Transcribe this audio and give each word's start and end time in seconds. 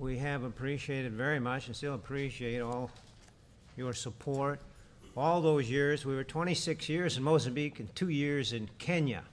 we 0.00 0.16
have 0.16 0.44
appreciated 0.44 1.12
very 1.12 1.38
much 1.38 1.66
and 1.66 1.76
still 1.76 1.94
appreciate 1.94 2.60
all 2.60 2.90
your 3.76 3.92
support. 3.92 4.58
All 5.14 5.42
those 5.42 5.68
years, 5.68 6.06
we 6.06 6.14
were 6.14 6.24
26 6.24 6.88
years 6.88 7.18
in 7.18 7.22
Mozambique 7.22 7.80
and 7.80 7.94
two 7.94 8.08
years 8.08 8.54
in 8.54 8.70
Kenya. 8.78 9.24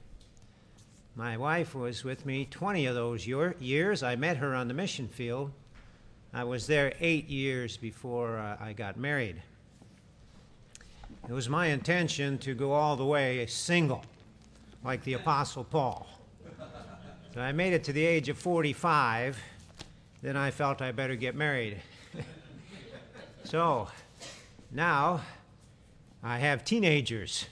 My 1.15 1.37
wife 1.37 1.73
was 1.73 2.03
with 2.03 2.25
me 2.25 2.45
20 2.51 2.85
of 2.85 2.95
those 2.95 3.25
year, 3.25 3.55
years. 3.59 4.03
I 4.03 4.17
met 4.17 4.37
her 4.37 4.53
on 4.53 4.67
the 4.67 4.73
mission 4.73 5.07
field. 5.07 5.51
I 6.33 6.43
was 6.43 6.67
there 6.67 6.93
eight 6.99 7.29
years 7.29 7.77
before 7.77 8.37
uh, 8.37 8.57
I 8.59 8.73
got 8.73 8.97
married. 8.97 9.41
It 11.29 11.33
was 11.33 11.47
my 11.47 11.67
intention 11.67 12.37
to 12.39 12.53
go 12.53 12.73
all 12.73 12.97
the 12.97 13.05
way 13.05 13.45
single, 13.45 14.03
like 14.83 15.01
the 15.05 15.13
Apostle 15.13 15.63
Paul. 15.63 16.07
So 17.33 17.39
I 17.39 17.53
made 17.53 17.71
it 17.71 17.85
to 17.85 17.93
the 17.93 18.05
age 18.05 18.27
of 18.27 18.37
45 18.37 19.41
then 20.27 20.35
I 20.35 20.51
felt 20.51 20.81
I 20.81 20.91
better 20.91 21.15
get 21.15 21.35
married. 21.35 21.77
so 23.45 23.87
now 24.69 25.21
I 26.21 26.39
have 26.39 26.65
teenagers, 26.65 27.45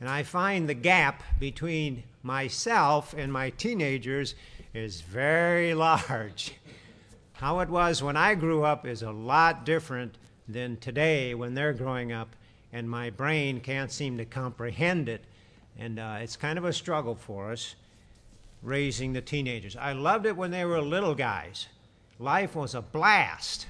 and 0.00 0.08
I 0.08 0.22
find 0.22 0.66
the 0.66 0.72
gap 0.72 1.22
between 1.38 2.04
myself 2.22 3.14
and 3.14 3.30
my 3.30 3.50
teenagers 3.50 4.34
is 4.72 5.02
very 5.02 5.74
large. 5.88 6.54
How 7.34 7.60
it 7.60 7.68
was 7.68 8.02
when 8.02 8.16
I 8.16 8.34
grew 8.34 8.64
up 8.64 8.86
is 8.86 9.02
a 9.02 9.12
lot 9.12 9.66
different 9.66 10.16
than 10.48 10.78
today 10.78 11.34
when 11.34 11.52
they're 11.52 11.74
growing 11.74 12.12
up, 12.12 12.34
and 12.72 12.88
my 12.88 13.10
brain 13.10 13.60
can't 13.60 13.92
seem 13.92 14.16
to 14.16 14.24
comprehend 14.24 15.10
it. 15.10 15.22
And 15.78 15.98
uh, 15.98 16.16
it's 16.20 16.36
kind 16.36 16.56
of 16.56 16.64
a 16.64 16.72
struggle 16.72 17.14
for 17.14 17.52
us 17.52 17.74
raising 18.62 19.12
the 19.12 19.20
teenagers. 19.20 19.76
I 19.76 19.92
loved 19.92 20.24
it 20.24 20.34
when 20.34 20.50
they 20.50 20.64
were 20.64 20.80
little 20.80 21.14
guys. 21.14 21.68
Life 22.24 22.56
was 22.56 22.74
a 22.74 22.80
blast. 22.80 23.66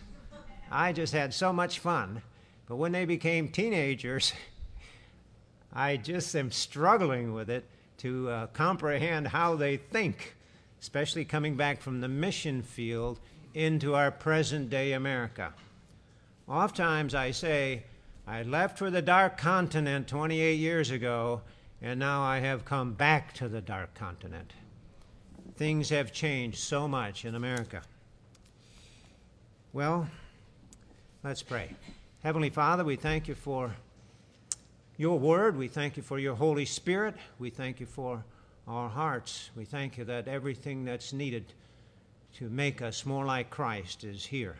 I 0.71 0.93
just 0.93 1.13
had 1.13 1.35
so 1.35 1.53
much 1.53 1.81
fun. 1.81 2.23
But 2.69 2.77
when 2.77 2.93
they 2.93 3.05
became 3.05 3.49
teenagers, 3.49 4.33
I 5.73 5.97
just 5.97 6.37
am 6.37 6.53
struggling 6.53 7.35
with 7.35 7.51
it 7.51 7.65
to 7.99 8.29
uh, 8.29 8.47
comprehend 8.47 9.27
how 9.27 9.57
they 9.57 9.77
think, 9.77 10.37
especially 10.81 11.25
coming 11.25 11.57
back 11.57 11.83
from 11.83 12.01
the 12.01 12.07
mission 12.07 12.63
field 12.63 13.19
into 13.55 13.97
our 13.97 14.13
present 14.13 14.71
day 14.71 14.93
America. 14.93 15.53
Oftentimes 16.47 17.13
I 17.13 17.33
say, 17.33 17.83
I 18.25 18.45
left 18.45 18.79
for 18.79 18.89
the 18.89 19.03
dark 19.03 19.37
continent 19.37 20.07
28 20.07 20.55
years 20.55 20.93
ago, 20.93 21.41
and 21.83 21.99
now 21.99 22.23
I 22.23 22.39
have 22.39 22.65
come 22.65 22.93
back 22.93 23.35
to 23.35 23.49
the 23.49 23.61
dark 23.61 23.95
continent 23.95 24.53
things 25.57 25.91
have 25.91 26.13
changed 26.13 26.59
so 26.59 26.89
much 26.89 27.25
in 27.25 27.35
America. 27.35 27.83
Well, 29.75 30.07
let's 31.25 31.43
pray. 31.43 31.71
Heavenly 32.23 32.51
Father, 32.51 32.85
we 32.85 32.95
thank 32.95 33.27
you 33.27 33.35
for 33.35 33.75
your 34.97 35.19
word. 35.19 35.57
We 35.57 35.67
thank 35.67 35.97
you 35.97 36.03
for 36.05 36.17
your 36.17 36.37
Holy 36.37 36.65
Spirit. 36.65 37.17
We 37.41 37.51
thank 37.51 37.81
you 37.81 37.87
for 37.87 38.25
our 38.69 38.89
hearts. 38.89 39.51
We 39.57 39.65
thank 39.65 39.99
you 39.99 40.05
that 40.05 40.29
everything 40.29 40.85
that's 40.85 41.13
needed 41.13 41.47
to 42.35 42.49
make 42.49 42.83
us 42.83 43.05
more 43.05 43.25
like 43.25 43.51
Christ 43.51 44.05
is 44.05 44.25
here. 44.25 44.55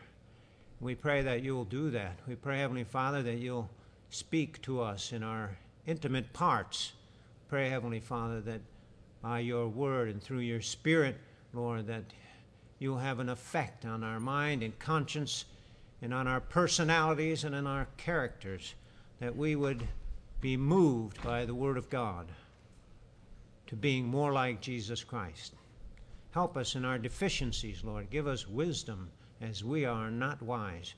We 0.81 0.95
pray 0.95 1.21
that 1.21 1.43
you'll 1.43 1.63
do 1.63 1.91
that. 1.91 2.19
We 2.27 2.35
pray, 2.35 2.59
Heavenly 2.59 2.83
Father, 2.83 3.23
that 3.23 3.37
you'll 3.37 3.69
speak 4.09 4.61
to 4.63 4.81
us 4.81 5.13
in 5.13 5.23
our 5.23 5.57
intimate 5.87 6.33
parts. 6.33 6.91
Pray, 7.47 7.69
Heavenly 7.69 8.01
Father, 8.01 8.41
that 8.41 8.59
by 9.21 9.39
your 9.39 9.69
word 9.69 10.09
and 10.09 10.21
through 10.21 10.39
your 10.39 10.61
spirit, 10.61 11.15
Lord, 11.53 11.87
that 11.87 12.03
you'll 12.79 12.97
have 12.97 13.19
an 13.19 13.29
effect 13.29 13.85
on 13.85 14.03
our 14.03 14.19
mind 14.19 14.63
and 14.63 14.77
conscience 14.79 15.45
and 16.01 16.13
on 16.13 16.27
our 16.27 16.41
personalities 16.41 17.43
and 17.43 17.55
in 17.55 17.65
our 17.65 17.87
characters, 17.97 18.75
that 19.19 19.35
we 19.35 19.55
would 19.55 19.87
be 20.41 20.57
moved 20.57 21.21
by 21.23 21.45
the 21.45 21.55
word 21.55 21.77
of 21.77 21.89
God 21.89 22.27
to 23.67 23.75
being 23.75 24.05
more 24.05 24.31
like 24.31 24.61
Jesus 24.61 25.03
Christ. 25.03 25.53
Help 26.31 26.57
us 26.57 26.75
in 26.75 26.83
our 26.85 26.97
deficiencies, 26.97 27.83
Lord. 27.83 28.09
Give 28.09 28.27
us 28.27 28.47
wisdom 28.47 29.09
as 29.41 29.63
we 29.63 29.85
are 29.85 30.11
not 30.11 30.41
wise. 30.41 30.93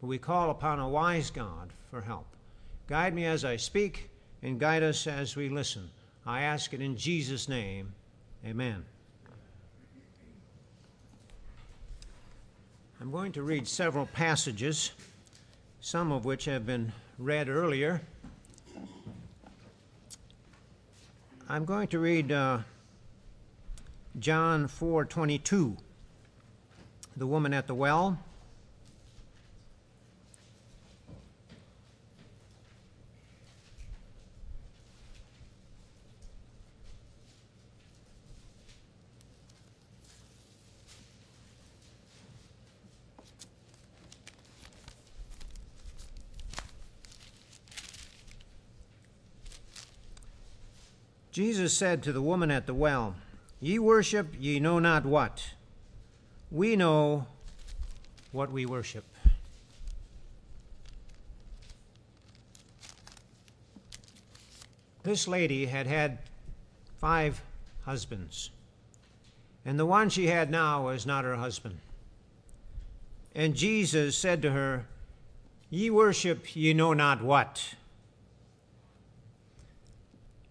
But 0.00 0.08
we 0.08 0.18
call 0.18 0.50
upon 0.50 0.78
a 0.80 0.88
wise 0.88 1.30
God 1.30 1.72
for 1.90 2.02
help. 2.02 2.26
Guide 2.88 3.14
me 3.14 3.24
as 3.24 3.44
I 3.44 3.56
speak 3.56 4.10
and 4.42 4.60
guide 4.60 4.82
us 4.82 5.06
as 5.06 5.34
we 5.34 5.48
listen. 5.48 5.88
I 6.26 6.42
ask 6.42 6.74
it 6.74 6.82
in 6.82 6.96
Jesus' 6.96 7.48
name. 7.48 7.94
Amen. 8.44 8.84
I'm 13.02 13.10
going 13.10 13.32
to 13.32 13.42
read 13.42 13.66
several 13.66 14.06
passages, 14.06 14.92
some 15.80 16.12
of 16.12 16.24
which 16.24 16.44
have 16.44 16.64
been 16.64 16.92
read 17.18 17.48
earlier. 17.48 18.00
I'm 21.48 21.64
going 21.64 21.88
to 21.88 21.98
read 21.98 22.30
uh, 22.30 22.60
John 24.20 24.68
4:22, 24.68 25.78
the 27.16 27.26
woman 27.26 27.52
at 27.52 27.66
the 27.66 27.74
well. 27.74 28.20
Jesus 51.32 51.74
said 51.74 52.02
to 52.02 52.12
the 52.12 52.20
woman 52.20 52.50
at 52.50 52.66
the 52.66 52.74
well, 52.74 53.14
Ye 53.58 53.78
worship 53.78 54.34
ye 54.38 54.60
know 54.60 54.78
not 54.78 55.06
what. 55.06 55.54
We 56.50 56.76
know 56.76 57.26
what 58.32 58.52
we 58.52 58.66
worship. 58.66 59.04
This 65.04 65.26
lady 65.26 65.66
had 65.66 65.86
had 65.86 66.18
five 66.98 67.42
husbands, 67.86 68.50
and 69.64 69.78
the 69.78 69.86
one 69.86 70.10
she 70.10 70.26
had 70.26 70.50
now 70.50 70.84
was 70.84 71.06
not 71.06 71.24
her 71.24 71.36
husband. 71.36 71.78
And 73.34 73.54
Jesus 73.54 74.18
said 74.18 74.42
to 74.42 74.52
her, 74.52 74.86
Ye 75.70 75.88
worship 75.88 76.54
ye 76.54 76.74
know 76.74 76.92
not 76.92 77.22
what. 77.22 77.74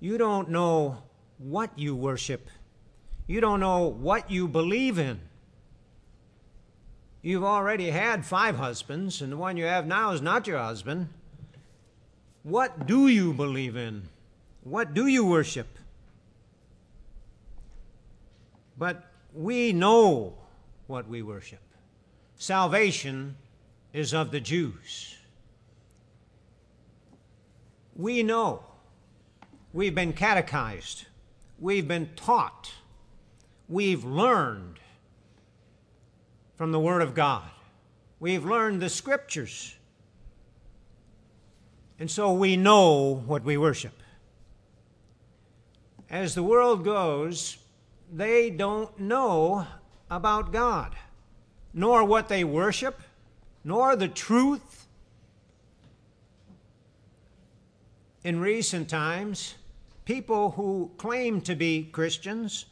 You 0.02 0.18
don't 0.18 0.50
know 0.50 1.04
what 1.38 1.78
you 1.78 1.96
worship. 1.96 2.50
You 3.28 3.40
don't 3.40 3.60
know 3.60 3.86
what 3.88 4.32
you 4.32 4.48
believe 4.48 4.98
in. 4.98 5.22
You've 7.22 7.44
already 7.44 7.92
had 7.92 8.26
five 8.26 8.56
husbands, 8.56 9.22
and 9.22 9.32
the 9.32 9.38
one 9.38 9.58
you 9.58 9.66
have 9.66 9.86
now 9.86 10.12
is 10.12 10.22
not 10.22 10.48
your 10.48 10.58
husband. 10.58 11.10
What 12.42 12.88
do 12.88 13.08
you 13.08 13.32
believe 13.32 13.76
in? 13.78 14.10
What 14.64 14.96
do 14.96 15.06
you 15.06 15.24
worship? 15.24 15.68
But 18.76 19.04
we 19.36 19.72
know 19.72 20.34
what 20.88 21.08
we 21.08 21.22
worship. 21.22 21.62
Salvation 22.38 23.36
is 23.94 24.16
of 24.16 24.32
the 24.32 24.40
Jews. 24.40 25.16
We 27.96 28.24
know 28.24 28.64
We've 29.74 29.96
been 29.96 30.14
catechized. 30.14 31.06
We've 31.60 31.88
been 31.88 32.10
taught. 32.16 32.74
We've 33.70 34.04
learned 34.04 34.80
from 36.56 36.72
the 36.72 36.80
Word 36.80 37.02
of 37.02 37.16
God. 37.16 37.50
We've 38.20 38.44
learned 38.44 38.82
the 38.82 38.90
Scriptures. 38.90 39.76
And 42.00 42.12
so 42.12 42.34
we 42.34 42.58
know 42.58 43.24
what 43.26 43.44
we 43.44 43.58
worship. 43.58 43.94
As 46.10 46.36
the 46.36 46.44
world 46.44 46.84
goes, 46.84 47.58
they 48.12 48.50
don't 48.50 49.00
know 49.00 49.66
about 50.10 50.52
God, 50.52 50.96
nor 51.74 52.04
what 52.04 52.28
they 52.28 52.44
worship, 52.44 53.00
nor 53.64 53.96
the 53.96 54.10
truth. 54.10 54.88
In 58.24 58.40
recent 58.42 58.90
times, 58.90 59.56
people 60.12 60.52
who 60.52 60.92
claim 60.98 61.40
to 61.40 61.56
be 61.56 61.86
Christians, 61.90 62.66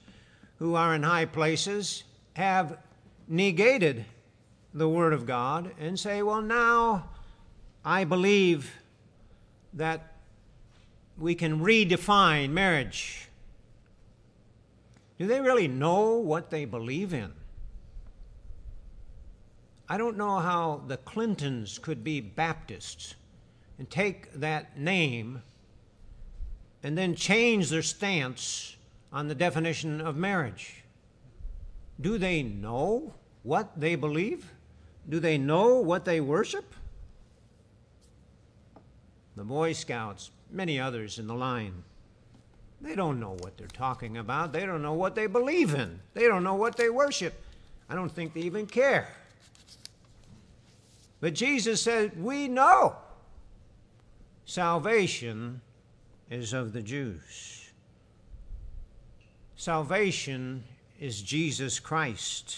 who 0.57 0.75
are 0.75 0.93
in 0.93 1.03
high 1.03 1.23
places, 1.23 2.03
have 2.33 2.77
negated 3.29 4.03
the 4.73 4.89
Word 4.89 5.13
of 5.13 5.25
God 5.25 5.71
and 5.79 5.97
say, 5.97 6.21
well, 6.21 6.41
now 6.41 7.07
I 7.85 8.03
believe 8.03 8.73
that 9.71 10.15
we 11.17 11.33
can 11.33 11.61
redefine 11.61 12.49
marriage. 12.49 13.29
Do 15.17 15.25
they 15.25 15.39
really 15.39 15.69
know 15.69 16.15
what 16.15 16.49
they 16.49 16.65
believe 16.65 17.13
in? 17.13 17.31
I 19.87 19.97
don't 19.97 20.17
know 20.17 20.39
how 20.39 20.83
the 20.87 20.97
Clintons 20.97 21.79
could 21.79 22.03
be 22.03 22.19
Baptists 22.19 23.15
and 23.77 23.89
take 23.89 24.33
that 24.33 24.77
name 24.77 25.41
and 26.83 26.97
then 26.97 27.15
change 27.15 27.69
their 27.69 27.81
stance 27.81 28.75
on 29.11 29.27
the 29.27 29.35
definition 29.35 30.01
of 30.01 30.15
marriage. 30.15 30.83
Do 31.99 32.17
they 32.17 32.43
know 32.43 33.13
what 33.43 33.79
they 33.79 33.95
believe? 33.95 34.51
Do 35.07 35.19
they 35.19 35.37
know 35.37 35.79
what 35.79 36.05
they 36.05 36.21
worship? 36.21 36.73
The 39.35 39.43
Boy 39.43 39.73
Scouts, 39.73 40.31
many 40.51 40.79
others 40.79 41.19
in 41.19 41.27
the 41.27 41.33
line, 41.33 41.83
they 42.81 42.95
don't 42.95 43.19
know 43.19 43.35
what 43.39 43.57
they're 43.57 43.67
talking 43.67 44.17
about. 44.17 44.53
They 44.53 44.65
don't 44.65 44.81
know 44.81 44.93
what 44.93 45.15
they 45.15 45.27
believe 45.27 45.73
in. 45.73 45.99
They 46.13 46.27
don't 46.27 46.43
know 46.43 46.55
what 46.55 46.77
they 46.77 46.89
worship. 46.89 47.33
I 47.89 47.95
don't 47.95 48.11
think 48.11 48.33
they 48.33 48.41
even 48.41 48.67
care. 48.67 49.09
But 51.19 51.33
Jesus 51.33 51.81
said, 51.81 52.21
We 52.21 52.47
know 52.47 52.95
salvation 54.45 55.61
is 56.29 56.53
of 56.53 56.73
the 56.73 56.81
Jews. 56.81 57.69
Salvation 59.55 60.63
is 60.99 61.21
Jesus 61.21 61.79
Christ. 61.79 62.57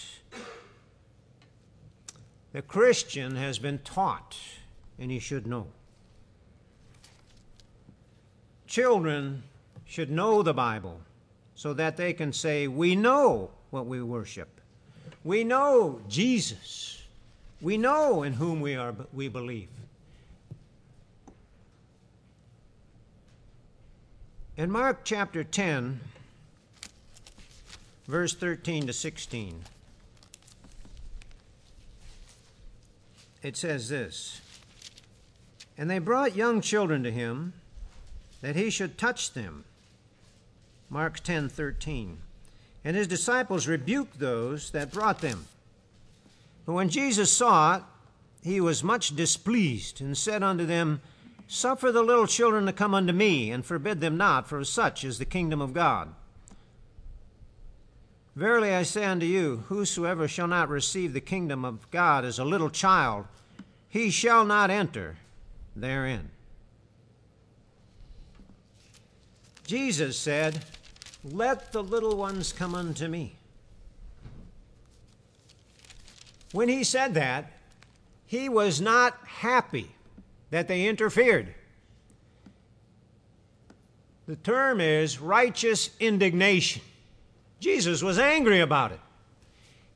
The 2.52 2.62
Christian 2.62 3.36
has 3.36 3.58
been 3.58 3.78
taught, 3.78 4.36
and 4.98 5.10
he 5.10 5.18
should 5.18 5.46
know. 5.46 5.68
Children 8.66 9.42
should 9.86 10.10
know 10.10 10.42
the 10.42 10.54
Bible 10.54 11.00
so 11.54 11.72
that 11.74 11.96
they 11.96 12.12
can 12.12 12.32
say, 12.32 12.68
We 12.68 12.94
know 12.94 13.50
what 13.70 13.86
we 13.86 14.02
worship. 14.02 14.60
We 15.24 15.44
know 15.44 16.00
Jesus. 16.08 17.02
We 17.60 17.78
know 17.78 18.22
in 18.22 18.34
whom 18.34 18.60
we, 18.60 18.76
are, 18.76 18.94
we 19.12 19.28
believe. 19.28 19.68
In 24.62 24.70
Mark 24.70 25.00
chapter 25.02 25.42
10, 25.42 25.98
verse 28.06 28.32
13 28.32 28.86
to 28.86 28.92
16, 28.92 29.64
it 33.42 33.56
says 33.56 33.88
this 33.88 34.40
And 35.76 35.90
they 35.90 35.98
brought 35.98 36.36
young 36.36 36.60
children 36.60 37.02
to 37.02 37.10
him 37.10 37.54
that 38.40 38.54
he 38.54 38.70
should 38.70 38.96
touch 38.96 39.32
them. 39.32 39.64
Mark 40.88 41.18
10 41.18 41.48
13. 41.48 42.18
And 42.84 42.96
his 42.96 43.08
disciples 43.08 43.66
rebuked 43.66 44.20
those 44.20 44.70
that 44.70 44.92
brought 44.92 45.22
them. 45.22 45.46
But 46.66 46.74
when 46.74 46.88
Jesus 46.88 47.32
saw 47.32 47.78
it, 47.78 47.82
he 48.44 48.60
was 48.60 48.84
much 48.84 49.16
displeased, 49.16 50.00
and 50.00 50.16
said 50.16 50.44
unto 50.44 50.64
them, 50.66 51.00
Suffer 51.54 51.92
the 51.92 52.02
little 52.02 52.26
children 52.26 52.64
to 52.64 52.72
come 52.72 52.94
unto 52.94 53.12
me, 53.12 53.50
and 53.50 53.62
forbid 53.62 54.00
them 54.00 54.16
not, 54.16 54.48
for 54.48 54.64
such 54.64 55.04
is 55.04 55.18
the 55.18 55.26
kingdom 55.26 55.60
of 55.60 55.74
God. 55.74 56.14
Verily 58.34 58.72
I 58.72 58.84
say 58.84 59.04
unto 59.04 59.26
you, 59.26 59.64
whosoever 59.68 60.26
shall 60.26 60.48
not 60.48 60.70
receive 60.70 61.12
the 61.12 61.20
kingdom 61.20 61.62
of 61.62 61.90
God 61.90 62.24
as 62.24 62.38
a 62.38 62.44
little 62.46 62.70
child, 62.70 63.26
he 63.90 64.08
shall 64.08 64.46
not 64.46 64.70
enter 64.70 65.18
therein. 65.76 66.30
Jesus 69.66 70.16
said, 70.16 70.64
Let 71.22 71.72
the 71.72 71.82
little 71.82 72.16
ones 72.16 72.50
come 72.54 72.74
unto 72.74 73.08
me. 73.08 73.36
When 76.52 76.70
he 76.70 76.82
said 76.82 77.12
that, 77.12 77.52
he 78.24 78.48
was 78.48 78.80
not 78.80 79.18
happy 79.26 79.90
that 80.52 80.68
they 80.68 80.86
interfered. 80.86 81.54
The 84.28 84.36
term 84.36 84.82
is 84.82 85.18
righteous 85.18 85.90
indignation. 85.98 86.82
Jesus 87.58 88.02
was 88.02 88.18
angry 88.18 88.60
about 88.60 88.92
it. 88.92 89.00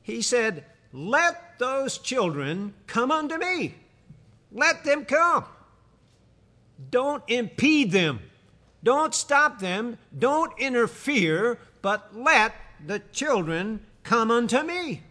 He 0.01 0.23
said, 0.23 0.65
Let 0.91 1.59
those 1.59 1.99
children 1.99 2.73
come 2.87 3.11
unto 3.11 3.37
me. 3.37 3.75
Let 4.51 4.83
them 4.83 5.05
come. 5.05 5.45
Don't 6.89 7.23
impede 7.27 7.91
them. 7.91 8.19
Don't 8.83 9.13
stop 9.13 9.59
them. 9.59 9.99
Don't 10.17 10.57
interfere, 10.57 11.59
but 11.83 12.17
let 12.17 12.55
the 12.83 12.99
children 13.11 13.85
come 14.03 14.31
unto 14.31 14.63
me. 14.63 15.03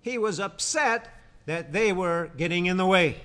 He 0.00 0.18
was 0.18 0.38
upset 0.38 1.08
that 1.46 1.72
they 1.72 1.92
were 1.92 2.30
getting 2.36 2.66
in 2.66 2.76
the 2.76 2.86
way 2.86 3.22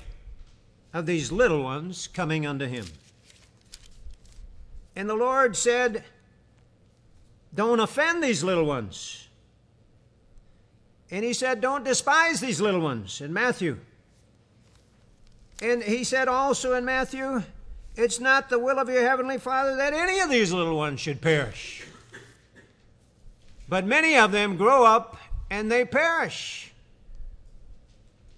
of 0.94 1.06
these 1.06 1.32
little 1.32 1.64
ones 1.64 2.08
coming 2.08 2.46
unto 2.46 2.66
him. 2.66 2.86
And 4.96 5.10
the 5.10 5.16
Lord 5.16 5.56
said, 5.56 6.04
Don't 7.54 7.80
offend 7.80 8.24
these 8.24 8.44
little 8.44 8.66
ones. 8.66 9.28
And 11.10 11.26
he 11.26 11.34
said, 11.34 11.62
Don't 11.62 11.84
despise 11.84 12.40
these 12.40 12.62
little 12.62 12.82
ones 12.82 13.22
in 13.22 13.34
Matthew. 13.34 13.80
And 15.62 15.82
he 15.82 16.04
said 16.04 16.28
also 16.28 16.74
in 16.74 16.86
Matthew, 16.86 17.44
It's 17.96 18.20
not 18.20 18.50
the 18.50 18.60
will 18.60 18.78
of 18.78 18.90
your 18.90 19.02
heavenly 19.02 19.40
Father 19.40 19.76
that 19.78 19.94
any 19.94 20.20
of 20.20 20.30
these 20.30 20.52
little 20.52 20.78
ones 20.78 21.00
should 21.00 21.22
perish. 21.22 21.84
But 23.68 23.86
many 23.86 24.16
of 24.16 24.32
them 24.32 24.58
grow 24.58 24.86
up 24.86 25.18
and 25.50 25.72
they 25.72 25.86
perish. 25.86 26.72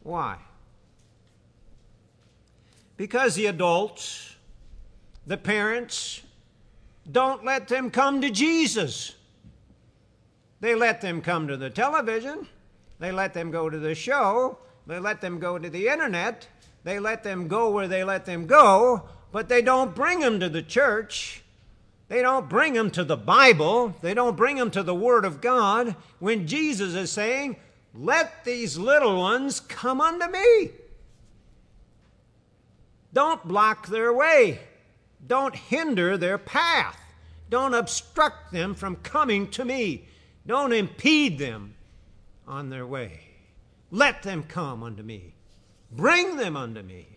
Why? 0.04 0.38
Because 2.98 3.36
the 3.36 3.48
adults, 3.48 4.36
the 5.28 5.38
parents, 5.38 6.22
don't 7.12 7.44
let 7.44 7.68
them 7.68 7.92
come 7.92 8.22
to 8.22 8.30
Jesus. 8.30 9.16
They 10.62 10.76
let 10.76 11.02
them 11.02 11.22
come 11.22 11.48
to 11.48 11.58
the 11.58 11.70
television. 11.70 12.48
They 13.00 13.12
let 13.12 13.34
them 13.34 13.52
go 13.52 13.70
to 13.70 13.78
the 13.78 13.96
show. 13.96 14.58
They 14.88 15.00
let 15.00 15.22
them 15.22 15.40
go 15.40 15.60
to 15.60 15.70
the 15.70 15.88
internet. 15.88 16.48
They 16.84 17.00
let 17.00 17.24
them 17.24 17.48
go 17.48 17.72
where 17.72 17.88
they 17.88 18.04
let 18.04 18.26
them 18.26 18.46
go, 18.46 19.10
but 19.32 19.50
they 19.50 19.62
don't 19.62 19.96
bring 19.96 20.20
them 20.20 20.40
to 20.40 20.50
the 20.50 20.62
church. 20.62 21.44
They 22.08 22.22
don't 22.22 22.48
bring 22.48 22.74
them 22.74 22.92
to 22.92 23.04
the 23.04 23.18
Bible. 23.18 23.96
They 24.02 24.14
don't 24.14 24.38
bring 24.38 24.58
them 24.58 24.70
to 24.72 24.84
the 24.84 24.94
Word 24.94 25.26
of 25.26 25.42
God 25.42 25.96
when 26.20 26.46
Jesus 26.46 26.94
is 26.94 27.12
saying, 27.12 27.58
Let 27.96 28.46
these 28.46 28.78
little 28.78 29.18
ones 29.18 29.60
come 29.60 30.00
unto 30.00 30.32
me. 30.32 30.70
Don't 33.16 33.48
block 33.48 33.88
their 33.88 34.12
way. 34.12 34.60
Don't 35.26 35.56
hinder 35.56 36.18
their 36.18 36.38
path. 36.38 37.00
Don't 37.50 37.74
obstruct 37.74 38.52
them 38.52 38.76
from 38.76 38.98
coming 38.98 39.50
to 39.52 39.64
me. 39.64 40.10
Don't 40.46 40.74
impede 40.74 41.40
them 41.40 41.76
on 42.46 42.70
their 42.70 42.86
way. 42.86 43.22
Let 43.90 44.22
them 44.22 44.44
come 44.44 44.84
unto 44.84 45.02
me. 45.02 45.34
Bring 45.94 46.36
them 46.36 46.58
unto 46.58 46.82
me. 46.82 47.08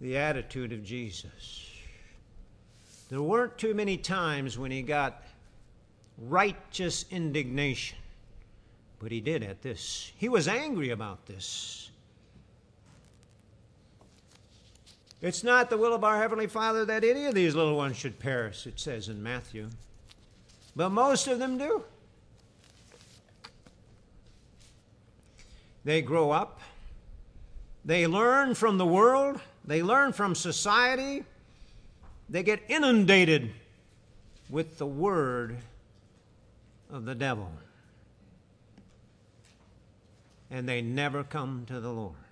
The 0.00 0.16
attitude 0.16 0.72
of 0.72 0.84
Jesus. 0.84 1.68
There 3.08 3.22
weren't 3.22 3.58
too 3.58 3.74
many 3.74 3.96
times 3.96 4.56
when 4.56 4.70
he 4.70 4.82
got 4.82 5.24
righteous 6.16 7.06
indignation, 7.10 7.98
but 9.00 9.10
he 9.10 9.20
did 9.20 9.42
at 9.42 9.62
this. 9.62 10.12
He 10.16 10.28
was 10.28 10.46
angry 10.46 10.90
about 10.90 11.26
this. 11.26 11.90
It's 15.24 15.42
not 15.42 15.70
the 15.70 15.78
will 15.78 15.94
of 15.94 16.04
our 16.04 16.18
Heavenly 16.18 16.48
Father 16.48 16.84
that 16.84 17.02
any 17.02 17.24
of 17.24 17.34
these 17.34 17.54
little 17.54 17.78
ones 17.78 17.96
should 17.96 18.18
perish, 18.18 18.66
it 18.66 18.78
says 18.78 19.08
in 19.08 19.22
Matthew. 19.22 19.70
But 20.76 20.90
most 20.90 21.28
of 21.28 21.38
them 21.38 21.56
do. 21.56 21.82
They 25.82 26.02
grow 26.02 26.30
up, 26.30 26.60
they 27.86 28.06
learn 28.06 28.54
from 28.54 28.76
the 28.76 28.84
world, 28.84 29.40
they 29.64 29.82
learn 29.82 30.12
from 30.12 30.34
society, 30.34 31.24
they 32.28 32.42
get 32.42 32.60
inundated 32.68 33.50
with 34.50 34.76
the 34.76 34.86
word 34.86 35.56
of 36.92 37.06
the 37.06 37.14
devil. 37.14 37.50
And 40.50 40.68
they 40.68 40.82
never 40.82 41.24
come 41.24 41.64
to 41.68 41.80
the 41.80 41.90
Lord. 41.90 42.23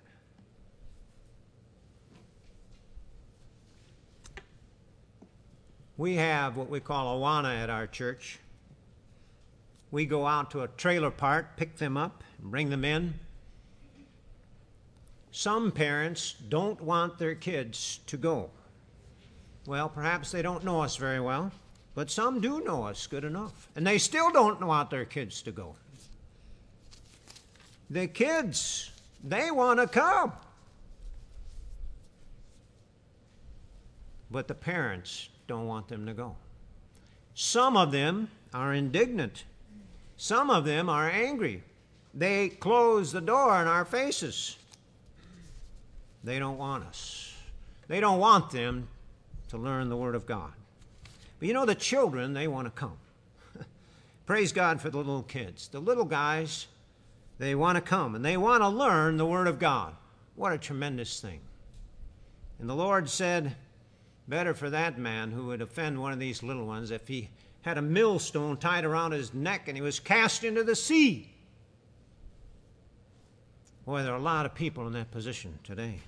We 6.03 6.15
have 6.15 6.57
what 6.57 6.69
we 6.69 6.81
call 6.81 7.17
Awana 7.17 7.63
at 7.63 7.69
our 7.69 7.87
church. 7.87 8.37
We 9.89 10.05
go 10.05 10.27
out 10.27 10.51
to 10.51 10.63
a 10.63 10.67
trailer 10.67 11.11
park, 11.11 11.55
pick 11.55 11.77
them 11.77 11.95
up, 11.95 12.25
and 12.41 12.51
bring 12.51 12.69
them 12.69 12.83
in. 12.83 13.13
Some 15.31 15.71
parents 15.71 16.33
don't 16.49 16.81
want 16.81 17.19
their 17.19 17.35
kids 17.35 18.01
to 18.07 18.17
go. 18.17 18.49
Well, 19.65 19.87
perhaps 19.87 20.29
they 20.29 20.41
don't 20.41 20.65
know 20.65 20.81
us 20.81 20.97
very 20.97 21.21
well, 21.21 21.53
but 21.95 22.11
some 22.11 22.41
do 22.41 22.59
know 22.59 22.83
us 22.83 23.07
good 23.07 23.23
enough, 23.23 23.69
and 23.73 23.87
they 23.87 23.97
still 23.97 24.29
don't 24.29 24.61
want 24.61 24.89
their 24.89 25.05
kids 25.05 25.41
to 25.43 25.53
go. 25.53 25.77
The 27.89 28.07
kids, 28.07 28.91
they 29.23 29.51
want 29.51 29.79
to 29.79 29.87
come. 29.87 30.33
But 34.33 34.47
the 34.47 34.55
parents 34.55 35.29
don't 35.45 35.67
want 35.67 35.87
them 35.87 36.07
to 36.07 36.13
go. 36.13 36.35
Some 37.35 37.77
of 37.77 37.91
them 37.91 38.31
are 38.51 38.73
indignant. 38.73 39.43
Some 40.17 40.49
of 40.49 40.65
them 40.65 40.89
are 40.89 41.07
angry. 41.07 41.61
They 42.15 42.49
close 42.49 43.11
the 43.11 43.21
door 43.21 43.61
in 43.61 43.67
our 43.67 43.85
faces. 43.85 44.57
They 46.23 46.39
don't 46.39 46.57
want 46.57 46.83
us. 46.85 47.35
They 47.87 47.99
don't 47.99 48.17
want 48.17 48.49
them 48.49 48.87
to 49.49 49.57
learn 49.59 49.89
the 49.89 49.97
Word 49.97 50.15
of 50.15 50.25
God. 50.25 50.51
But 51.37 51.47
you 51.47 51.53
know, 51.53 51.67
the 51.67 51.75
children, 51.75 52.33
they 52.33 52.47
want 52.47 52.65
to 52.65 52.71
come. 52.71 52.97
Praise 54.25 54.51
God 54.51 54.81
for 54.81 54.89
the 54.89 54.97
little 54.97 55.21
kids. 55.21 55.67
The 55.67 55.79
little 55.79 56.05
guys, 56.05 56.65
they 57.37 57.53
want 57.53 57.75
to 57.75 57.81
come 57.81 58.15
and 58.15 58.25
they 58.25 58.37
want 58.37 58.63
to 58.63 58.67
learn 58.67 59.17
the 59.17 59.27
Word 59.27 59.45
of 59.45 59.59
God. 59.59 59.93
What 60.35 60.53
a 60.53 60.57
tremendous 60.57 61.19
thing. 61.19 61.39
And 62.59 62.67
the 62.67 62.75
Lord 62.75 63.07
said, 63.07 63.55
Better 64.27 64.53
for 64.53 64.69
that 64.69 64.97
man 64.97 65.31
who 65.31 65.47
would 65.47 65.61
offend 65.61 65.99
one 65.99 66.13
of 66.13 66.19
these 66.19 66.43
little 66.43 66.65
ones 66.65 66.91
if 66.91 67.07
he 67.07 67.29
had 67.61 67.77
a 67.77 67.81
millstone 67.81 68.57
tied 68.57 68.85
around 68.85 69.11
his 69.11 69.33
neck 69.33 69.67
and 69.67 69.75
he 69.75 69.81
was 69.81 69.99
cast 69.99 70.43
into 70.43 70.63
the 70.63 70.75
sea. 70.75 71.29
Boy, 73.85 74.03
there 74.03 74.13
are 74.13 74.17
a 74.17 74.21
lot 74.21 74.45
of 74.45 74.55
people 74.55 74.87
in 74.87 74.93
that 74.93 75.11
position 75.11 75.57
today. 75.63 75.99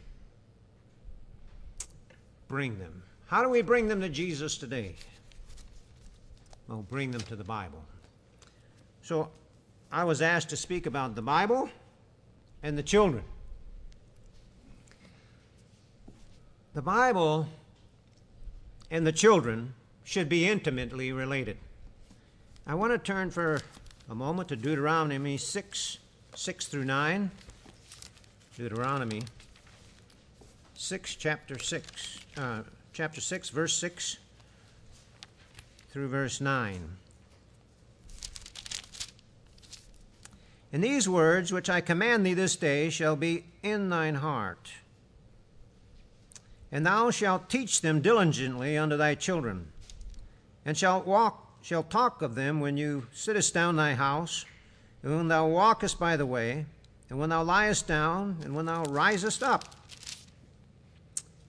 Bring 2.48 2.80
them. 2.80 3.04
How 3.28 3.44
do 3.44 3.50
we 3.50 3.62
bring 3.62 3.88
them 3.88 4.02
to 4.02 4.10
Jesus 4.10 4.58
today? 4.58 4.96
Well, 6.68 6.86
bring 6.90 7.12
them 7.12 7.22
to 7.22 7.36
the 7.36 7.44
Bible. 7.44 7.84
So 9.02 9.30
I 9.92 10.04
was 10.04 10.22
asked 10.22 10.50
to 10.50 10.58
speak 10.58 10.86
about 10.86 11.16
the 11.16 11.22
Bible 11.22 11.70
and 12.64 12.78
the 12.78 12.84
children. 12.84 13.24
The 16.74 16.82
Bible 16.82 17.48
and 18.92 19.06
the 19.06 19.12
children 19.12 19.74
should 20.04 20.30
be 20.30 20.48
intimately 20.48 21.12
related. 21.12 21.58
I 22.68 22.76
want 22.76 22.94
to 22.94 22.98
turn 22.98 23.32
for 23.32 23.60
a 24.10 24.16
moment 24.16 24.50
to 24.50 24.56
Deuteronomy 24.56 25.38
6 25.38 25.98
6 26.36 26.68
through 26.68 26.86
9. 26.86 27.32
Deuteronomy 28.58 29.22
6, 30.76 31.16
chapter 31.16 31.58
6, 31.58 32.20
uh, 32.38 32.62
chapter 32.94 33.20
6, 33.22 33.50
verse 33.50 33.74
6 33.78 34.18
through 35.90 36.08
verse 36.08 36.40
9. 36.40 36.98
And 40.72 40.84
these 40.84 41.08
words 41.08 41.54
which 41.54 41.70
I 41.70 41.80
command 41.80 42.26
thee 42.26 42.34
this 42.34 42.56
day 42.56 42.90
shall 42.90 43.16
be 43.16 43.46
in 43.64 43.90
thine 43.90 44.16
heart 44.16 44.72
and 46.76 46.86
thou 46.86 47.10
shalt 47.10 47.50
teach 47.50 47.80
them 47.80 48.02
diligently 48.02 48.78
unto 48.78 48.98
thy 48.98 49.16
children, 49.16 49.66
and 50.66 50.78
shalt 50.78 51.08
walk, 51.08 51.62
shalt 51.62 51.90
talk 51.90 52.22
of 52.22 52.36
them 52.36 52.60
when 52.60 52.76
you 52.76 53.08
sittest 53.14 53.54
down 53.54 53.78
thy 53.78 53.94
house, 53.94 54.44
and 55.02 55.16
when 55.16 55.30
thou 55.30 55.48
walkest 55.48 55.98
by 55.98 56.18
the 56.18 56.26
way, 56.26 56.66
and 57.10 57.18
when 57.18 57.30
thou 57.30 57.42
liest 57.42 57.88
down, 57.88 58.36
and 58.44 58.54
when 58.54 58.66
thou 58.66 58.84
risest 58.90 59.42
up. 59.42 59.74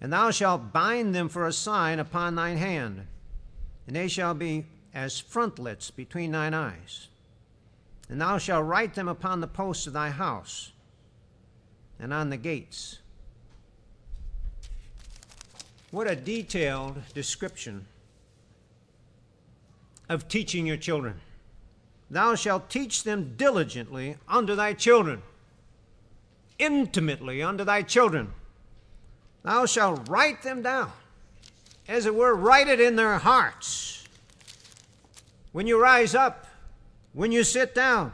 And 0.01 0.13
thou 0.13 0.31
shalt 0.31 0.73
bind 0.73 1.13
them 1.13 1.29
for 1.29 1.49
a 1.49 1.53
sign 1.53 1.99
upon 1.99 2.37
thine 2.37 2.59
hand, 2.59 3.09
and 3.89 3.97
they 3.97 4.07
shall 4.07 4.33
be 4.33 4.65
as 4.95 5.19
frontlets 5.19 5.91
between 5.91 6.31
thine 6.31 6.55
eyes. 6.55 7.09
And 8.09 8.21
thou 8.21 8.39
shalt 8.39 8.65
write 8.65 8.95
them 8.95 9.09
upon 9.09 9.41
the 9.41 9.49
posts 9.49 9.89
of 9.89 9.93
thy 9.93 10.11
house, 10.11 10.71
and 11.99 12.15
on 12.15 12.31
the 12.31 12.37
gates 12.37 13.01
what 15.91 16.11
a 16.11 16.17
detailed 16.17 16.97
description 17.15 17.87
of 20.09 20.29
teaching 20.29 20.67
your 20.67 20.77
children. 20.77 21.21
Thou 22.11 22.35
shalt 22.35 22.71
teach 22.71 23.03
them 23.03 23.35
diligently 23.37 24.17
unto 24.29 24.55
thy 24.55 24.73
children, 24.73 25.23
intimately 26.59 27.43
unto 27.43 27.65
thy 27.65 27.83
children. 27.83 28.33
Thou 29.43 29.67
shalt 29.67 30.09
write 30.09 30.43
them 30.43 30.63
down, 30.63 30.93
as 31.89 32.07
it 32.07 32.15
were, 32.15 32.35
write 32.35 32.69
it 32.69 32.81
in 32.81 32.97
their 32.97 33.19
hearts. 33.19 34.05
When 35.53 35.67
you 35.67 35.81
rise 35.81 36.15
up, 36.15 36.47
when 37.13 37.33
you 37.33 37.45
sit 37.45 37.75
down, 37.75 38.13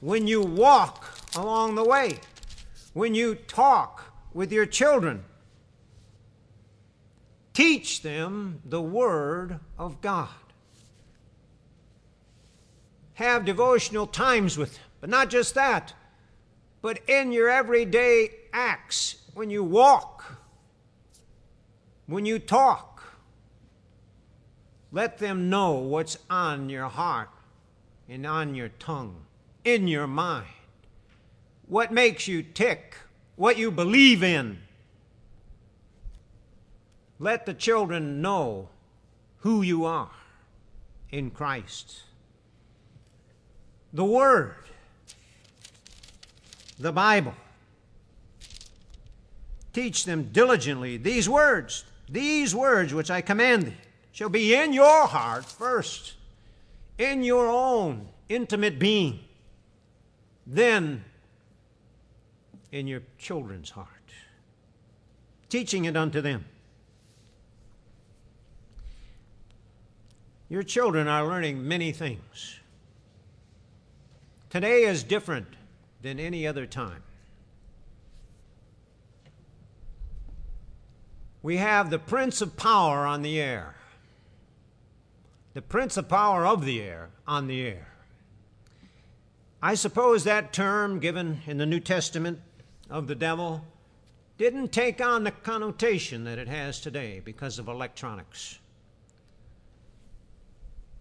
when 0.00 0.26
you 0.26 0.40
walk 0.42 1.06
along 1.36 1.74
the 1.74 1.84
way, 1.84 2.18
when 2.94 3.14
you 3.14 3.34
talk 3.34 4.12
with 4.32 4.50
your 4.50 4.66
children, 4.66 5.24
Teach 7.52 8.02
them 8.02 8.60
the 8.64 8.80
Word 8.80 9.58
of 9.78 10.00
God. 10.00 10.28
Have 13.14 13.44
devotional 13.44 14.06
times 14.06 14.56
with 14.56 14.74
them, 14.74 14.84
but 15.00 15.10
not 15.10 15.30
just 15.30 15.54
that, 15.54 15.92
but 16.80 17.00
in 17.08 17.32
your 17.32 17.50
everyday 17.50 18.30
acts, 18.52 19.16
when 19.34 19.50
you 19.50 19.62
walk, 19.62 20.38
when 22.06 22.24
you 22.24 22.38
talk, 22.38 23.02
let 24.92 25.18
them 25.18 25.50
know 25.50 25.72
what's 25.72 26.18
on 26.28 26.68
your 26.68 26.88
heart 26.88 27.30
and 28.08 28.26
on 28.26 28.54
your 28.54 28.70
tongue, 28.70 29.16
in 29.64 29.86
your 29.86 30.06
mind, 30.06 30.46
what 31.66 31.92
makes 31.92 32.26
you 32.26 32.42
tick, 32.42 32.96
what 33.36 33.56
you 33.56 33.70
believe 33.70 34.22
in 34.22 34.58
let 37.20 37.44
the 37.44 37.54
children 37.54 38.22
know 38.22 38.70
who 39.40 39.60
you 39.60 39.84
are 39.84 40.10
in 41.10 41.30
Christ. 41.30 42.02
The 43.92 44.04
Word, 44.04 44.54
the 46.78 46.92
Bible. 46.92 47.34
Teach 49.72 50.04
them 50.04 50.30
diligently 50.32 50.96
these 50.96 51.28
words, 51.28 51.84
these 52.08 52.54
words 52.54 52.92
which 52.94 53.10
I 53.10 53.20
command 53.20 53.66
thee, 53.66 53.76
shall 54.12 54.30
be 54.30 54.54
in 54.54 54.72
your 54.72 55.06
heart 55.06 55.44
first, 55.44 56.14
in 56.98 57.22
your 57.22 57.46
own 57.46 58.08
intimate 58.28 58.78
being, 58.78 59.20
then 60.46 61.04
in 62.72 62.86
your 62.86 63.02
children's 63.18 63.70
heart, 63.70 63.88
teaching 65.48 65.84
it 65.84 65.96
unto 65.96 66.20
them. 66.20 66.46
Your 70.50 70.64
children 70.64 71.06
are 71.06 71.24
learning 71.24 71.66
many 71.66 71.92
things. 71.92 72.58
Today 74.50 74.82
is 74.82 75.04
different 75.04 75.46
than 76.02 76.18
any 76.18 76.44
other 76.44 76.66
time. 76.66 77.04
We 81.40 81.58
have 81.58 81.88
the 81.88 82.00
Prince 82.00 82.40
of 82.42 82.56
Power 82.56 83.06
on 83.06 83.22
the 83.22 83.40
air. 83.40 83.76
The 85.54 85.62
Prince 85.62 85.96
of 85.96 86.08
Power 86.08 86.44
of 86.44 86.64
the 86.64 86.82
air 86.82 87.10
on 87.28 87.46
the 87.46 87.62
air. 87.62 87.86
I 89.62 89.74
suppose 89.74 90.24
that 90.24 90.52
term 90.52 90.98
given 90.98 91.42
in 91.46 91.58
the 91.58 91.66
New 91.66 91.80
Testament 91.80 92.40
of 92.90 93.06
the 93.06 93.14
devil 93.14 93.64
didn't 94.36 94.72
take 94.72 95.00
on 95.00 95.22
the 95.22 95.30
connotation 95.30 96.24
that 96.24 96.38
it 96.38 96.48
has 96.48 96.80
today 96.80 97.20
because 97.24 97.60
of 97.60 97.68
electronics. 97.68 98.59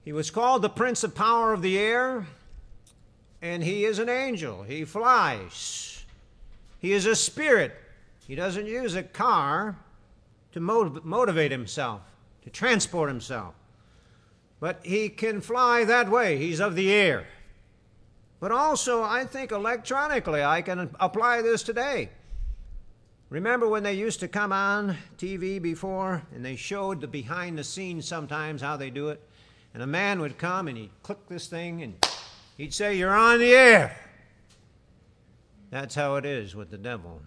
He 0.03 0.13
was 0.13 0.31
called 0.31 0.61
the 0.61 0.69
Prince 0.69 1.03
of 1.03 1.13
Power 1.13 1.53
of 1.53 1.61
the 1.61 1.77
Air, 1.77 2.25
and 3.41 3.63
he 3.63 3.85
is 3.85 3.99
an 3.99 4.09
angel. 4.09 4.63
He 4.63 4.85
flies. 4.85 6.03
He 6.79 6.93
is 6.93 7.05
a 7.05 7.15
spirit. 7.15 7.75
He 8.27 8.35
doesn't 8.35 8.65
use 8.65 8.95
a 8.95 9.03
car 9.03 9.77
to 10.53 10.59
motivate 10.59 11.51
himself, 11.51 12.01
to 12.43 12.49
transport 12.49 13.09
himself. 13.09 13.53
But 14.59 14.79
he 14.83 15.09
can 15.09 15.41
fly 15.41 15.83
that 15.85 16.09
way. 16.09 16.37
He's 16.37 16.59
of 16.59 16.75
the 16.75 16.91
air. 16.91 17.27
But 18.39 18.51
also, 18.51 19.03
I 19.03 19.25
think 19.25 19.51
electronically, 19.51 20.43
I 20.43 20.61
can 20.61 20.95
apply 20.99 21.41
this 21.41 21.61
today. 21.61 22.09
Remember 23.29 23.67
when 23.67 23.83
they 23.83 23.93
used 23.93 24.21
to 24.21 24.27
come 24.27 24.51
on 24.51 24.97
TV 25.17 25.61
before 25.61 26.23
and 26.33 26.43
they 26.43 26.55
showed 26.55 27.01
the 27.01 27.07
behind 27.07 27.57
the 27.57 27.63
scenes 27.63 28.07
sometimes 28.07 28.61
how 28.61 28.75
they 28.75 28.89
do 28.89 29.09
it? 29.09 29.21
And 29.73 29.83
a 29.83 29.87
man 29.87 30.19
would 30.19 30.37
come 30.37 30.67
and 30.67 30.77
he'd 30.77 30.91
click 31.03 31.27
this 31.27 31.47
thing 31.47 31.83
and 31.83 32.05
he'd 32.57 32.73
say, 32.73 32.97
You're 32.97 33.15
on 33.15 33.39
the 33.39 33.53
air. 33.53 33.95
That's 35.69 35.95
how 35.95 36.15
it 36.15 36.25
is 36.25 36.55
with 36.55 36.71
the 36.71 36.77
devil. 36.77 37.21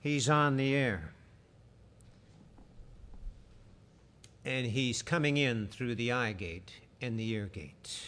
He's 0.00 0.28
on 0.28 0.56
the 0.56 0.74
air. 0.74 1.12
And 4.44 4.66
he's 4.66 5.02
coming 5.02 5.36
in 5.36 5.68
through 5.68 5.94
the 5.94 6.12
eye 6.12 6.32
gate 6.32 6.72
and 7.00 7.18
the 7.18 7.28
ear 7.28 7.46
gate. 7.46 8.00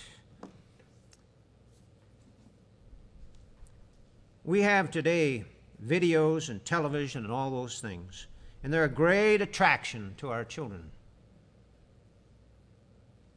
We 4.45 4.63
have 4.63 4.91
today 4.91 5.45
videos 5.87 6.49
and 6.49 6.65
television 6.65 7.25
and 7.25 7.33
all 7.33 7.51
those 7.51 7.81
things, 7.81 8.27
and 8.65 8.73
they're 8.73 8.85
a 8.85 8.89
great 8.89 9.41
attraction 9.41 10.15
to 10.17 10.31
our 10.31 10.45
children. 10.45 10.91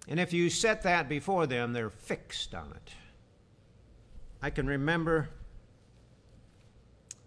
And 0.08 0.20
if 0.20 0.34
you 0.34 0.50
set 0.50 0.84
that 0.84 1.10
before 1.10 1.48
them, 1.48 1.74
they're 1.74 1.90
fixed 1.90 2.54
on 2.54 2.72
it. 2.76 2.94
I 4.42 4.50
can 4.50 4.68
remember 4.68 5.30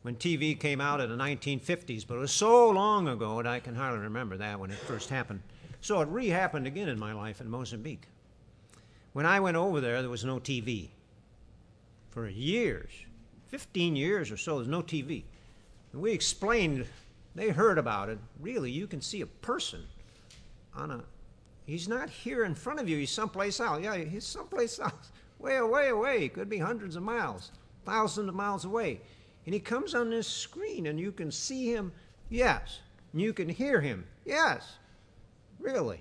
when 0.02 0.14
TV 0.14 0.58
came 0.58 0.80
out 0.80 1.00
in 1.00 1.10
the 1.10 1.16
1950s, 1.16 2.06
but 2.06 2.14
it 2.14 2.20
was 2.20 2.32
so 2.32 2.70
long 2.70 3.08
ago 3.08 3.42
that 3.42 3.46
I 3.46 3.60
can 3.60 3.74
hardly 3.74 4.00
remember 4.00 4.36
that 4.36 4.60
when 4.60 4.70
it 4.70 4.78
first 4.78 5.10
happened. 5.10 5.42
So 5.80 6.00
it 6.00 6.08
re 6.08 6.28
happened 6.28 6.66
again 6.66 6.88
in 6.88 6.98
my 6.98 7.12
life 7.12 7.40
in 7.40 7.50
Mozambique. 7.50 8.06
When 9.12 9.26
I 9.26 9.40
went 9.40 9.56
over 9.56 9.80
there, 9.80 10.00
there 10.00 10.10
was 10.10 10.24
no 10.24 10.38
TV. 10.38 10.90
For 12.10 12.28
years, 12.28 12.90
15 13.48 13.96
years 13.96 14.30
or 14.30 14.36
so, 14.36 14.56
there's 14.56 14.68
no 14.68 14.82
TV. 14.82 15.24
And 15.92 16.00
we 16.00 16.12
explained, 16.12 16.86
they 17.34 17.48
heard 17.48 17.78
about 17.78 18.08
it. 18.08 18.18
Really, 18.40 18.70
you 18.70 18.86
can 18.86 19.00
see 19.00 19.20
a 19.20 19.26
person 19.26 19.84
on 20.74 20.90
a, 20.90 21.04
he's 21.68 21.86
not 21.86 22.08
here 22.08 22.44
in 22.44 22.54
front 22.54 22.80
of 22.80 22.88
you, 22.88 22.96
he's 22.96 23.10
someplace 23.10 23.60
else. 23.60 23.82
Yeah, 23.82 23.96
he's 23.96 24.26
someplace 24.26 24.78
else, 24.80 25.12
way 25.38 25.56
away, 25.56 25.90
away. 25.90 26.28
Could 26.28 26.48
be 26.48 26.58
hundreds 26.58 26.96
of 26.96 27.02
miles, 27.02 27.52
thousands 27.84 28.28
of 28.28 28.34
miles 28.34 28.64
away. 28.64 29.00
And 29.44 29.54
he 29.54 29.60
comes 29.60 29.94
on 29.94 30.10
this 30.10 30.26
screen, 30.26 30.86
and 30.86 30.98
you 30.98 31.12
can 31.12 31.30
see 31.30 31.72
him, 31.72 31.92
yes. 32.28 32.80
And 33.12 33.20
you 33.20 33.32
can 33.32 33.48
hear 33.48 33.80
him, 33.80 34.04
yes. 34.24 34.76
Really. 35.58 36.00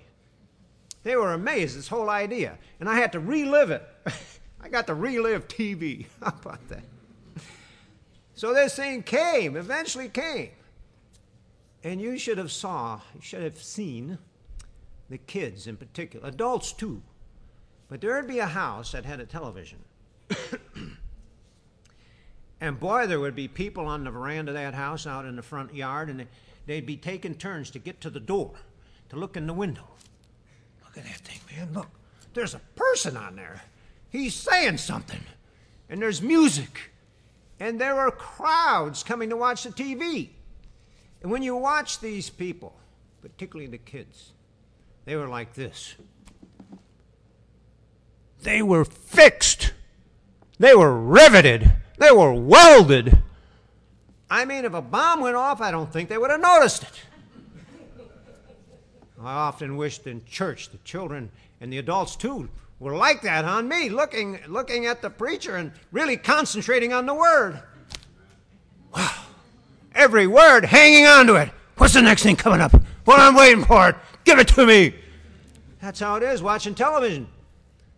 They 1.02 1.16
were 1.16 1.32
amazed, 1.34 1.76
this 1.78 1.88
whole 1.88 2.10
idea. 2.10 2.58
And 2.80 2.88
I 2.88 2.96
had 2.96 3.12
to 3.12 3.20
relive 3.20 3.70
it. 3.70 3.86
I 4.60 4.68
got 4.68 4.86
to 4.88 4.94
relive 4.94 5.48
TV. 5.48 6.06
How 6.20 6.28
about 6.28 6.66
that? 6.68 6.82
So 8.34 8.54
this 8.54 8.76
thing 8.76 9.02
came, 9.02 9.56
eventually 9.56 10.08
came. 10.08 10.50
And 11.84 12.00
you 12.00 12.18
should 12.18 12.38
have 12.38 12.52
saw, 12.52 13.00
you 13.14 13.20
should 13.20 13.42
have 13.42 13.58
seen 13.58 14.18
the 15.08 15.18
kids 15.18 15.66
in 15.66 15.76
particular, 15.76 16.28
adults 16.28 16.72
too. 16.72 17.02
But 17.88 18.00
there'd 18.00 18.26
be 18.26 18.38
a 18.38 18.46
house 18.46 18.92
that 18.92 19.04
had 19.04 19.20
a 19.20 19.26
television. 19.26 19.78
and 22.60 22.78
boy, 22.78 23.06
there 23.06 23.20
would 23.20 23.34
be 23.34 23.48
people 23.48 23.86
on 23.86 24.04
the 24.04 24.10
veranda 24.10 24.50
of 24.50 24.56
that 24.56 24.74
house 24.74 25.06
out 25.06 25.24
in 25.24 25.36
the 25.36 25.42
front 25.42 25.74
yard, 25.74 26.10
and 26.10 26.26
they'd 26.66 26.86
be 26.86 26.96
taking 26.96 27.34
turns 27.34 27.70
to 27.70 27.78
get 27.78 28.00
to 28.02 28.10
the 28.10 28.20
door, 28.20 28.52
to 29.08 29.16
look 29.16 29.36
in 29.36 29.46
the 29.46 29.54
window. 29.54 29.88
Look 30.84 30.98
at 30.98 31.04
that 31.04 31.20
thing, 31.20 31.40
man. 31.56 31.72
Look, 31.72 31.88
there's 32.34 32.54
a 32.54 32.60
person 32.76 33.16
on 33.16 33.36
there. 33.36 33.62
He's 34.10 34.34
saying 34.34 34.78
something. 34.78 35.20
And 35.88 36.02
there's 36.02 36.20
music. 36.20 36.90
And 37.60 37.80
there 37.80 37.98
are 37.98 38.10
crowds 38.10 39.02
coming 39.02 39.30
to 39.30 39.36
watch 39.36 39.64
the 39.64 39.70
TV. 39.70 40.28
And 41.22 41.30
when 41.30 41.42
you 41.42 41.56
watch 41.56 42.00
these 42.00 42.30
people, 42.30 42.76
particularly 43.20 43.70
the 43.70 43.78
kids, 43.78 44.32
they 45.08 45.16
were 45.16 45.26
like 45.26 45.54
this. 45.54 45.94
They 48.42 48.60
were 48.60 48.84
fixed. 48.84 49.72
They 50.58 50.74
were 50.74 51.00
riveted. 51.00 51.72
They 51.96 52.10
were 52.10 52.34
welded. 52.34 53.16
I 54.28 54.44
mean, 54.44 54.66
if 54.66 54.74
a 54.74 54.82
bomb 54.82 55.22
went 55.22 55.34
off, 55.34 55.62
I 55.62 55.70
don't 55.70 55.90
think 55.90 56.10
they 56.10 56.18
would 56.18 56.30
have 56.30 56.42
noticed 56.42 56.82
it. 56.82 57.00
I 59.18 59.32
often 59.32 59.78
wished 59.78 60.06
in 60.06 60.26
church 60.26 60.68
the 60.68 60.78
children 60.84 61.30
and 61.58 61.72
the 61.72 61.78
adults 61.78 62.14
too 62.14 62.50
were 62.78 62.94
like 62.94 63.22
that 63.22 63.46
on 63.46 63.66
me, 63.66 63.88
looking, 63.88 64.38
looking 64.46 64.84
at 64.84 65.00
the 65.00 65.08
preacher 65.08 65.56
and 65.56 65.72
really 65.90 66.18
concentrating 66.18 66.92
on 66.92 67.06
the 67.06 67.14
word. 67.14 67.62
Wow. 68.94 69.24
Every 69.94 70.26
word 70.26 70.66
hanging 70.66 71.06
on 71.06 71.26
to 71.28 71.36
it. 71.36 71.48
What's 71.78 71.94
the 71.94 72.02
next 72.02 72.24
thing 72.24 72.36
coming 72.36 72.60
up? 72.60 72.74
Well, 73.06 73.18
I'm 73.18 73.34
waiting 73.34 73.64
for 73.64 73.88
it. 73.88 73.96
Give 74.28 74.38
it 74.40 74.48
to 74.48 74.66
me. 74.66 74.94
That's 75.80 76.00
how 76.00 76.16
it 76.16 76.22
is 76.22 76.42
watching 76.42 76.74
television. 76.74 77.28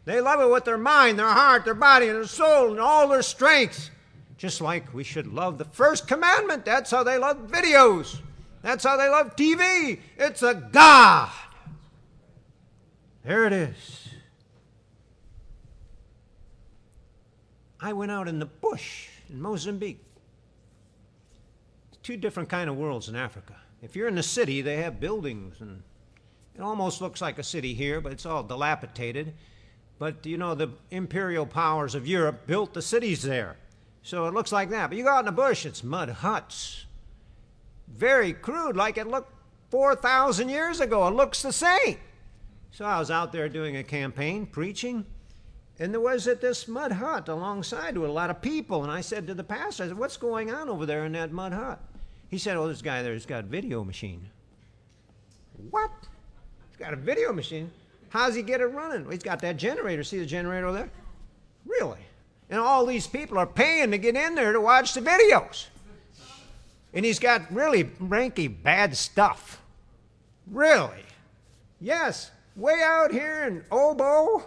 They 0.04 0.20
love 0.20 0.40
it 0.40 0.48
with 0.48 0.64
their 0.64 0.78
mind, 0.78 1.18
their 1.18 1.26
heart, 1.26 1.64
their 1.64 1.74
body, 1.74 2.06
and 2.06 2.14
their 2.14 2.24
soul, 2.24 2.70
and 2.70 2.78
all 2.78 3.08
their 3.08 3.22
strength. 3.22 3.90
Just 4.36 4.60
like 4.60 4.94
we 4.94 5.02
should 5.02 5.26
love 5.26 5.58
the 5.58 5.64
first 5.64 6.06
commandment. 6.06 6.64
That's 6.64 6.92
how 6.92 7.02
they 7.02 7.18
love 7.18 7.48
videos. 7.48 8.20
That's 8.62 8.84
how 8.84 8.96
they 8.96 9.08
love 9.08 9.34
TV. 9.34 9.98
It's 10.16 10.44
a 10.44 10.54
God. 10.54 11.32
There 13.24 13.44
it 13.44 13.52
is. 13.52 14.08
I 17.80 17.92
went 17.92 18.12
out 18.12 18.28
in 18.28 18.38
the 18.38 18.46
bush 18.46 19.08
in 19.28 19.42
Mozambique. 19.42 20.04
Two 22.04 22.16
different 22.16 22.48
kind 22.48 22.70
of 22.70 22.76
worlds 22.76 23.08
in 23.08 23.16
Africa. 23.16 23.56
If 23.82 23.96
you're 23.96 24.06
in 24.06 24.14
the 24.14 24.22
city, 24.22 24.62
they 24.62 24.76
have 24.76 25.00
buildings 25.00 25.60
and 25.60 25.82
it 26.60 26.64
almost 26.64 27.00
looks 27.00 27.20
like 27.20 27.38
a 27.38 27.42
city 27.42 27.74
here, 27.74 28.00
but 28.00 28.12
it's 28.12 28.26
all 28.26 28.42
dilapidated. 28.42 29.34
But 29.98 30.24
you 30.26 30.38
know, 30.38 30.54
the 30.54 30.68
imperial 30.90 31.46
powers 31.46 31.94
of 31.94 32.06
Europe 32.06 32.46
built 32.46 32.74
the 32.74 32.82
cities 32.82 33.22
there. 33.22 33.56
So 34.02 34.26
it 34.26 34.34
looks 34.34 34.52
like 34.52 34.70
that. 34.70 34.90
But 34.90 34.96
you 34.96 35.04
go 35.04 35.10
out 35.10 35.20
in 35.20 35.26
the 35.26 35.32
bush, 35.32 35.66
it's 35.66 35.84
mud 35.84 36.08
huts 36.08 36.86
very 37.90 38.32
crude, 38.32 38.76
like 38.76 38.96
it 38.96 39.06
looked 39.06 39.32
4,000 39.70 40.48
years 40.48 40.80
ago. 40.80 41.06
It 41.08 41.14
looks 41.14 41.42
the 41.42 41.52
same. 41.52 41.98
So 42.72 42.84
I 42.84 42.98
was 42.98 43.10
out 43.10 43.32
there 43.32 43.48
doing 43.48 43.76
a 43.76 43.82
campaign, 43.82 44.46
preaching, 44.46 45.04
and 45.78 45.92
there 45.92 46.00
was 46.00 46.26
at 46.28 46.40
this 46.40 46.68
mud 46.68 46.92
hut 46.92 47.28
alongside 47.28 47.98
with 47.98 48.10
a 48.10 48.12
lot 48.12 48.30
of 48.30 48.40
people. 48.40 48.82
And 48.82 48.92
I 48.92 49.00
said 49.00 49.26
to 49.26 49.34
the 49.34 49.44
pastor, 49.44 49.84
I 49.84 49.88
said, 49.88 49.98
What's 49.98 50.16
going 50.16 50.50
on 50.50 50.68
over 50.68 50.86
there 50.86 51.04
in 51.04 51.12
that 51.12 51.32
mud 51.32 51.52
hut? 51.52 51.80
He 52.28 52.38
said, 52.38 52.56
Oh, 52.56 52.68
this 52.68 52.82
guy 52.82 53.02
there's 53.02 53.26
got 53.26 53.44
a 53.44 53.46
video 53.46 53.82
machine. 53.82 54.28
What? 55.70 55.90
Got 56.80 56.94
a 56.94 56.96
video 56.96 57.30
machine. 57.30 57.70
How's 58.08 58.34
he 58.34 58.42
get 58.42 58.62
it 58.62 58.66
running? 58.66 59.02
Well, 59.02 59.12
he's 59.12 59.22
got 59.22 59.40
that 59.40 59.58
generator. 59.58 60.02
See 60.02 60.18
the 60.18 60.24
generator 60.24 60.72
there? 60.72 60.90
Really? 61.66 62.00
And 62.48 62.58
all 62.58 62.86
these 62.86 63.06
people 63.06 63.36
are 63.36 63.46
paying 63.46 63.90
to 63.90 63.98
get 63.98 64.16
in 64.16 64.34
there 64.34 64.54
to 64.54 64.60
watch 64.60 64.94
the 64.94 65.02
videos. 65.02 65.66
And 66.94 67.04
he's 67.04 67.18
got 67.18 67.52
really 67.52 67.84
ranky 67.84 68.50
bad 68.62 68.96
stuff. 68.96 69.60
Really. 70.50 71.04
Yes, 71.80 72.30
way 72.56 72.80
out 72.82 73.12
here 73.12 73.44
in 73.44 73.62
Obo, 73.70 74.42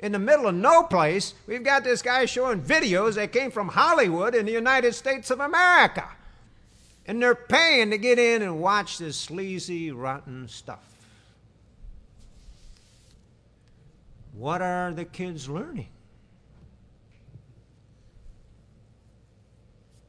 in 0.00 0.10
the 0.10 0.18
middle 0.18 0.48
of 0.48 0.56
no 0.56 0.82
place, 0.82 1.32
we've 1.46 1.62
got 1.62 1.84
this 1.84 2.02
guy 2.02 2.26
showing 2.26 2.60
videos 2.60 3.14
that 3.14 3.32
came 3.32 3.52
from 3.52 3.68
Hollywood 3.68 4.34
in 4.34 4.46
the 4.46 4.52
United 4.52 4.94
States 4.94 5.30
of 5.30 5.38
America. 5.38 6.08
And 7.06 7.22
they're 7.22 7.36
paying 7.36 7.90
to 7.90 7.98
get 7.98 8.18
in 8.18 8.42
and 8.42 8.60
watch 8.60 8.98
this 8.98 9.16
sleazy, 9.16 9.92
rotten 9.92 10.48
stuff. 10.48 10.91
What 14.32 14.62
are 14.62 14.92
the 14.92 15.04
kids 15.04 15.48
learning? 15.48 15.88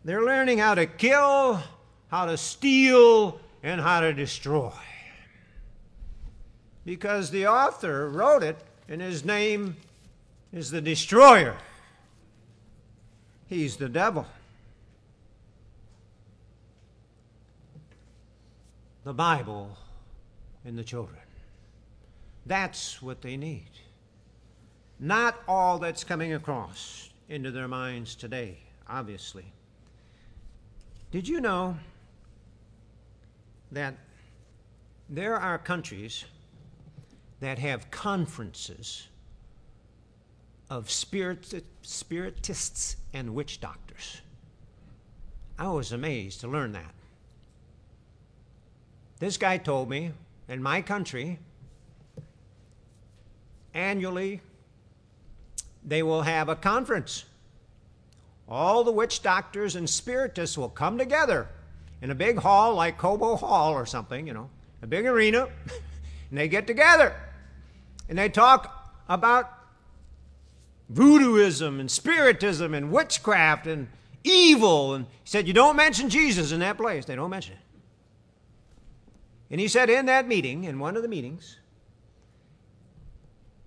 They're 0.06 0.24
learning 0.24 0.58
how 0.58 0.76
to 0.76 0.86
kill, 0.86 1.62
how 2.10 2.26
to 2.26 2.38
steal, 2.38 3.40
and 3.62 3.80
how 3.80 4.02
to 4.02 4.14
destroy. 4.14 4.72
Because 6.86 7.32
the 7.32 7.48
author 7.48 8.10
wrote 8.10 8.44
it, 8.44 8.58
and 8.90 9.02
his 9.02 9.24
name 9.24 9.78
is 10.52 10.72
the 10.72 10.82
destroyer. 10.82 11.56
He's 13.48 13.78
the 13.78 13.88
devil. 13.88 14.26
The 19.06 19.14
Bible 19.14 19.78
and 20.66 20.78
the 20.78 20.84
children. 20.84 21.20
That's 22.46 23.02
what 23.02 23.22
they 23.22 23.38
need. 23.38 23.70
Not 25.04 25.44
all 25.50 25.80
that's 25.80 26.06
coming 26.06 26.32
across 26.32 27.10
into 27.28 27.52
their 27.52 27.68
minds 27.68 28.16
today, 28.16 28.60
obviously. 28.88 29.44
Did 31.12 31.28
you 31.28 31.42
know 31.42 31.78
that 33.74 33.96
there 35.10 35.36
are 35.36 35.58
countries 35.58 36.24
that 37.42 37.60
have 37.60 37.92
conferences 37.92 39.10
of 40.70 40.90
spirit, 40.90 41.66
spiritists 41.82 42.96
and 43.12 43.36
witch 43.36 43.60
doctors? 43.60 44.22
I 45.60 45.68
was 45.68 45.92
amazed 45.92 46.40
to 46.40 46.48
learn 46.48 46.72
that. 46.72 46.94
This 49.20 49.36
guy 49.36 49.58
told 49.58 49.90
me 49.90 50.14
in 50.48 50.64
my 50.64 50.82
country, 50.82 51.40
annually, 53.74 54.40
they 55.86 56.02
will 56.04 56.22
have 56.22 56.50
a 56.50 56.56
conference 56.56 57.26
all 58.48 58.84
the 58.84 58.92
witch 58.92 59.24
doctors 59.24 59.76
and 59.76 59.90
spiritists 59.90 60.58
will 60.58 60.70
come 60.70 60.98
together 60.98 61.50
in 62.02 62.12
a 62.12 62.16
big 62.16 62.38
hall 62.38 62.76
like 62.76 62.98
Cobo 62.98 63.36
Hall 63.36 63.74
or 63.74 63.86
something, 63.86 64.28
you 64.28 64.34
know, 64.34 64.50
a 64.82 64.88
big 64.88 65.06
arena, 65.06 65.48
and 66.30 66.38
they 66.38 66.48
get 66.48 66.68
together 66.68 67.16
and 68.10 68.18
they 68.18 68.30
talk 68.30 68.94
about 69.08 69.50
voodooism 70.92 71.80
and 71.80 71.90
spiritism 71.90 72.74
and 72.74 72.92
witchcraft 72.92 73.66
and 73.66 73.88
evil. 74.24 74.94
And 74.94 75.06
he 75.06 75.30
said, 75.30 75.48
You 75.48 75.54
don't 75.54 75.78
mention 75.78 76.10
Jesus 76.10 76.52
in 76.52 76.60
that 76.60 76.78
place. 76.78 77.06
They 77.06 77.16
don't 77.16 77.30
mention 77.30 77.54
it. 77.54 77.60
And 79.50 79.62
he 79.62 79.68
said, 79.68 79.90
In 79.90 80.06
that 80.08 80.28
meeting, 80.28 80.66
in 80.66 80.80
one 80.80 80.98
of 80.98 81.02
the 81.02 81.08
meetings, 81.08 81.58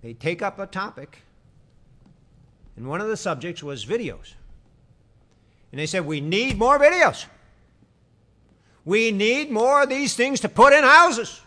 they 0.03 0.13
take 0.13 0.43
up 0.43 0.59
a 0.59 0.67
topic, 0.67 1.23
and 2.77 2.87
one 2.87 3.01
of 3.01 3.07
the 3.07 3.17
subjects 3.17 3.63
was 3.63 3.85
videos. 3.85 4.33
And 5.71 5.79
they 5.79 5.87
said, 5.87 6.05
We 6.05 6.21
need 6.21 6.57
more 6.57 6.79
videos. 6.79 7.25
We 8.85 9.11
need 9.11 9.51
more 9.51 9.83
of 9.83 9.89
these 9.89 10.15
things 10.15 10.39
to 10.41 10.49
put 10.49 10.71
in 10.71 10.83
houses. 10.83 11.41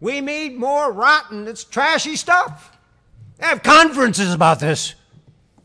We 0.00 0.20
need 0.20 0.58
more 0.58 0.92
rotten, 0.92 1.48
it's 1.48 1.64
trashy 1.64 2.16
stuff. 2.16 2.76
They 3.38 3.46
have 3.46 3.62
conferences 3.62 4.34
about 4.34 4.60
this. 4.60 4.94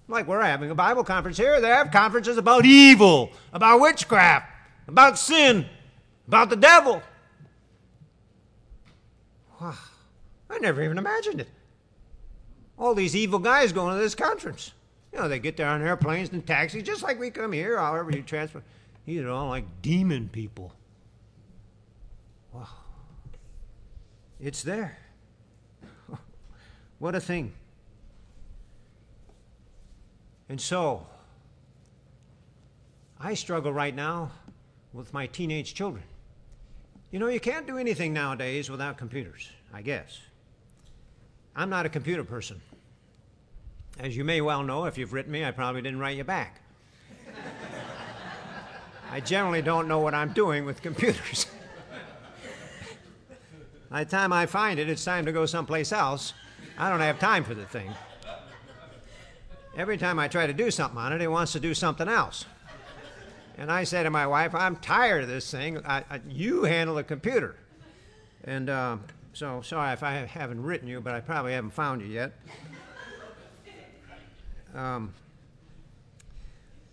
Like 0.07 0.27
we're 0.27 0.41
having 0.41 0.71
a 0.71 0.75
Bible 0.75 1.03
conference 1.03 1.37
here, 1.37 1.59
they 1.59 1.67
have 1.67 1.91
conferences 1.91 2.37
about 2.37 2.65
evil, 2.65 3.31
about 3.51 3.81
witchcraft, 3.81 4.49
about 4.87 5.19
sin, 5.19 5.65
about 6.27 6.49
the 6.49 6.55
devil. 6.55 7.01
Wow. 9.59 9.73
I 10.49 10.59
never 10.59 10.81
even 10.83 10.97
imagined 10.97 11.41
it. 11.41 11.49
All 12.77 12.93
these 12.93 13.15
evil 13.15 13.39
guys 13.39 13.71
going 13.73 13.95
to 13.95 14.01
this 14.01 14.15
conference. 14.15 14.73
You 15.11 15.19
know, 15.19 15.27
they 15.27 15.39
get 15.39 15.57
there 15.57 15.67
on 15.67 15.81
airplanes 15.81 16.29
and 16.29 16.45
taxis, 16.45 16.83
just 16.83 17.01
like 17.01 17.19
we 17.19 17.31
come 17.31 17.51
here, 17.51 17.77
however 17.77 18.11
you 18.11 18.21
transfer. 18.21 18.61
These 19.05 19.21
are 19.21 19.29
all 19.29 19.47
like 19.47 19.65
demon 19.81 20.29
people. 20.29 20.73
Wow. 22.53 22.67
It's 24.39 24.61
there. 24.61 24.97
what 26.99 27.15
a 27.15 27.19
thing. 27.19 27.53
And 30.49 30.61
so, 30.61 31.07
I 33.19 33.33
struggle 33.33 33.73
right 33.73 33.95
now 33.95 34.31
with 34.93 35.13
my 35.13 35.27
teenage 35.27 35.73
children. 35.73 36.03
You 37.11 37.19
know, 37.19 37.27
you 37.27 37.39
can't 37.39 37.65
do 37.65 37.77
anything 37.77 38.13
nowadays 38.13 38.69
without 38.69 38.97
computers, 38.97 39.49
I 39.73 39.81
guess. 39.81 40.19
I'm 41.55 41.69
not 41.69 41.85
a 41.85 41.89
computer 41.89 42.23
person. 42.23 42.61
As 43.99 44.15
you 44.15 44.23
may 44.23 44.41
well 44.41 44.62
know, 44.62 44.86
if 44.86 44.97
you've 44.97 45.12
written 45.12 45.31
me, 45.31 45.43
I 45.43 45.51
probably 45.51 45.81
didn't 45.81 45.99
write 45.99 46.17
you 46.17 46.23
back. 46.23 46.62
I 49.12 49.19
generally 49.21 49.62
don't 49.62 49.88
know 49.88 49.99
what 49.99 50.13
I'm 50.13 50.33
doing 50.33 50.65
with 50.65 50.81
computers. 50.81 51.47
By 53.89 54.03
the 54.03 54.10
time 54.10 54.33
I 54.33 54.45
find 54.45 54.79
it, 54.79 54.89
it's 54.89 55.03
time 55.03 55.25
to 55.25 55.31
go 55.31 55.45
someplace 55.45 55.91
else. 55.91 56.33
I 56.77 56.89
don't 56.89 56.99
have 56.99 57.19
time 57.19 57.43
for 57.43 57.55
the 57.55 57.65
thing. 57.65 57.89
Every 59.75 59.97
time 59.97 60.19
I 60.19 60.27
try 60.27 60.45
to 60.45 60.53
do 60.53 60.69
something 60.69 60.99
on 60.99 61.13
it, 61.13 61.21
it 61.21 61.31
wants 61.31 61.53
to 61.53 61.60
do 61.60 61.73
something 61.73 62.07
else. 62.07 62.45
And 63.57 63.71
I 63.71 63.83
say 63.83 64.03
to 64.03 64.10
my 64.10 64.27
wife, 64.27 64.53
I'm 64.53 64.75
tired 64.75 65.23
of 65.23 65.29
this 65.29 65.49
thing. 65.49 65.79
I, 65.86 66.03
I, 66.10 66.21
you 66.29 66.63
handle 66.63 66.95
the 66.95 67.03
computer. 67.03 67.55
And 68.43 68.69
uh, 68.69 68.97
so, 69.33 69.62
sorry 69.62 69.93
if 69.93 70.03
I 70.03 70.13
haven't 70.13 70.62
written 70.62 70.88
you, 70.88 70.99
but 70.99 71.15
I 71.15 71.21
probably 71.21 71.53
haven't 71.53 71.71
found 71.71 72.01
you 72.01 72.07
yet. 72.07 72.33
Um, 74.75 75.13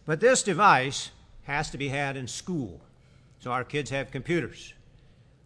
but 0.06 0.20
this 0.20 0.42
device 0.42 1.10
has 1.44 1.70
to 1.70 1.78
be 1.78 1.88
had 1.88 2.16
in 2.16 2.26
school. 2.26 2.80
So 3.38 3.50
our 3.50 3.64
kids 3.64 3.90
have 3.90 4.10
computers. 4.10 4.74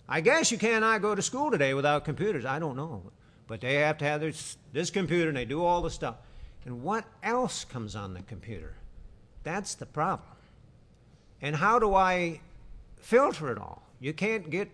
I 0.08 0.20
guess 0.20 0.50
you 0.50 0.58
cannot 0.58 1.02
go 1.02 1.14
to 1.14 1.22
school 1.22 1.50
today 1.50 1.74
without 1.74 2.04
computers. 2.04 2.44
I 2.44 2.58
don't 2.58 2.76
know. 2.76 3.02
But 3.46 3.60
they 3.60 3.74
have 3.74 3.98
to 3.98 4.04
have 4.04 4.20
this, 4.20 4.56
this 4.72 4.90
computer 4.90 5.28
and 5.28 5.36
they 5.36 5.44
do 5.44 5.64
all 5.64 5.82
the 5.82 5.90
stuff. 5.90 6.16
And 6.64 6.82
what 6.82 7.04
else 7.22 7.64
comes 7.64 7.96
on 7.96 8.14
the 8.14 8.22
computer? 8.22 8.74
That's 9.42 9.74
the 9.74 9.86
problem. 9.86 10.28
And 11.40 11.56
how 11.56 11.78
do 11.78 11.94
I 11.94 12.40
filter 12.96 13.50
it 13.50 13.58
all? 13.58 13.82
You 14.00 14.12
can't 14.12 14.50
get 14.50 14.70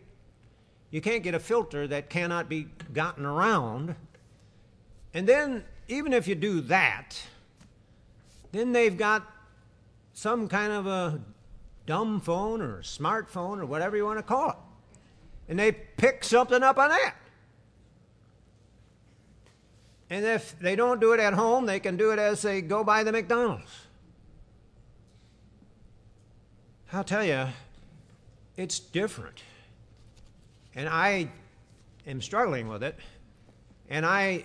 you 0.90 1.01
can't 1.01 1.25
get 1.25 1.35
a 1.35 1.40
filter 1.40 1.88
that 1.88 2.09
cannot 2.09 2.49
be 2.49 2.69
gotten 2.93 3.27
around. 3.27 3.97
And 5.12 5.29
then 5.29 5.64
even 5.88 6.12
if 6.12 6.29
you 6.29 6.37
do 6.37 6.61
that, 6.62 7.21
then 8.55 8.73
they've 8.73 8.97
got 8.97 9.29
some 10.12 10.49
kind 10.49 10.73
of 10.73 10.87
a 10.87 11.21
dumb 11.87 12.21
phone 12.21 12.62
or 12.62 12.83
smartphone 12.83 13.59
or 13.59 13.67
whatever 13.67 13.97
you 13.97 14.05
want 14.05 14.19
to 14.19 14.23
call 14.23 14.51
it. 14.51 14.57
And 15.49 15.59
they 15.59 15.73
pick 15.73 16.25
something 16.25 16.62
up 16.62 16.79
on 16.79 16.90
that. 16.90 17.14
And 20.09 20.25
if 20.25 20.57
they 20.61 20.77
don't 20.77 21.01
do 21.01 21.12
it 21.12 21.21
at 21.21 21.35
home, 21.35 21.67
they 21.67 21.81
can 21.81 21.97
do 21.97 22.12
it 22.12 22.19
as 22.19 22.43
they 22.43 22.62
go 22.62 22.85
by 22.85 23.03
the 23.03 23.11
McDonald's. 23.11 23.87
I'll 26.93 27.03
tell 27.03 27.25
you, 27.25 27.49
it's 28.57 28.79
different. 28.79 29.43
And 30.77 30.88
I 30.88 31.29
am 32.07 32.23
struggling 32.23 32.69
with 32.69 32.85
it. 32.85 32.97
And 33.90 34.07
I 34.07 34.45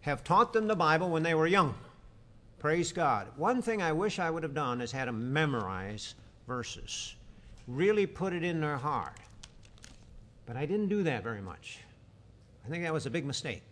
have 0.00 0.24
taught 0.24 0.52
them 0.52 0.66
the 0.66 0.74
Bible 0.74 1.10
when 1.10 1.22
they 1.22 1.34
were 1.34 1.46
young. 1.46 1.74
Praise 2.60 2.92
God. 2.92 3.26
One 3.36 3.62
thing 3.62 3.80
I 3.80 3.90
wish 3.92 4.18
I 4.18 4.30
would 4.30 4.42
have 4.42 4.54
done 4.54 4.82
is 4.82 4.92
had 4.92 5.08
them 5.08 5.32
memorize 5.32 6.14
verses, 6.46 7.14
really 7.66 8.06
put 8.06 8.34
it 8.34 8.44
in 8.44 8.60
their 8.60 8.76
heart. 8.76 9.16
But 10.44 10.58
I 10.58 10.66
didn't 10.66 10.88
do 10.88 11.02
that 11.04 11.24
very 11.24 11.40
much. 11.40 11.78
I 12.64 12.68
think 12.68 12.84
that 12.84 12.92
was 12.92 13.06
a 13.06 13.10
big 13.10 13.24
mistake. 13.24 13.62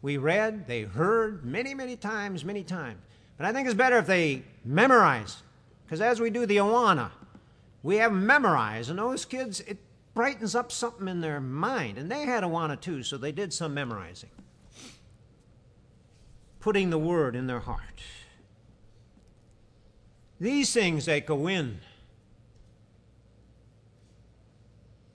We 0.00 0.16
read, 0.16 0.66
they 0.66 0.82
heard 0.82 1.44
many, 1.44 1.74
many 1.74 1.94
times, 1.94 2.42
many 2.42 2.64
times. 2.64 2.98
But 3.36 3.46
I 3.46 3.52
think 3.52 3.66
it's 3.66 3.76
better 3.76 3.98
if 3.98 4.06
they 4.06 4.42
memorize 4.64 5.42
because 5.84 6.00
as 6.00 6.20
we 6.20 6.30
do 6.30 6.46
the 6.46 6.56
Awana, 6.56 7.10
we 7.82 7.96
have 7.96 8.12
memorized, 8.12 8.88
and 8.88 8.98
those 8.98 9.26
kids, 9.26 9.60
it 9.60 9.76
brightens 10.14 10.54
up 10.54 10.72
something 10.72 11.06
in 11.06 11.20
their 11.20 11.40
mind. 11.40 11.98
And 11.98 12.10
they 12.10 12.24
had 12.24 12.44
Awana 12.44 12.80
too, 12.80 13.02
so 13.02 13.18
they 13.18 13.32
did 13.32 13.52
some 13.52 13.74
memorizing, 13.74 14.30
putting 16.64 16.88
the 16.88 16.96
word 16.96 17.36
in 17.36 17.46
their 17.46 17.60
heart. 17.60 18.00
These 20.40 20.72
things 20.72 21.04
that 21.04 21.26
go 21.26 21.46
in, 21.46 21.78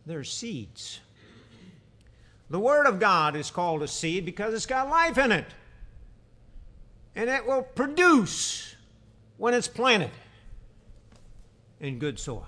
they're 0.05 0.23
seeds. 0.23 0.99
The 2.51 2.59
Word 2.59 2.85
of 2.85 2.99
God 2.99 3.35
is 3.35 3.49
called 3.49 3.81
a 3.81 3.88
seed 3.88 4.25
because 4.25 4.53
it's 4.53 4.67
got 4.67 4.89
life 4.89 5.17
in 5.17 5.31
it. 5.31 5.47
And 7.15 7.31
it 7.31 7.47
will 7.47 7.63
produce 7.63 8.75
when 9.38 9.55
it's 9.55 9.67
planted 9.67 10.12
in 11.79 11.97
good 11.97 12.19
soil. 12.19 12.45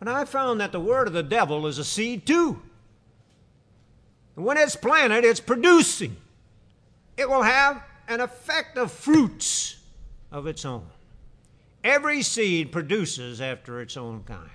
But 0.00 0.08
I 0.08 0.24
found 0.24 0.60
that 0.60 0.72
the 0.72 0.80
word 0.80 1.06
of 1.06 1.12
the 1.12 1.22
devil 1.22 1.68
is 1.68 1.78
a 1.78 1.84
seed 1.84 2.26
too. 2.26 2.60
And 4.34 4.44
when 4.44 4.56
it's 4.56 4.74
planted, 4.74 5.24
it's 5.24 5.38
producing. 5.38 6.16
It 7.16 7.28
will 7.28 7.42
have 7.42 7.82
an 8.08 8.20
effect 8.20 8.76
of 8.76 8.92
fruits 8.92 9.76
of 10.32 10.46
its 10.46 10.64
own. 10.64 10.86
Every 11.82 12.22
seed 12.22 12.72
produces 12.72 13.40
after 13.40 13.80
its 13.80 13.96
own 13.96 14.24
kind. 14.24 14.50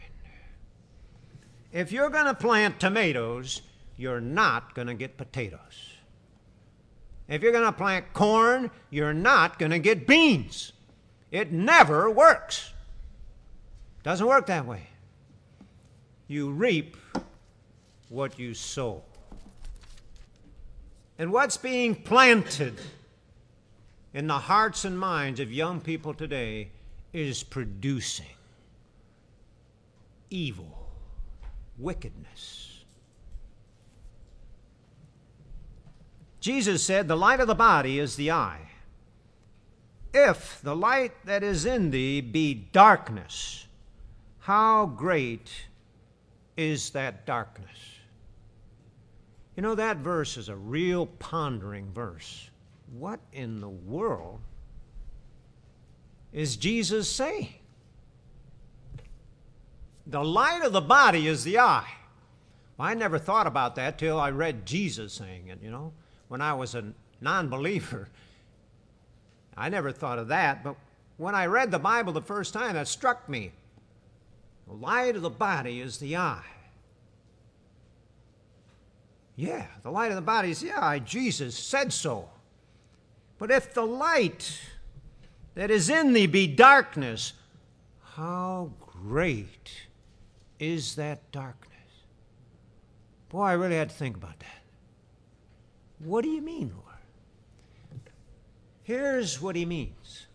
If 1.72 1.92
you're 1.92 2.10
going 2.10 2.26
to 2.26 2.34
plant 2.34 2.80
tomatoes, 2.80 3.62
you're 3.96 4.22
not 4.22 4.74
going 4.74 4.88
to 4.88 4.94
get 4.94 5.18
potatoes. 5.18 5.90
If 7.28 7.44
you're 7.44 7.52
going 7.52 7.66
to 7.66 7.72
plant 7.72 8.12
corn, 8.14 8.72
you're 8.90 9.14
not 9.14 9.60
going 9.60 9.72
to 9.72 9.80
get 9.80 10.08
beans. 10.08 10.74
It 11.32 11.52
never 11.52 12.10
works. 12.10 12.74
Doesn't 14.02 14.26
work 14.26 14.48
that 14.48 14.66
way. 14.66 14.88
You 16.28 16.50
reap 16.50 16.98
what 18.10 18.40
you 18.40 18.56
sow. 18.56 19.04
And 21.20 21.34
what's 21.34 21.58
being 21.58 21.96
planted 21.96 22.80
in 24.14 24.28
the 24.28 24.40
hearts 24.40 24.86
and 24.86 24.98
minds 24.98 25.42
of 25.42 25.52
young 25.52 25.82
people 25.82 26.14
today 26.14 26.70
is 27.12 27.44
producing 27.44 28.26
evil, 30.30 30.88
wickedness. 31.78 32.86
Jesus 36.40 36.82
said, 36.86 37.10
The 37.10 37.18
light 37.18 37.42
of 37.42 37.48
the 37.48 37.56
body 37.56 38.00
is 38.00 38.16
the 38.16 38.32
eye. 38.32 38.70
If 40.14 40.62
the 40.64 40.76
light 40.76 41.26
that 41.26 41.44
is 41.44 41.66
in 41.66 41.92
thee 41.92 42.22
be 42.22 42.54
darkness, 42.54 43.68
how 44.40 44.86
great 44.86 45.52
is 46.56 46.92
that 46.92 47.26
darkness? 47.26 47.99
You 49.60 49.64
know, 49.64 49.76
that 49.76 49.98
verse 49.98 50.38
is 50.38 50.48
a 50.48 50.56
real 50.56 51.06
pondering 51.06 51.92
verse. 51.92 52.50
What 52.98 53.20
in 53.34 53.60
the 53.60 53.68
world 53.68 54.40
is 56.32 56.56
Jesus 56.56 57.12
saying? 57.12 57.56
The 60.08 60.24
light 60.24 60.62
of 60.64 60.72
the 60.72 60.80
body 60.80 61.28
is 61.28 61.44
the 61.44 61.60
eye. 61.60 61.92
Well, 62.78 62.88
I 62.88 62.94
never 62.94 63.20
thought 63.20 63.48
about 63.48 63.76
that 63.76 63.98
till 63.98 64.18
I 64.18 64.32
read 64.32 64.66
Jesus 64.66 65.12
saying 65.12 65.50
it, 65.50 65.60
you 65.62 65.72
know. 65.72 65.92
When 66.30 66.40
I 66.40 66.54
was 66.54 66.74
a 66.74 66.94
non 67.20 67.50
believer, 67.50 68.08
I 69.58 69.68
never 69.68 69.92
thought 69.92 70.20
of 70.20 70.30
that, 70.30 70.64
but 70.64 70.78
when 71.18 71.36
I 71.36 71.48
read 71.48 71.70
the 71.70 71.80
Bible 71.80 72.14
the 72.14 72.22
first 72.22 72.54
time, 72.54 72.76
that 72.76 72.88
struck 72.88 73.28
me. 73.28 73.52
The 74.68 74.76
light 74.76 75.18
of 75.18 75.22
the 75.22 75.30
body 75.30 75.82
is 75.82 75.98
the 75.98 76.16
eye. 76.16 76.46
Yeah, 79.40 79.68
the 79.84 79.90
light 79.90 80.12
of 80.12 80.18
the 80.18 80.22
body 80.22 80.52
is 80.52 80.66
eye. 80.66 81.00
Jesus 81.00 81.58
said 81.58 81.94
so. 81.94 82.28
But 83.38 83.52
if 83.52 83.74
the 83.74 83.86
light 83.86 84.60
that 85.56 85.72
is 85.72 85.90
in 85.90 86.12
thee 86.12 86.28
be 86.28 86.46
darkness, 86.46 87.32
how 88.16 88.72
great 88.82 89.72
is 90.60 90.96
that 90.96 91.32
darkness? 91.32 91.70
Boy, 93.30 93.44
I 93.44 93.54
really 93.54 93.78
had 93.78 93.92
to 93.92 93.96
think 93.96 94.18
about 94.18 94.38
that. 94.40 94.62
What 96.00 96.26
do 96.26 96.30
you 96.30 96.42
mean, 96.42 96.74
Lord? 96.76 98.02
Here's 98.84 99.42
what 99.42 99.56
he 99.56 99.66
means. 99.66 100.28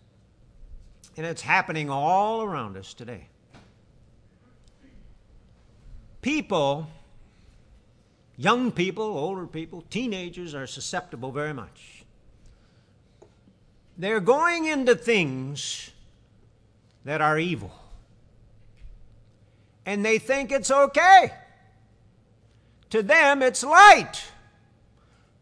And 1.18 1.26
it's 1.26 1.42
happening 1.42 1.90
all 1.90 2.42
around 2.42 2.78
us 2.78 2.94
today. 2.94 3.28
People, 6.22 6.86
young 8.36 8.72
people, 8.72 9.04
older 9.04 9.46
people, 9.46 9.82
teenagers 9.90 10.54
are 10.54 10.66
susceptible 10.66 11.32
very 11.32 11.52
much. 11.52 12.04
They're 13.96 14.20
going 14.20 14.64
into 14.64 14.94
things 14.94 15.90
that 17.04 17.20
are 17.20 17.38
evil. 17.38 17.72
And 19.86 20.04
they 20.04 20.18
think 20.18 20.50
it's 20.50 20.70
okay. 20.70 21.32
To 22.90 23.02
them, 23.02 23.42
it's 23.42 23.62
light. 23.62 24.24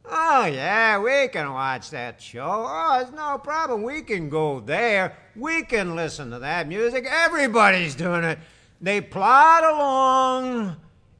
Oh, 0.04 0.46
yeah, 0.46 0.98
we 0.98 1.28
can 1.28 1.52
watch 1.52 1.90
that 1.90 2.20
show. 2.20 2.66
Oh, 2.68 3.00
it's 3.00 3.12
no 3.12 3.38
problem. 3.38 3.82
We 3.82 4.02
can 4.02 4.28
go 4.28 4.60
there. 4.60 5.16
We 5.36 5.62
can 5.62 5.94
listen 5.94 6.30
to 6.30 6.40
that 6.40 6.66
music. 6.66 7.06
Everybody's 7.08 7.94
doing 7.94 8.24
it. 8.24 8.38
They 8.80 9.00
plod 9.00 9.62
along 9.62 10.76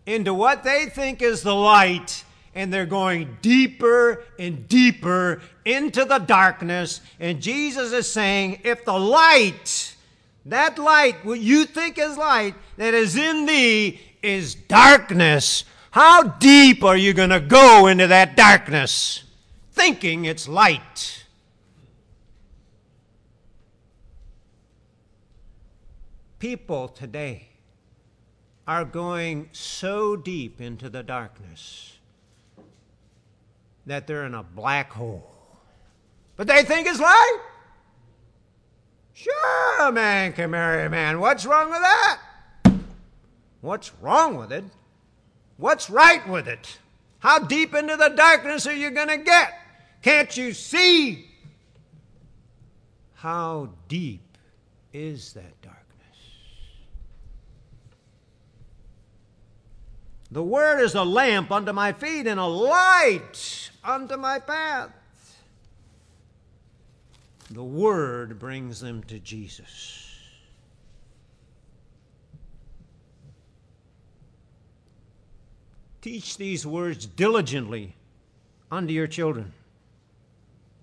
into 0.07 0.35
what 0.35 0.65
they 0.65 0.87
think 0.87 1.23
is 1.23 1.43
the 1.43 1.55
light, 1.55 2.25
and 2.55 2.73
they're 2.73 2.87
going 2.87 3.39
deeper 3.41 4.25
and 4.39 4.69
deeper 4.69 5.41
into 5.65 6.05
the 6.05 6.19
darkness. 6.19 7.01
And 7.21 7.41
Jesus 7.41 7.93
is 7.93 8.11
saying, 8.11 8.61
if 8.65 8.85
the 8.85 8.99
light, 8.99 9.97
that 10.47 10.79
light, 10.79 11.25
what 11.25 11.41
you 11.41 11.65
think 11.65 11.99
is 11.99 12.17
light, 12.17 12.55
that 12.77 12.95
is 12.95 13.17
in 13.17 13.47
thee, 13.47 14.01
is 14.23 14.55
darkness, 14.55 15.65
how 15.93 16.23
deep 16.23 16.83
are 16.85 16.97
you 16.97 17.13
going 17.13 17.31
to 17.31 17.41
go 17.41 17.87
into 17.87 18.07
that 18.07 18.37
darkness 18.37 19.25
thinking 19.73 20.25
it's 20.25 20.49
light? 20.49 21.25
People 26.39 26.89
today 26.89 27.52
are 28.67 28.85
going 28.85 29.49
so 29.53 30.17
deep 30.17 30.61
into 30.61 30.89
the 30.89 31.03
darkness 31.03 31.99
that 33.87 34.07
they're 34.07 34.25
in 34.25 34.35
a 34.35 34.43
black 34.43 34.93
hole. 34.93 35.31
But 36.37 36.47
they 36.47 36.63
think 36.63 36.87
it's 36.87 37.01
light. 37.01 37.39
Sure, 39.15 39.89
a 39.89 39.93
man 39.93 40.33
can 40.33 40.51
marry 40.51 40.87
a 40.87 40.91
man. 40.91 41.21
What's 41.21 41.45
wrong 41.45 41.71
with 41.71 41.81
that? 41.81 42.21
What's 43.61 43.93
wrong 44.01 44.37
with 44.37 44.53
it 44.53 44.65
What's 45.63 45.89
right 45.89 46.29
with 46.29 46.49
it? 46.49 46.79
How 47.21 47.39
deep 47.39 47.73
into 47.73 47.97
the 47.97 48.09
darkness 48.09 48.67
are 48.67 48.75
you 48.75 48.91
going 48.91 49.07
to 49.07 49.19
get? 49.19 49.53
Can't 50.03 50.37
you 50.37 50.53
see? 50.53 51.27
How 53.15 53.71
deep 53.87 54.39
is 54.93 55.35
that 55.35 55.63
darkness? 55.63 55.79
The 60.33 60.43
Word 60.43 60.81
is 60.81 60.95
a 60.95 61.05
lamp 61.05 61.53
unto 61.53 61.75
my 61.75 61.93
feet 61.93 62.27
and 62.27 62.41
a 62.41 62.47
light 62.47 63.71
unto 63.85 64.17
my 64.17 64.39
path. 64.39 64.91
The 67.51 67.63
Word 67.63 68.39
brings 68.39 68.81
them 68.81 69.03
to 69.09 69.19
Jesus. 69.19 70.09
Teach 76.01 76.39
these 76.39 76.67
words 76.67 77.05
diligently 77.05 77.95
unto 78.71 78.95
your 78.95 79.07
children. 79.07 79.53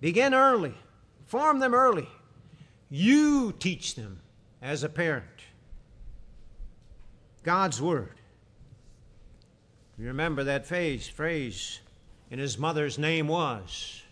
Begin 0.00 0.32
early, 0.32 0.74
form 1.26 1.58
them 1.58 1.74
early. 1.74 2.08
You 2.88 3.52
teach 3.58 3.96
them 3.96 4.20
as 4.62 4.84
a 4.84 4.88
parent. 4.88 5.26
God's 7.42 7.82
Word. 7.82 8.19
You 10.00 10.06
remember 10.06 10.44
that 10.44 10.64
phrase, 10.64 11.06
phrase, 11.06 11.80
in 12.30 12.38
his 12.38 12.56
mother's 12.56 12.98
name 12.98 13.28
was 13.28 14.02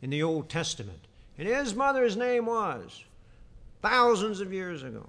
in 0.00 0.10
the 0.10 0.22
Old 0.22 0.48
Testament. 0.48 1.00
And 1.36 1.48
his 1.48 1.74
mother's 1.74 2.16
name 2.16 2.46
was 2.46 3.02
thousands 3.82 4.40
of 4.40 4.52
years 4.52 4.84
ago. 4.84 5.04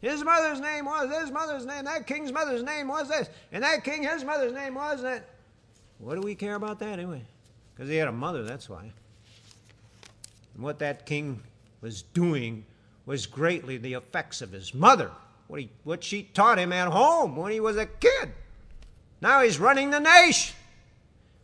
His 0.00 0.22
mother's 0.22 0.60
name 0.60 0.84
was 0.84 1.12
his 1.12 1.32
mother's 1.32 1.66
name. 1.66 1.86
That 1.86 2.06
king's 2.06 2.30
mother's 2.30 2.62
name 2.62 2.86
was 2.86 3.08
this. 3.08 3.28
And 3.50 3.64
that 3.64 3.82
king, 3.82 4.04
his 4.04 4.22
mother's 4.22 4.52
name 4.52 4.76
was 4.76 5.02
that. 5.02 5.28
What 5.98 6.14
do 6.14 6.20
we 6.20 6.36
care 6.36 6.54
about 6.54 6.78
that 6.78 6.90
anyway? 6.90 7.22
Because 7.74 7.90
he 7.90 7.96
had 7.96 8.06
a 8.06 8.12
mother, 8.12 8.44
that's 8.44 8.68
why. 8.68 8.92
And 10.54 10.62
what 10.62 10.78
that 10.78 11.04
king 11.04 11.42
was 11.80 12.02
doing 12.02 12.64
was 13.06 13.26
greatly 13.26 13.76
the 13.76 13.94
effects 13.94 14.40
of 14.40 14.52
his 14.52 14.72
mother, 14.72 15.10
what, 15.48 15.62
he, 15.62 15.70
what 15.82 16.04
she 16.04 16.22
taught 16.22 16.60
him 16.60 16.72
at 16.72 16.92
home 16.92 17.34
when 17.34 17.50
he 17.50 17.58
was 17.58 17.76
a 17.76 17.86
kid. 17.86 18.30
Now 19.20 19.42
he's 19.42 19.58
running 19.58 19.90
the 19.90 20.00
nation, 20.00 20.54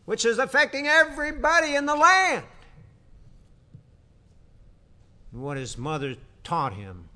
which 0.04 0.24
is 0.24 0.38
affecting 0.38 0.86
everybody 0.86 1.74
in 1.74 1.86
the 1.86 1.96
land. 1.96 2.44
what 5.32 5.56
his 5.56 5.78
mother 5.78 6.14
taught 6.44 6.74
him 6.74 7.08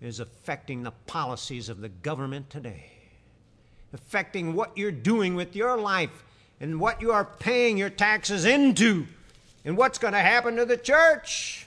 is 0.00 0.20
affecting 0.20 0.84
the 0.84 0.92
policies 1.06 1.68
of 1.68 1.80
the 1.80 1.88
government 1.88 2.48
today, 2.48 2.92
affecting 3.92 4.54
what 4.54 4.78
you're 4.78 4.92
doing 4.92 5.34
with 5.34 5.56
your 5.56 5.76
life 5.76 6.24
and 6.60 6.78
what 6.80 7.02
you 7.02 7.10
are 7.10 7.24
paying 7.24 7.76
your 7.76 7.90
taxes 7.90 8.44
into, 8.44 9.06
and 9.64 9.76
what's 9.76 9.98
going 9.98 10.12
to 10.12 10.20
happen 10.20 10.56
to 10.56 10.64
the 10.64 10.76
church. 10.76 11.66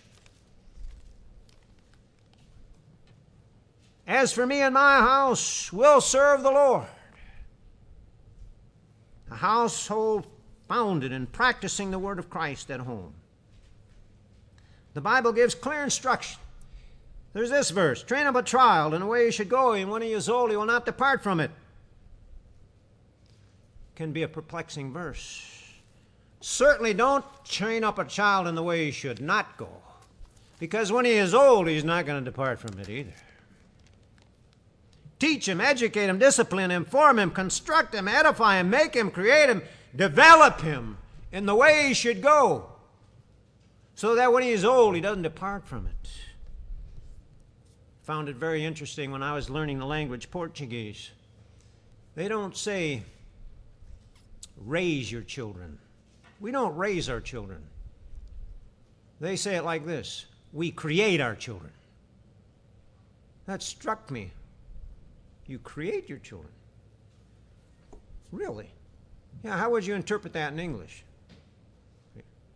As 4.08 4.32
for 4.34 4.46
me 4.46 4.62
and 4.62 4.74
my 4.74 5.00
house, 5.00 5.72
we'll 5.72 6.02
serve 6.02 6.44
the 6.44 6.52
Lord. 6.52 6.88
A 9.32 9.36
household 9.36 10.28
founded 10.68 11.12
in 11.12 11.26
practicing 11.26 11.92
the 11.92 12.00
Word 12.00 12.20
of 12.20 12.30
Christ 12.30 12.70
at 12.70 12.82
home. 12.82 13.14
The 14.94 15.02
Bible 15.02 15.32
gives 15.32 15.56
clear 15.56 15.84
instruction 15.84 16.40
there's 17.34 17.50
this 17.50 17.70
verse 17.70 18.04
train 18.04 18.28
up 18.28 18.36
a 18.36 18.44
child 18.44 18.94
in 18.94 19.00
the 19.00 19.06
way 19.06 19.26
he 19.26 19.32
should 19.32 19.50
go, 19.50 19.72
and 19.74 19.90
when 19.90 20.02
he 20.02 20.12
is 20.12 20.28
old, 20.28 20.52
he 20.52 20.58
will 20.58 20.66
not 20.66 20.86
depart 20.86 21.24
from 21.24 21.40
it. 21.40 21.52
Can 23.96 24.12
be 24.12 24.24
a 24.24 24.28
perplexing 24.28 24.92
verse. 24.92 25.48
Certainly 26.42 26.96
don't 26.96 27.24
train 27.46 27.84
up 27.84 28.00
a 28.00 28.06
child 28.06 28.48
in 28.48 28.56
the 28.56 28.64
way 28.64 28.86
he 28.86 28.92
should 28.92 29.22
not 29.22 29.58
go, 29.58 29.70
because 30.60 30.92
when 30.92 31.06
he 31.06 31.12
is 31.12 31.34
old, 31.34 31.68
he's 31.68 31.84
not 31.84 32.06
going 32.06 32.24
to 32.24 32.30
depart 32.30 32.60
from 32.60 32.78
it 32.80 32.90
either. 32.90 33.14
Teach 35.22 35.48
him, 35.48 35.62
educate 35.62 36.08
him, 36.08 36.20
discipline 36.20 36.72
him, 36.72 36.84
form 36.84 37.18
him, 37.18 37.32
construct 37.32 37.96
him, 37.96 38.08
edify 38.08 38.60
him, 38.60 38.70
make 38.70 38.94
him, 38.94 39.10
create 39.10 39.48
him, 39.48 39.62
develop 39.96 40.60
him 40.62 40.98
in 41.32 41.46
the 41.46 41.56
way 41.56 41.88
he 41.88 41.94
should 41.94 42.22
go, 42.22 42.66
so 43.96 44.16
that 44.16 44.34
when 44.34 44.44
he 44.44 44.50
is 44.50 44.66
old, 44.66 44.96
he 44.96 45.02
doesn't 45.02 45.22
depart 45.22 45.66
from 45.66 45.88
it 45.88 46.02
found 48.12 48.28
it 48.28 48.36
very 48.36 48.66
interesting 48.66 49.10
when 49.10 49.24
I 49.24 49.34
was 49.34 49.50
learning 49.50 49.80
the 49.80 49.86
language 49.86 50.30
Portuguese. 50.30 51.12
They 52.14 52.28
don't 52.28 52.58
say, 52.58 53.04
raise 54.58 55.10
your 55.10 55.22
children. 55.22 55.78
We 56.42 56.52
don't 56.52 56.76
raise 56.76 57.08
our 57.08 57.22
children. 57.22 57.62
They 59.22 59.38
say 59.38 59.56
it 59.56 59.64
like 59.64 59.86
this 59.86 60.26
we 60.52 60.72
create 60.72 61.22
our 61.22 61.36
children. 61.36 61.72
That 63.46 63.64
struck 63.64 64.12
me. 64.12 64.32
You 65.52 65.60
create 65.60 66.08
your 66.08 66.20
children. 66.20 66.54
Really? 68.32 68.72
Yeah, 69.44 69.58
how 69.58 69.70
would 69.72 69.86
you 69.86 69.96
interpret 69.96 70.32
that 70.32 70.54
in 70.54 70.60
English? 70.60 71.04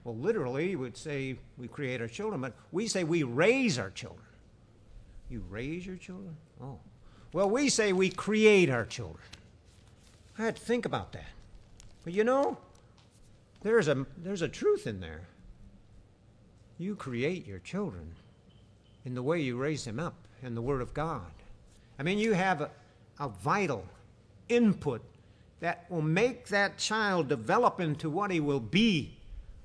Well, 0.06 0.16
literally, 0.16 0.70
you 0.70 0.80
would 0.80 0.96
say 0.96 1.36
we 1.58 1.68
create 1.68 2.00
our 2.00 2.08
children, 2.08 2.40
but 2.40 2.54
we 2.72 2.88
say 2.88 3.04
we 3.04 3.24
raise 3.24 3.78
our 3.78 3.90
children. 3.90 4.26
You 5.30 5.44
raise 5.50 5.86
your 5.86 5.98
children? 5.98 6.38
Oh. 6.64 6.80
Well, 7.34 7.50
we 7.50 7.68
say 7.68 7.92
we 7.92 8.10
create 8.10 8.70
our 8.70 8.86
children. 8.86 9.26
I 10.40 10.44
had 10.44 10.56
to 10.56 10.62
think 10.62 10.86
about 10.86 11.12
that. 11.12 11.34
But 12.06 12.14
you 12.14 12.24
know, 12.24 12.58
there's 13.62 13.90
a, 13.90 14.06
there's 14.24 14.42
a 14.42 14.48
truth 14.48 14.88
in 14.88 15.02
there. 15.02 15.28
You 16.78 16.96
create 16.96 17.46
your 17.46 17.60
children. 17.60 18.16
in 19.04 19.16
the 19.16 19.24
way 19.24 19.42
you 19.42 19.58
raise 19.58 19.84
them 19.84 20.00
up 20.00 20.16
in 20.42 20.56
the 20.56 20.62
Word 20.62 20.82
of 20.82 20.94
God. 20.94 21.32
I 22.00 22.04
mean, 22.04 22.20
you 22.20 22.32
have 22.34 22.70
a 23.20 23.30
vital 23.30 23.86
input 24.50 25.02
that 25.60 25.86
will 25.90 26.02
make 26.02 26.48
that 26.48 26.78
child 26.78 27.28
develop 27.28 27.80
into 27.80 28.10
what 28.10 28.32
he 28.32 28.40
will 28.40 28.60
be 28.60 29.18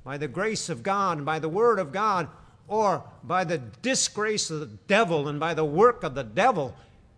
by 0.04 0.16
the 0.16 0.28
grace 0.28 0.68
of 0.68 0.82
God 0.82 1.18
and 1.18 1.26
by 1.26 1.38
the 1.38 1.48
Word 1.48 1.78
of 1.78 1.92
God, 1.92 2.28
or 2.68 3.02
by 3.24 3.44
the 3.44 3.58
disgrace 3.58 4.48
of 4.50 4.60
the 4.60 4.66
devil 4.86 5.28
and 5.28 5.40
by 5.40 5.54
the 5.54 5.64
work 5.64 6.02
of 6.04 6.14
the 6.14 6.22
devil, 6.22 6.74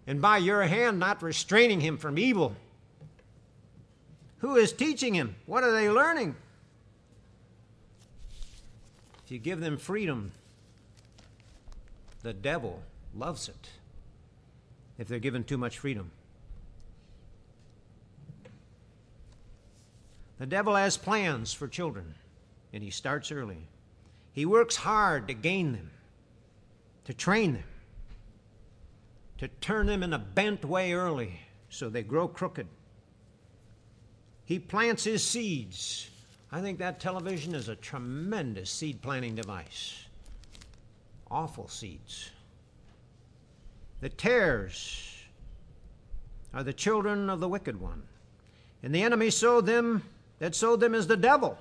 and 0.07 0.21
by 0.21 0.39
your 0.39 0.63
hand 0.63 0.99
not 0.99 1.23
restraining 1.23 1.81
him 1.81 1.97
from 1.97 2.19
evil. 2.19 2.57
Who 4.39 4.57
is 4.57 4.73
teaching 4.73 5.15
him? 5.15 5.37
What 5.47 5.63
are 5.63 5.71
they 5.73 5.89
learning? 5.89 6.35
If 9.25 9.31
you 9.31 9.39
give 9.39 9.61
them 9.61 9.77
freedom, 9.77 10.33
the 12.23 12.33
devil 12.33 12.83
loves 13.15 13.49
it 13.49 13.71
if 14.99 15.07
they're 15.07 15.19
given 15.19 15.45
too 15.45 15.59
much 15.59 15.79
freedom. 15.79 16.11
The 20.43 20.47
devil 20.47 20.75
has 20.75 20.97
plans 20.97 21.53
for 21.53 21.69
children, 21.69 22.17
and 22.73 22.83
he 22.83 22.91
starts 22.91 23.31
early. 23.31 23.69
He 24.33 24.45
works 24.45 24.75
hard 24.75 25.29
to 25.29 25.35
gain 25.35 25.71
them, 25.71 25.93
to 27.05 27.15
train 27.15 27.53
them, 27.53 27.65
to 29.39 29.47
turn 29.47 29.87
them 29.87 30.03
in 30.03 30.13
a 30.13 30.19
bent 30.19 30.65
way 30.65 30.95
early 30.95 31.39
so 31.69 31.89
they 31.89 32.03
grow 32.03 32.27
crooked. 32.27 32.67
He 34.45 34.59
plants 34.59 35.05
his 35.05 35.23
seeds. 35.23 36.11
I 36.51 36.61
think 36.61 36.81
that 36.81 36.99
television 36.99 37.55
is 37.55 37.69
a 37.69 37.77
tremendous 37.77 38.69
seed 38.69 39.01
planting 39.01 39.37
device. 39.37 40.07
Awful 41.31 41.69
seeds. 41.69 42.31
The 44.01 44.09
tares 44.09 45.23
are 46.53 46.65
the 46.65 46.73
children 46.73 47.31
of 47.31 47.39
the 47.39 47.49
wicked 47.49 47.81
one. 47.81 48.03
And 48.83 48.93
the 48.93 49.05
enemy 49.05 49.31
sowed 49.31 49.67
them, 49.67 50.03
that 50.43 50.57
sowed 50.57 50.81
them 50.81 50.93
is 50.93 51.07
the 51.07 51.17
devil. 51.17 51.57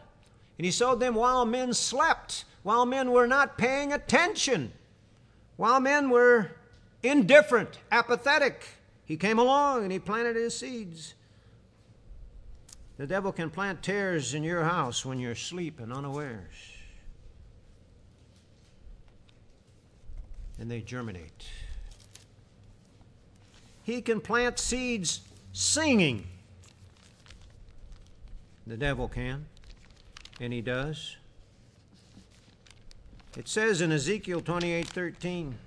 And 0.57 0.65
he 0.65 0.71
sowed 0.71 0.99
them 0.99 1.13
while 1.13 1.45
men 1.45 1.71
slept, 1.71 2.45
while 2.63 2.83
men 2.83 3.11
were 3.11 3.27
not 3.27 3.55
paying 3.55 3.93
attention, 3.93 4.73
while 5.55 5.79
men 5.79 6.09
were 6.09 6.49
indifferent, 7.03 7.77
apathetic. 7.91 8.65
He 9.05 9.17
came 9.17 9.37
along 9.37 9.83
and 9.83 9.91
he 9.91 9.99
planted 9.99 10.35
his 10.35 10.57
seeds. 10.57 11.13
The 12.97 13.05
devil 13.05 13.31
can 13.31 13.51
plant 13.51 13.83
tares 13.83 14.33
in 14.33 14.43
your 14.43 14.63
house 14.63 15.05
when 15.05 15.19
you're 15.19 15.33
asleep 15.33 15.79
and 15.79 15.93
unawares. 15.93 16.73
And 20.59 20.71
they 20.71 20.81
germinate. 20.81 21.45
He 23.83 24.01
can 24.01 24.21
plant 24.21 24.57
seeds 24.57 25.21
singing. 25.53 26.30
The 28.71 28.77
devil 28.77 29.09
can, 29.09 29.47
and 30.39 30.53
he 30.53 30.61
does. 30.61 31.17
It 33.35 33.49
says 33.49 33.81
in 33.81 33.91
Ezekiel 33.91 34.39
28:13, 34.39 35.57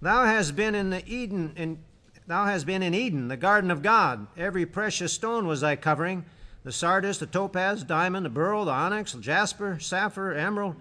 "Thou 0.00 0.24
hast 0.24 0.54
been 0.54 0.76
in 0.76 0.90
the 0.90 1.04
Eden 1.12 1.52
in 1.56 1.82
Thou 2.28 2.44
hast 2.44 2.66
been 2.66 2.84
in 2.84 2.94
Eden, 2.94 3.26
the 3.26 3.36
garden 3.36 3.68
of 3.72 3.82
God. 3.82 4.28
Every 4.36 4.64
precious 4.64 5.12
stone 5.12 5.48
was 5.48 5.62
thy 5.62 5.74
covering 5.74 6.24
the 6.62 6.70
sardius, 6.70 7.18
the 7.18 7.26
topaz, 7.26 7.82
diamond, 7.82 8.26
the 8.26 8.30
beryl, 8.30 8.64
the 8.64 8.70
onyx, 8.70 9.10
the 9.10 9.20
jasper, 9.20 9.80
sapphire, 9.80 10.34
emerald, 10.34 10.76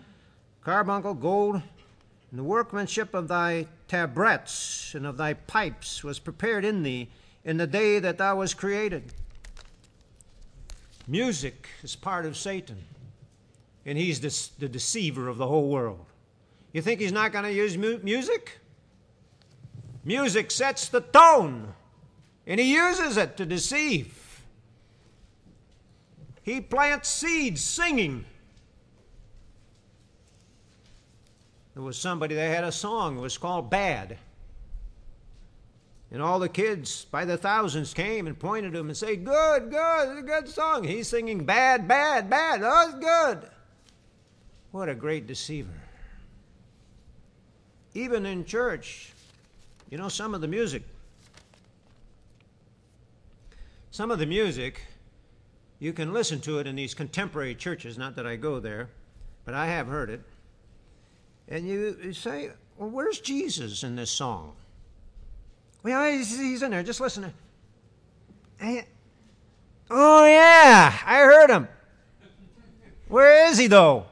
carbuncle, 0.64 1.16
gold. 1.16 1.64
And 2.30 2.40
the 2.40 2.44
workmanship 2.44 3.16
of 3.16 3.28
thy 3.28 3.66
tabrets 3.88 4.94
and 4.94 5.08
of 5.08 5.18
thy 5.18 5.34
pipes 5.34 6.04
was 6.04 6.20
prepared 6.20 6.64
in 6.64 6.84
thee 6.84 7.10
in 7.44 7.58
the 7.58 7.66
day 7.66 7.98
that 7.98 8.20
thou 8.20 8.36
was 8.36 8.54
created. 8.54 9.16
Music 11.08 11.68
is 11.84 11.96
part 11.96 12.26
of 12.26 12.38
Satan, 12.38 12.78
and 13.86 13.98
he's 13.98 14.20
the 14.20 14.70
deceiver 14.70 15.28
of 15.28 15.38
the 15.38 15.48
whole 15.48 15.70
world. 15.70 16.06
You 16.74 16.82
think 16.82 17.00
he's 17.00 17.12
not 17.12 17.32
going 17.32 17.44
to 17.44 17.52
use 17.52 17.78
mu- 17.78 18.00
music? 18.04 18.60
Music 20.04 20.52
sets 20.52 20.88
the 20.88 21.02
tone, 21.02 21.74
and 22.48 22.60
he 22.60 22.74
uses 22.74 23.18
it 23.18 23.38
to 23.38 23.46
deceive. 23.46 24.44
He 26.44 26.62
plants 26.62 27.10
seeds 27.10 27.62
singing. 27.62 28.26
There 31.74 31.84
was 31.84 31.98
somebody 31.98 32.36
that 32.36 32.48
had 32.48 32.64
a 32.64 32.72
song, 32.72 33.18
it 33.18 33.22
was 33.22 33.38
called 33.38 33.70
Bad. 33.70 34.18
And 36.12 36.22
all 36.22 36.40
the 36.40 36.50
kids 36.50 37.06
by 37.06 37.24
the 37.24 37.38
thousands 37.38 37.94
came 37.94 38.28
and 38.28 38.38
pointed 38.38 38.74
to 38.74 38.80
him 38.80 38.88
and 38.88 38.98
said, 38.98 39.24
Good, 39.24 39.72
good, 39.72 40.10
it's 40.10 40.20
a 40.20 40.24
good 40.24 40.50
song. 40.50 40.84
He's 40.84 41.08
singing 41.08 41.46
bad, 41.46 41.88
bad, 41.88 42.30
bad. 42.30 42.62
Oh, 42.64 42.90
it's 42.90 43.00
good. 43.00 43.50
What 44.72 44.90
a 44.90 44.96
great 44.96 45.26
deceiver. 45.26 45.70
Even 47.94 48.26
in 48.26 48.44
church, 48.44 49.14
you 49.90 49.98
know, 49.98 50.10
some 50.10 50.34
of 50.34 50.42
the 50.42 50.48
music, 50.48 50.84
some 53.92 54.12
of 54.12 54.20
the 54.20 54.26
music, 54.26 54.82
you 55.80 55.94
can 55.94 56.14
listen 56.14 56.40
to 56.42 56.60
it 56.60 56.68
in 56.68 56.76
these 56.76 56.94
contemporary 56.94 57.56
churches. 57.56 57.98
Not 57.98 58.16
that 58.18 58.28
I 58.28 58.36
go 58.36 58.60
there, 58.60 58.90
but 59.46 59.54
I 59.54 59.68
have 59.68 59.88
heard 59.88 60.10
it. 60.10 60.22
And 61.48 61.68
you, 61.68 61.98
you 62.04 62.14
say, 62.14 62.52
well, 62.78 62.90
where's 62.90 63.20
Jesus 63.20 63.84
in 63.84 63.96
this 63.96 64.12
song? 64.12 64.54
Well, 65.84 66.12
he's, 66.12 66.38
he's 66.38 66.62
in 66.62 66.72
there. 66.72 66.84
Just 66.84 67.02
listen. 67.02 67.34
Oh, 69.90 70.26
yeah, 70.26 70.98
I 71.06 71.18
heard 71.18 71.50
him. 71.50 71.68
Where 73.08 73.50
is 73.50 73.58
he, 73.58 73.68
though? 73.68 74.06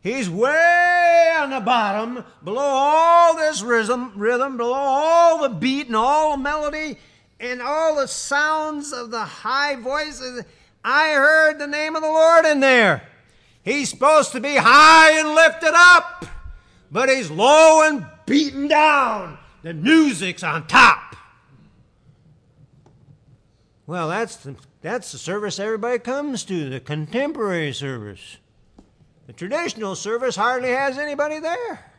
He's 0.00 0.30
way 0.30 1.34
on 1.36 1.50
the 1.50 1.60
bottom, 1.60 2.24
below 2.44 2.62
all 2.62 3.36
this 3.36 3.60
rhythm, 3.60 4.12
rhythm, 4.16 4.56
below 4.56 4.72
all 4.72 5.42
the 5.42 5.48
beat 5.48 5.88
and 5.88 5.96
all 5.96 6.36
the 6.36 6.42
melody 6.42 6.96
and 7.40 7.60
all 7.60 7.96
the 7.96 8.06
sounds 8.06 8.92
of 8.92 9.10
the 9.10 9.24
high 9.24 9.74
voices. 9.76 10.44
I 10.84 11.10
heard 11.12 11.58
the 11.58 11.66
name 11.66 11.96
of 11.96 12.02
the 12.02 12.08
Lord 12.08 12.44
in 12.46 12.60
there. 12.60 13.02
He's 13.62 13.90
supposed 13.90 14.32
to 14.32 14.40
be 14.40 14.54
high 14.54 15.18
and 15.18 15.34
lifted 15.34 15.74
up, 15.74 16.24
but 16.90 17.08
he's 17.08 17.30
low 17.30 17.82
and 17.82 18.06
beaten 18.24 18.68
down. 18.68 19.38
The 19.62 19.74
music's 19.74 20.44
on 20.44 20.68
top. 20.68 21.05
Well, 23.86 24.08
that's 24.08 24.36
the, 24.36 24.56
that's 24.82 25.12
the 25.12 25.18
service 25.18 25.60
everybody 25.60 26.00
comes 26.00 26.44
to, 26.44 26.68
the 26.68 26.80
contemporary 26.80 27.72
service. 27.72 28.38
The 29.26 29.32
traditional 29.32 29.94
service 29.94 30.34
hardly 30.34 30.70
has 30.70 30.98
anybody 30.98 31.38
there. 31.38 31.92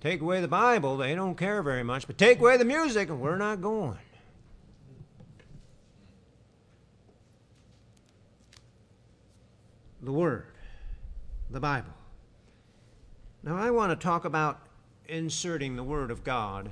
Take 0.00 0.20
away 0.20 0.42
the 0.42 0.48
Bible, 0.48 0.98
they 0.98 1.14
don't 1.14 1.34
care 1.34 1.62
very 1.62 1.82
much, 1.82 2.06
but 2.06 2.18
take 2.18 2.38
away 2.38 2.58
the 2.58 2.64
music, 2.66 3.08
and 3.08 3.20
we're 3.20 3.38
not 3.38 3.62
going. 3.62 3.98
The 10.02 10.12
Word, 10.12 10.44
the 11.50 11.60
Bible. 11.60 11.94
Now, 13.42 13.56
I 13.56 13.70
want 13.70 13.98
to 13.98 14.02
talk 14.02 14.26
about 14.26 14.60
inserting 15.08 15.76
the 15.76 15.82
Word 15.82 16.10
of 16.10 16.22
God 16.22 16.68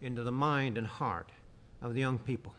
into 0.00 0.22
the 0.22 0.30
mind 0.30 0.78
and 0.78 0.86
heart 0.86 1.30
of 1.80 1.94
the 1.94 2.00
young 2.00 2.18
people. 2.18 2.54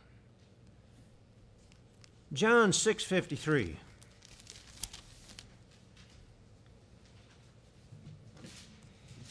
John 2.34 2.71
6:53 2.71 3.75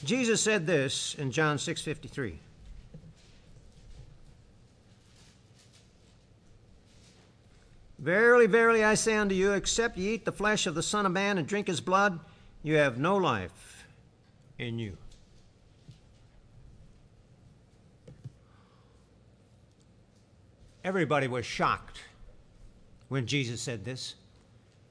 Jesus 0.05 0.41
said 0.41 0.67
this 0.67 1.15
in 1.15 1.33
John 1.33 1.59
6:53. 1.59 2.39
Verily, 7.99 8.47
verily, 8.47 8.85
I 8.85 8.95
say 8.95 9.17
unto 9.17 9.35
you, 9.35 9.53
except 9.53 9.97
ye 9.97 10.15
eat 10.15 10.25
the 10.25 10.33
flesh 10.33 10.67
of 10.67 10.75
the 10.75 10.83
Son 10.83 11.07
of 11.07 11.13
Man 11.13 11.39
and 11.39 11.47
drink 11.47 11.69
his 11.69 11.81
blood, 11.81 12.19
you 12.65 12.75
have 12.75 12.99
no 12.99 13.17
life 13.17 13.85
in 14.59 14.81
you. 14.81 14.97
Everybody 20.85 21.29
was 21.29 21.47
shocked 21.47 22.01
when 23.13 23.27
Jesus 23.27 23.61
said 23.61 23.85
this. 23.85 24.15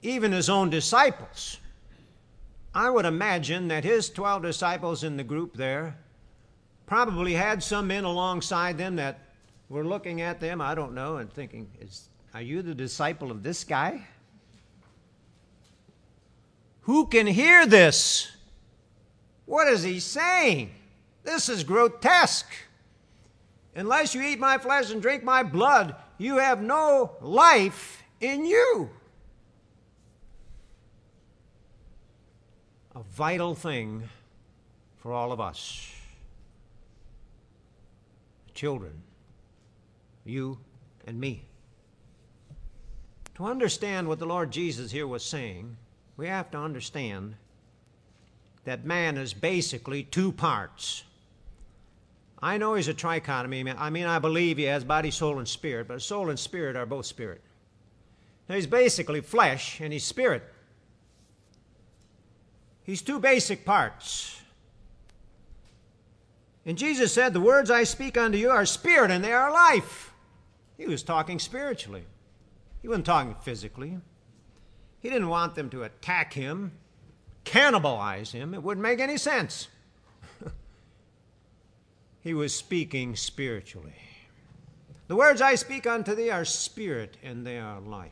Even 0.04 0.32
his 0.32 0.48
own 0.48 0.70
disciples 0.70 1.58
I 2.74 2.90
would 2.90 3.06
imagine 3.06 3.68
that 3.68 3.84
his 3.84 4.10
12 4.10 4.44
disciples 4.44 5.04
in 5.04 5.18
the 5.18 5.24
group 5.24 5.56
there 5.56 5.98
probably 6.86 7.34
had 7.34 7.62
some 7.62 7.88
men 7.88 8.06
alongside 8.06 8.78
them 8.78 8.96
that 8.96 9.20
were 9.70 9.84
looking 9.84 10.22
at 10.22 10.40
them, 10.40 10.62
I 10.62 10.76
don't 10.76 10.94
know, 10.94 11.18
and 11.18 11.32
thinking, 11.32 11.70
Is, 11.82 12.10
Are 12.34 12.42
you 12.42 12.62
the 12.62 12.76
disciple 12.76 13.32
of 13.32 13.44
this 13.44 13.64
guy? 13.64 14.08
Who 16.82 17.08
can 17.08 17.28
hear 17.28 17.66
this? 17.66 18.32
What 19.46 19.68
is 19.68 19.84
he 19.84 20.00
saying? 20.00 20.72
This 21.24 21.50
is 21.50 21.64
grotesque. 21.64 22.52
Unless 23.76 24.16
you 24.16 24.22
eat 24.22 24.40
my 24.40 24.58
flesh 24.58 24.92
and 24.92 25.02
drink 25.02 25.24
my 25.24 25.44
blood, 25.44 25.96
you 26.18 26.38
have 26.38 26.62
no 26.62 27.18
life 27.22 28.01
in 28.22 28.46
you. 28.46 28.90
A 32.96 33.02
vital 33.02 33.56
thing 33.56 34.04
for 34.98 35.12
all 35.12 35.32
of 35.32 35.42
us. 35.42 35.92
Children, 38.54 39.02
you 40.24 40.60
and 41.08 41.20
me. 41.20 41.46
To 43.36 43.46
understand 43.46 44.08
what 44.08 44.20
the 44.20 44.26
Lord 44.26 44.52
Jesus 44.52 44.92
here 44.92 45.08
was 45.08 45.24
saying, 45.24 45.78
we 46.16 46.28
have 46.28 46.52
to 46.52 46.58
understand 46.60 47.36
that 48.66 48.86
man 48.86 49.18
is 49.18 49.34
basically 49.34 50.04
two 50.04 50.32
parts. 50.32 51.04
I 52.40 52.58
know 52.58 52.76
he's 52.76 52.88
a 52.88 52.94
trichotomy. 52.94 53.76
I 53.78 53.90
mean, 53.90 54.06
I 54.06 54.20
believe 54.20 54.58
he 54.58 54.66
has 54.66 54.84
body, 54.84 55.10
soul, 55.10 55.40
and 55.40 55.48
spirit, 55.48 55.88
but 55.88 56.02
soul 56.02 56.30
and 56.30 56.38
spirit 56.38 56.76
are 56.76 56.86
both 56.86 57.06
spirit. 57.08 57.42
He's 58.54 58.68
basically 58.68 59.22
flesh 59.22 59.80
and 59.80 59.94
he's 59.94 60.04
spirit. 60.04 60.44
He's 62.84 63.02
two 63.02 63.20
basic 63.20 63.66
parts. 63.66 64.42
And 66.66 66.78
Jesus 66.78 67.14
said, 67.14 67.34
The 67.34 67.40
words 67.40 67.72
I 67.72 67.84
speak 67.84 68.18
unto 68.18 68.38
you 68.38 68.50
are 68.50 68.66
spirit 68.66 69.12
and 69.12 69.24
they 69.24 69.34
are 69.34 69.52
life. 69.52 70.14
He 70.78 70.86
was 70.88 71.04
talking 71.04 71.40
spiritually, 71.40 72.06
he 72.82 72.88
wasn't 72.88 73.06
talking 73.06 73.36
physically. 73.42 73.98
He 75.00 75.10
didn't 75.10 75.30
want 75.30 75.56
them 75.56 75.70
to 75.72 75.84
attack 75.84 76.34
him, 76.34 76.74
cannibalize 77.44 78.32
him. 78.32 78.54
It 78.54 78.62
wouldn't 78.62 78.84
make 78.84 79.00
any 79.00 79.18
sense. 79.18 79.68
he 82.22 82.36
was 82.36 82.54
speaking 82.54 83.16
spiritually. 83.16 83.96
The 85.08 85.16
words 85.16 85.42
I 85.42 85.56
speak 85.56 85.88
unto 85.88 86.14
thee 86.14 86.30
are 86.30 86.46
spirit 86.46 87.18
and 87.24 87.46
they 87.46 87.58
are 87.58 87.82
life. 87.82 88.12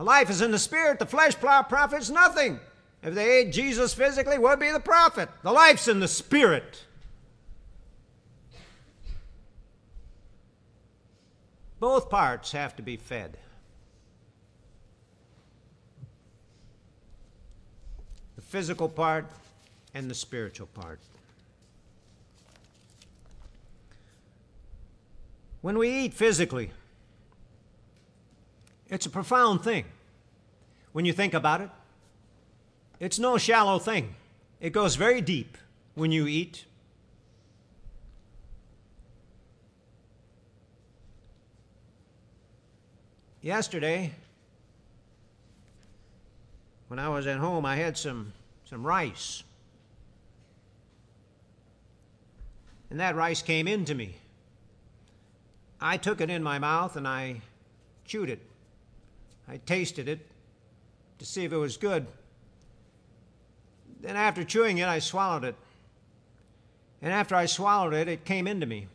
The 0.00 0.04
life 0.04 0.30
is 0.30 0.40
in 0.40 0.50
the 0.50 0.58
spirit, 0.58 0.98
the 0.98 1.04
flesh 1.04 1.38
profits 1.38 2.08
nothing. 2.08 2.58
If 3.02 3.14
they 3.14 3.40
ate 3.40 3.52
Jesus 3.52 3.92
physically, 3.92 4.38
what 4.38 4.58
would 4.58 4.66
be 4.66 4.72
the 4.72 4.80
profit? 4.80 5.28
The 5.42 5.52
life's 5.52 5.88
in 5.88 6.00
the 6.00 6.08
spirit. 6.08 6.86
Both 11.80 12.08
parts 12.08 12.50
have 12.52 12.74
to 12.76 12.82
be 12.82 12.96
fed. 12.96 13.36
The 18.36 18.42
physical 18.42 18.88
part 18.88 19.26
and 19.92 20.10
the 20.10 20.14
spiritual 20.14 20.68
part. 20.68 21.00
When 25.60 25.76
we 25.76 25.90
eat 25.90 26.14
physically, 26.14 26.70
it's 28.90 29.06
a 29.06 29.10
profound 29.10 29.62
thing 29.62 29.84
when 30.92 31.04
you 31.04 31.12
think 31.12 31.32
about 31.32 31.60
it. 31.60 31.70
It's 32.98 33.18
no 33.18 33.38
shallow 33.38 33.78
thing, 33.78 34.14
it 34.60 34.70
goes 34.70 34.96
very 34.96 35.20
deep 35.20 35.56
when 35.94 36.12
you 36.12 36.26
eat. 36.26 36.66
Yesterday, 43.42 44.12
when 46.88 46.98
I 46.98 47.08
was 47.08 47.26
at 47.26 47.38
home, 47.38 47.64
I 47.64 47.76
had 47.76 47.96
some, 47.96 48.34
some 48.66 48.86
rice. 48.86 49.44
And 52.90 53.00
that 53.00 53.14
rice 53.14 53.40
came 53.40 53.66
into 53.66 53.94
me. 53.94 54.16
I 55.80 55.96
took 55.96 56.20
it 56.20 56.28
in 56.28 56.42
my 56.42 56.58
mouth 56.58 56.96
and 56.96 57.08
I 57.08 57.40
chewed 58.04 58.28
it. 58.28 58.49
I 59.50 59.56
tasted 59.56 60.08
it 60.08 60.24
to 61.18 61.24
see 61.24 61.44
if 61.44 61.52
it 61.52 61.56
was 61.56 61.76
good. 61.76 62.06
Then, 64.00 64.14
after 64.14 64.44
chewing 64.44 64.78
it, 64.78 64.86
I 64.86 65.00
swallowed 65.00 65.42
it. 65.42 65.56
And 67.02 67.12
after 67.12 67.34
I 67.34 67.46
swallowed 67.46 67.92
it, 67.92 68.06
it 68.06 68.24
came 68.24 68.46
into 68.46 68.64
me. 68.64 68.86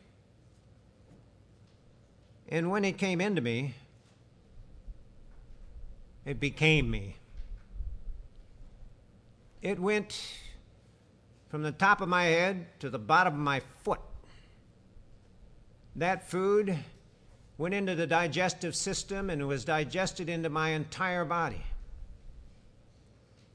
And 2.48 2.72
when 2.72 2.86
it 2.86 2.98
came 2.98 3.20
into 3.20 3.42
me, 3.42 3.74
it 6.24 6.40
became 6.40 6.90
me. 6.90 7.18
It 9.62 9.78
went 9.78 10.38
from 11.50 11.64
the 11.64 11.74
top 11.74 12.00
of 12.00 12.08
my 12.08 12.24
head 12.24 12.68
to 12.80 12.90
the 12.90 13.00
bottom 13.00 13.34
of 13.34 13.40
my 13.42 13.62
foot. 13.84 14.00
That 15.98 16.30
food 16.30 16.78
went 17.58 17.74
into 17.74 17.96
the 17.96 18.08
digestive 18.08 18.76
system 18.76 19.30
and 19.30 19.48
was 19.48 19.64
digested 19.66 20.30
into 20.30 20.50
my 20.50 20.70
entire 20.70 21.26
body. 21.26 21.62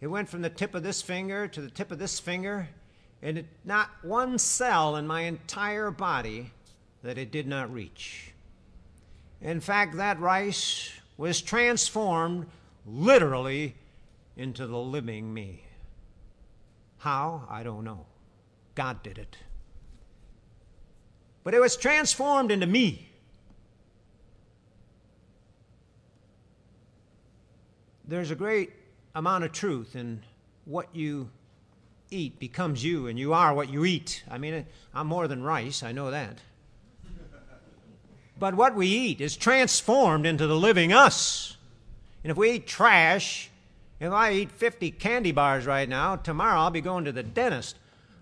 It 0.00 0.06
went 0.06 0.28
from 0.28 0.42
the 0.42 0.50
tip 0.50 0.74
of 0.74 0.82
this 0.82 1.02
finger 1.02 1.46
to 1.48 1.60
the 1.60 1.70
tip 1.70 1.90
of 1.90 1.98
this 1.98 2.18
finger, 2.18 2.68
and 3.20 3.38
it, 3.38 3.46
not 3.64 3.90
one 4.02 4.38
cell 4.38 4.96
in 4.96 5.06
my 5.06 5.22
entire 5.22 5.90
body 5.90 6.52
that 7.02 7.18
it 7.18 7.30
did 7.30 7.46
not 7.46 7.72
reach. 7.72 8.32
In 9.42 9.60
fact, 9.60 9.96
that 9.96 10.18
rice 10.20 10.90
was 11.18 11.42
transformed 11.42 12.46
literally 12.86 13.74
into 14.36 14.66
the 14.66 14.78
living 14.78 15.32
me. 15.34 15.64
How? 16.98 17.46
I 17.50 17.62
don't 17.62 17.84
know. 17.84 18.06
God 18.74 19.02
did 19.02 19.18
it. 19.18 19.36
But 21.44 21.52
it 21.52 21.60
was 21.60 21.76
transformed 21.76 22.50
into 22.50 22.66
me. 22.66 23.09
There's 28.10 28.32
a 28.32 28.34
great 28.34 28.72
amount 29.14 29.44
of 29.44 29.52
truth 29.52 29.94
in 29.94 30.24
what 30.64 30.88
you 30.92 31.30
eat 32.10 32.40
becomes 32.40 32.82
you, 32.82 33.06
and 33.06 33.16
you 33.16 33.32
are 33.32 33.54
what 33.54 33.70
you 33.70 33.84
eat. 33.84 34.24
I 34.28 34.36
mean, 34.36 34.66
I'm 34.92 35.06
more 35.06 35.28
than 35.28 35.44
rice, 35.44 35.84
I 35.84 35.92
know 35.92 36.10
that. 36.10 36.38
But 38.36 38.56
what 38.56 38.74
we 38.74 38.88
eat 38.88 39.20
is 39.20 39.36
transformed 39.36 40.26
into 40.26 40.48
the 40.48 40.56
living 40.56 40.92
us. 40.92 41.56
And 42.24 42.32
if 42.32 42.36
we 42.36 42.50
eat 42.50 42.66
trash, 42.66 43.48
if 44.00 44.10
I 44.10 44.32
eat 44.32 44.50
50 44.50 44.90
candy 44.90 45.30
bars 45.30 45.64
right 45.64 45.88
now, 45.88 46.16
tomorrow 46.16 46.58
I'll 46.58 46.70
be 46.70 46.80
going 46.80 47.04
to 47.04 47.12
the 47.12 47.22
dentist. 47.22 47.76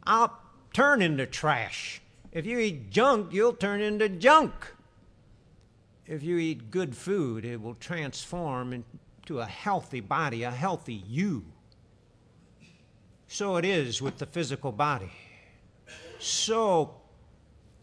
I'll 0.04 0.38
turn 0.74 1.00
into 1.00 1.24
trash. 1.24 2.02
If 2.30 2.44
you 2.44 2.58
eat 2.58 2.90
junk, 2.90 3.32
you'll 3.32 3.54
turn 3.54 3.80
into 3.80 4.10
junk. 4.10 4.52
If 6.06 6.22
you 6.22 6.36
eat 6.36 6.70
good 6.70 6.94
food, 6.94 7.46
it 7.46 7.62
will 7.62 7.76
transform 7.76 8.84
into 9.28 9.40
a 9.40 9.46
healthy 9.46 10.00
body, 10.00 10.42
a 10.42 10.50
healthy 10.50 11.04
you. 11.06 11.44
So 13.26 13.56
it 13.56 13.64
is 13.66 14.00
with 14.00 14.16
the 14.16 14.24
physical 14.24 14.72
body. 14.72 15.12
So 16.18 16.94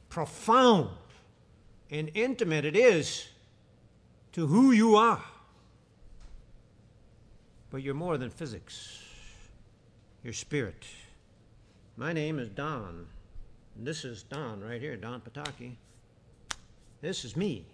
profound 0.09 0.89
and 1.91 2.09
intimate 2.15 2.65
it 2.65 2.75
is 2.75 3.27
to 4.31 4.47
who 4.47 4.71
you 4.71 4.95
are. 4.95 5.23
But 7.69 7.83
you're 7.83 7.93
more 7.93 8.17
than 8.17 8.31
physics, 8.31 9.03
you're 10.23 10.33
spirit. 10.33 10.87
My 11.95 12.11
name 12.11 12.39
is 12.39 12.49
Don. 12.49 13.05
This 13.75 14.03
is 14.03 14.23
Don 14.23 14.61
right 14.61 14.81
here, 14.81 14.97
Don 14.97 15.21
Pataki. 15.21 15.75
This 17.01 17.23
is 17.23 17.35
me. 17.35 17.67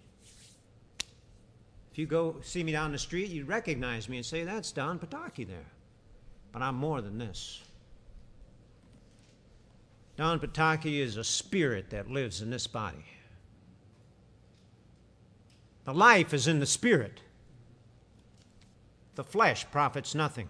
If 1.92 1.98
you 1.98 2.06
go 2.06 2.36
see 2.42 2.64
me 2.64 2.72
down 2.72 2.90
the 2.90 2.98
street, 2.98 3.28
you'd 3.28 3.46
recognize 3.46 4.08
me 4.08 4.16
and 4.16 4.26
say, 4.26 4.44
That's 4.44 4.72
Don 4.72 4.98
Pataki 4.98 5.46
there. 5.46 5.70
But 6.50 6.62
I'm 6.62 6.74
more 6.74 7.00
than 7.00 7.18
this. 7.18 7.62
Don 10.16 10.40
Pataki 10.40 10.98
is 10.98 11.16
a 11.16 11.24
spirit 11.24 11.90
that 11.90 12.10
lives 12.10 12.42
in 12.42 12.50
this 12.50 12.66
body. 12.66 13.04
The 15.84 15.94
life 15.94 16.32
is 16.32 16.48
in 16.48 16.60
the 16.60 16.66
spirit 16.66 17.20
the 19.14 19.24
flesh 19.24 19.70
profits 19.70 20.14
nothing. 20.14 20.48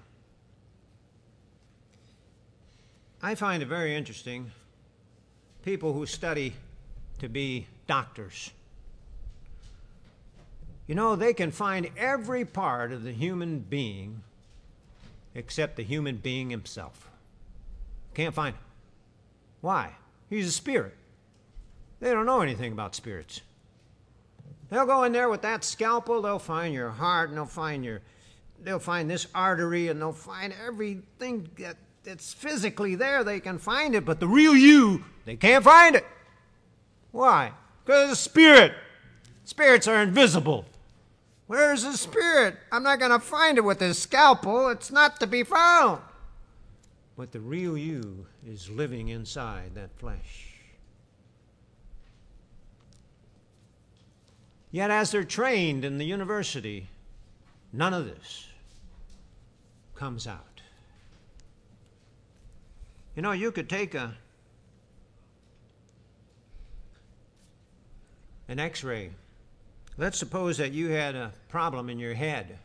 I 3.21 3.35
find 3.35 3.63
it 3.63 3.67
very 3.67 3.95
interesting 3.95 4.51
people 5.65 5.93
who 5.93 6.07
study 6.07 6.55
to 7.19 7.29
be 7.29 7.67
doctors. 7.87 8.51
You 10.93 10.97
know, 10.97 11.17
they 11.17 11.33
can 11.33 11.53
find 11.53 11.89
every 11.97 12.45
part 12.45 12.93
of 12.93 13.03
the 13.03 13.13
human 13.13 13.61
being 13.61 14.23
except 15.35 15.77
the 15.77 15.83
human 15.83 16.17
being 16.17 16.51
himself. 16.51 17.09
Can't 18.13 18.35
find 18.35 18.55
him. 18.55 18.63
Why? 19.63 19.93
He's 20.29 20.47
a 20.49 20.53
spirit. 20.53 20.95
They 22.01 22.11
don't 22.11 22.27
know 22.27 22.43
anything 22.43 22.73
about 22.73 22.95
spirits. 22.95 23.41
They'll 24.69 24.85
go 24.85 25.05
in 25.05 25.13
there 25.13 25.31
with 25.31 25.41
that 25.41 25.65
scalpel, 25.65 26.21
they'll 26.21 26.39
find 26.39 26.75
your 26.75 26.91
heart, 26.91 27.31
and 27.31 27.39
they'll 27.39 27.47
find 27.47 27.87
your 27.87 28.03
they'll 28.63 28.79
find 28.79 29.11
this 29.11 29.27
artery 29.35 29.89
and 29.89 29.99
they'll 29.99 30.13
find 30.13 30.53
everything 30.63 31.49
that 31.59 31.79
it's 32.05 32.35
physically 32.35 32.97
there, 32.97 33.25
they 33.25 33.41
can 33.41 33.59
find 33.59 33.95
it, 33.95 34.05
but 34.05 34.21
the 34.21 34.29
real 34.29 34.55
you, 34.55 35.05
they 35.25 35.37
can't 35.37 35.65
find 35.65 35.97
it. 35.97 36.05
Why? 37.13 37.53
Because 37.83 38.11
the 38.11 38.17
spirit. 38.17 38.75
Spirits 39.47 39.89
are 39.89 40.03
invisible. 40.03 40.67
Where's 41.47 41.83
the 41.83 41.93
spirit? 41.93 42.57
I'm 42.71 42.83
not 42.83 42.99
going 42.99 43.11
to 43.11 43.19
find 43.19 43.59
it 43.59 43.65
with 43.65 43.79
this 43.79 43.99
scalpel. 43.99 44.69
It's 44.69 44.91
not 44.91 45.21
to 45.21 45.27
be 45.27 45.43
found. 45.43 46.01
But 47.17 47.33
the 47.33 47.41
real 47.41 47.77
you 47.77 48.27
is 48.47 48.71
living 48.71 49.09
inside 49.09 49.75
that 49.75 49.91
flesh. 49.99 50.49
Yet, 54.71 54.91
as 54.91 55.11
they're 55.11 55.25
trained 55.25 55.85
in 55.85 55.99
the 55.99 56.07
university, 56.07 56.89
none 57.73 57.93
of 57.93 58.07
this 58.07 58.47
comes 59.95 60.27
out. 60.27 60.63
You 63.15 63.21
know, 63.21 63.33
you 63.33 63.53
could 63.53 63.69
take 63.69 63.95
a 63.95 64.15
an 68.49 68.59
x-ray. 68.59 69.11
Let's 70.03 70.19
suppose 70.19 70.57
that 70.57 70.73
you 70.73 70.89
had 70.89 71.15
a 71.15 71.31
problem 71.49 71.89
in 71.89 72.01
your 72.01 72.13
head 72.13 72.59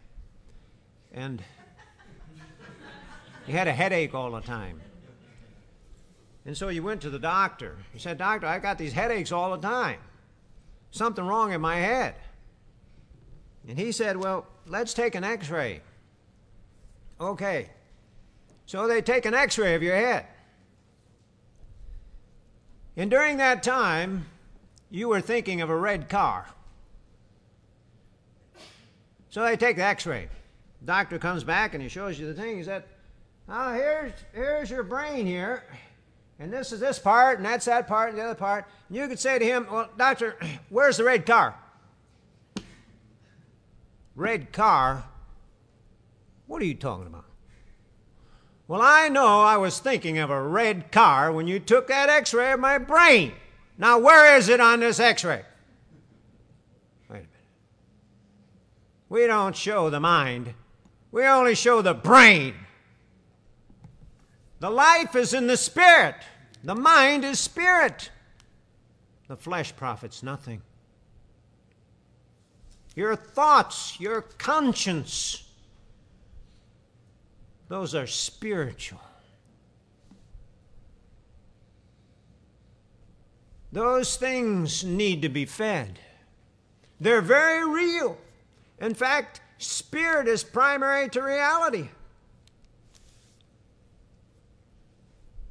and 1.14 1.40
you 3.46 3.54
had 3.54 3.68
a 3.68 3.72
headache 3.72 4.16
all 4.16 4.32
the 4.32 4.42
time. 4.42 4.82
And 6.48 6.58
so 6.58 6.70
you 6.70 6.82
went 6.82 7.02
to 7.02 7.12
the 7.12 7.20
doctor. 7.20 7.78
You 7.94 8.00
said, 8.00 8.18
Doctor, 8.18 8.48
I've 8.48 8.64
got 8.64 8.80
these 8.80 8.92
headaches 8.92 9.32
all 9.32 9.56
the 9.56 9.62
time 9.62 10.00
something 10.90 11.24
wrong 11.24 11.52
in 11.52 11.62
my 11.62 11.76
head. 11.76 12.16
And 13.68 13.78
he 13.78 13.92
said, 13.92 14.18
Well, 14.18 14.48
let's 14.66 14.96
take 14.96 15.14
an 15.14 15.24
x 15.24 15.48
ray. 15.52 15.82
Okay. 17.22 17.70
So 18.66 18.88
they 18.88 19.04
take 19.04 19.28
an 19.28 19.36
x 19.36 19.60
ray 19.60 19.76
of 19.76 19.84
your 19.84 19.96
head. 19.96 20.26
And 22.96 23.12
during 23.12 23.38
that 23.38 23.62
time, 23.62 24.26
you 24.90 25.08
were 25.08 25.22
thinking 25.22 25.62
of 25.62 25.70
a 25.70 25.78
red 25.78 26.10
car. 26.10 26.48
So 29.38 29.44
they 29.44 29.56
take 29.56 29.76
the 29.76 29.84
x 29.84 30.08
ray. 30.08 30.30
Doctor 30.84 31.20
comes 31.20 31.44
back 31.44 31.76
and 31.76 31.84
he 31.84 31.90
shows 31.90 32.20
you 32.20 32.26
the 32.26 32.34
thing. 32.34 32.58
He 32.58 32.64
said, 32.64 32.86
Oh, 33.48 33.72
here's, 33.72 34.14
here's 34.34 34.72
your 34.72 34.82
brain 34.82 35.28
here 35.28 35.64
and 36.40 36.52
this 36.52 36.72
is 36.72 36.80
this 36.80 36.98
part, 36.98 37.38
and 37.38 37.46
that's 37.46 37.66
that 37.66 37.88
part, 37.88 38.10
and 38.10 38.18
the 38.18 38.24
other 38.24 38.34
part. 38.34 38.66
And 38.88 38.98
you 38.98 39.08
could 39.08 39.20
say 39.20 39.38
to 39.38 39.46
him, 39.46 39.68
Well, 39.72 39.92
doctor, 39.96 40.38
where's 40.70 40.98
the 40.98 41.04
red 41.04 41.28
car? 41.28 41.56
Red 44.16 44.52
car? 44.52 45.04
What 46.48 46.60
are 46.64 46.66
you 46.66 46.74
talking 46.74 47.06
about? 47.06 47.26
Well, 48.68 48.82
I 48.82 49.08
know 49.08 49.44
I 49.44 49.58
was 49.58 49.78
thinking 49.78 50.18
of 50.18 50.32
a 50.32 50.42
red 50.42 50.92
car 50.92 51.32
when 51.32 51.48
you 51.48 51.60
took 51.60 51.90
that 51.90 52.10
x 52.10 52.34
ray 52.34 52.54
of 52.54 52.60
my 52.60 52.80
brain. 52.80 53.34
Now, 53.78 54.00
where 54.00 54.36
is 54.36 54.50
it 54.50 54.60
on 54.60 54.80
this 54.80 55.00
x 55.00 55.24
ray? 55.24 55.44
Wait 57.08 57.18
a 57.18 57.20
minute. 57.20 57.30
We 59.10 59.26
don't 59.26 59.56
show 59.56 59.90
the 59.90 60.00
mind, 60.00 60.54
we 61.12 61.26
only 61.26 61.56
show 61.56 61.82
the 61.82 61.94
brain. 61.94 62.54
The 64.60 64.70
life 64.70 65.16
is 65.16 65.34
in 65.34 65.48
the 65.48 65.58
spirit. 65.58 66.16
The 66.64 66.76
mind 66.76 67.24
is 67.24 67.40
spirit. 67.40 68.10
The 69.28 69.38
flesh 69.38 69.76
profits 69.76 70.24
nothing. 70.24 70.62
Your 72.96 73.16
thoughts, 73.16 74.00
your 74.00 74.22
conscience, 74.22 75.44
those 77.68 77.94
are 77.94 78.08
spiritual. 78.08 79.02
Those 83.72 84.16
things 84.16 84.84
need 84.84 85.22
to 85.22 85.30
be 85.30 85.46
fed. 85.46 86.00
They're 87.00 87.22
very 87.22 87.70
real. 87.70 88.18
In 88.80 88.94
fact, 88.94 89.42
spirit 89.58 90.28
is 90.28 90.44
primary 90.44 91.10
to 91.10 91.22
reality. 91.22 91.90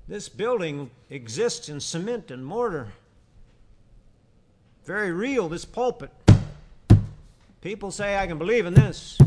This 0.08 0.28
building 0.28 0.90
exists 1.10 1.68
in 1.68 1.80
cement 1.80 2.30
and 2.30 2.46
mortar. 2.46 2.88
Very 4.84 5.10
real, 5.10 5.48
this 5.48 5.64
pulpit. 5.64 6.10
People 7.60 7.90
say, 7.90 8.16
I 8.16 8.28
can 8.28 8.38
believe 8.38 8.66
in 8.66 8.74
this. 8.74 9.18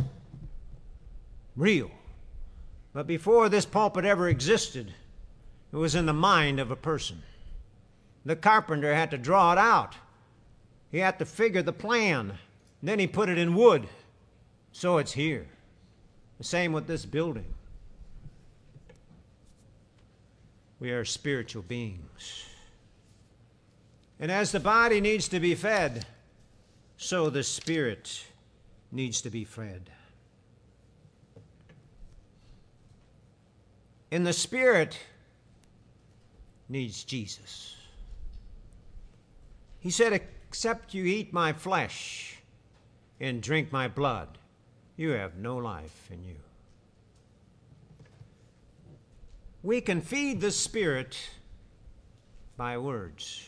Real. 1.57 1.91
But 2.93 3.07
before 3.07 3.49
this 3.49 3.65
pulpit 3.65 4.05
ever 4.05 4.29
existed, 4.29 4.93
it 5.73 5.75
was 5.75 5.95
in 5.95 6.05
the 6.05 6.13
mind 6.13 6.61
of 6.61 6.71
a 6.71 6.77
person. 6.77 7.21
The 8.23 8.37
carpenter 8.37 8.95
had 8.95 9.11
to 9.11 9.17
draw 9.17 9.51
it 9.51 9.57
out, 9.57 9.95
he 10.91 10.99
had 10.99 11.19
to 11.19 11.25
figure 11.25 11.61
the 11.61 11.73
plan. 11.73 12.37
Then 12.81 12.99
he 12.99 13.07
put 13.07 13.29
it 13.29 13.37
in 13.37 13.55
wood. 13.55 13.87
So 14.71 14.97
it's 14.97 15.13
here. 15.13 15.47
The 16.37 16.43
same 16.43 16.71
with 16.71 16.87
this 16.87 17.05
building. 17.05 17.53
We 20.79 20.91
are 20.91 21.03
spiritual 21.03 21.63
beings. 21.63 22.45
And 24.19 24.31
as 24.31 24.51
the 24.51 24.59
body 24.59 25.01
needs 25.01 25.27
to 25.29 25.39
be 25.39 25.55
fed, 25.55 26.05
so 26.97 27.29
the 27.29 27.43
spirit 27.43 28.25
needs 28.91 29.21
to 29.21 29.29
be 29.29 29.43
fed. 29.43 29.89
And 34.11 34.25
the 34.25 34.33
spirit 34.33 34.97
needs 36.67 37.03
Jesus. 37.03 37.75
He 39.79 39.91
said, 39.91 40.13
Except 40.13 40.93
you 40.93 41.05
eat 41.05 41.31
my 41.31 41.53
flesh 41.53 42.38
and 43.19 43.41
drink 43.41 43.71
my 43.71 43.87
blood, 43.87 44.37
you 44.95 45.09
have 45.11 45.35
no 45.35 45.57
life 45.57 46.09
in 46.11 46.23
you. 46.23 46.35
We 49.61 49.81
can 49.81 50.01
feed 50.01 50.39
the 50.39 50.51
Spirit 50.51 51.17
by 52.55 52.77
words. 52.77 53.45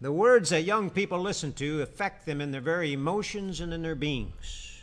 The 0.00 0.12
words 0.12 0.50
that 0.50 0.62
young 0.62 0.90
people 0.90 1.18
listen 1.18 1.52
to 1.54 1.80
affect 1.80 2.26
them 2.26 2.40
in 2.40 2.50
their 2.50 2.60
very 2.60 2.92
emotions 2.92 3.60
and 3.60 3.72
in 3.72 3.80
their 3.80 3.94
beings. 3.94 4.82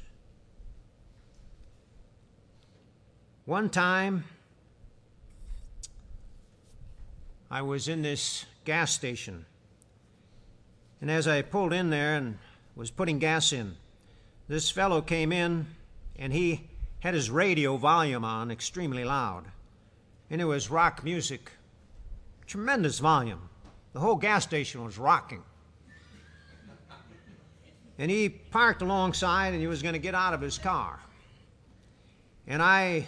One 3.46 3.70
time, 3.70 4.24
I 7.52 7.62
was 7.62 7.88
in 7.88 8.02
this 8.02 8.46
gas 8.66 8.92
station, 8.92 9.46
and 11.02 11.10
as 11.10 11.28
I 11.28 11.42
pulled 11.42 11.74
in 11.74 11.90
there 11.90 12.16
and 12.16 12.38
was 12.76 12.92
putting 12.92 13.18
gas 13.20 13.52
in, 13.52 13.76
this 14.48 14.70
fellow 14.70 15.02
came 15.02 15.32
in 15.32 15.66
and 16.16 16.32
he 16.32 16.70
had 17.00 17.16
his 17.16 17.32
radio 17.32 17.78
volume 17.78 18.24
on 18.24 18.52
extremely 18.52 19.04
loud. 19.04 19.46
And 20.30 20.40
it 20.40 20.46
was 20.46 20.70
rock 20.70 21.04
music, 21.04 21.52
tremendous 22.46 23.00
volume. 23.00 23.50
The 23.94 24.00
whole 24.00 24.16
gas 24.16 24.44
station 24.44 24.86
was 24.86 24.98
rocking. 24.98 25.44
And 27.98 28.10
he 28.10 28.30
parked 28.30 28.82
alongside 28.82 29.50
and 29.50 29.62
he 29.62 29.68
was 29.68 29.82
going 29.82 29.94
to 29.94 30.00
get 30.00 30.16
out 30.16 30.34
of 30.34 30.42
his 30.42 30.58
car. 30.58 31.00
And 32.48 32.62
I 32.62 33.06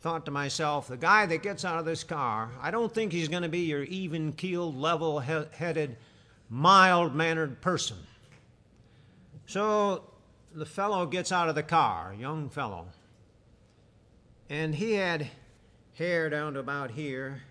thought 0.00 0.24
to 0.26 0.30
myself, 0.30 0.88
the 0.88 0.96
guy 0.96 1.26
that 1.26 1.42
gets 1.42 1.64
out 1.64 1.78
of 1.78 1.84
this 1.84 2.04
car, 2.04 2.50
I 2.60 2.70
don't 2.70 2.92
think 2.92 3.12
he's 3.12 3.28
going 3.28 3.42
to 3.42 3.48
be 3.48 3.60
your 3.60 3.82
even 3.84 4.32
keeled, 4.32 4.76
level 4.76 5.20
headed, 5.20 5.96
mild 6.52 7.14
mannered 7.14 7.62
person. 7.62 7.96
So 9.46 10.04
the 10.54 10.66
fellow 10.66 11.06
gets 11.06 11.32
out 11.32 11.48
of 11.48 11.54
the 11.54 11.62
car, 11.62 12.14
young 12.18 12.50
fellow, 12.50 12.88
and 14.50 14.74
he 14.74 14.92
had 14.92 15.28
hair 15.94 16.28
down 16.28 16.52
to 16.52 16.60
about 16.60 16.90
here, 16.90 17.42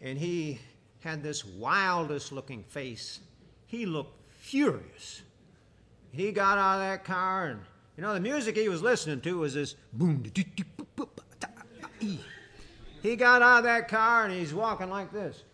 and 0.00 0.18
he 0.18 0.58
had 1.00 1.22
this 1.22 1.44
wildest 1.44 2.32
looking 2.32 2.64
face. 2.64 3.20
He 3.66 3.86
looked 3.86 4.20
furious. 4.32 5.22
He 6.10 6.32
got 6.32 6.58
out 6.58 6.74
of 6.74 6.80
that 6.80 7.04
car, 7.04 7.46
and 7.46 7.60
you 7.96 8.02
know, 8.02 8.14
the 8.14 8.20
music 8.20 8.56
he 8.56 8.68
was 8.68 8.82
listening 8.82 9.20
to 9.20 9.38
was 9.38 9.54
this 9.54 9.76
boom. 9.92 10.24
He 13.00 13.14
got 13.14 13.42
out 13.42 13.58
of 13.58 13.64
that 13.64 13.86
car 13.86 14.24
and 14.24 14.34
he's 14.34 14.52
walking 14.52 14.90
like 14.90 15.12
this. 15.12 15.44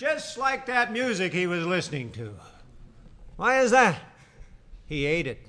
Just 0.00 0.38
like 0.38 0.64
that 0.64 0.94
music 0.94 1.34
he 1.34 1.46
was 1.46 1.66
listening 1.66 2.10
to. 2.12 2.34
Why 3.36 3.60
is 3.60 3.70
that? 3.72 4.00
He 4.86 5.04
ate 5.04 5.26
it. 5.26 5.46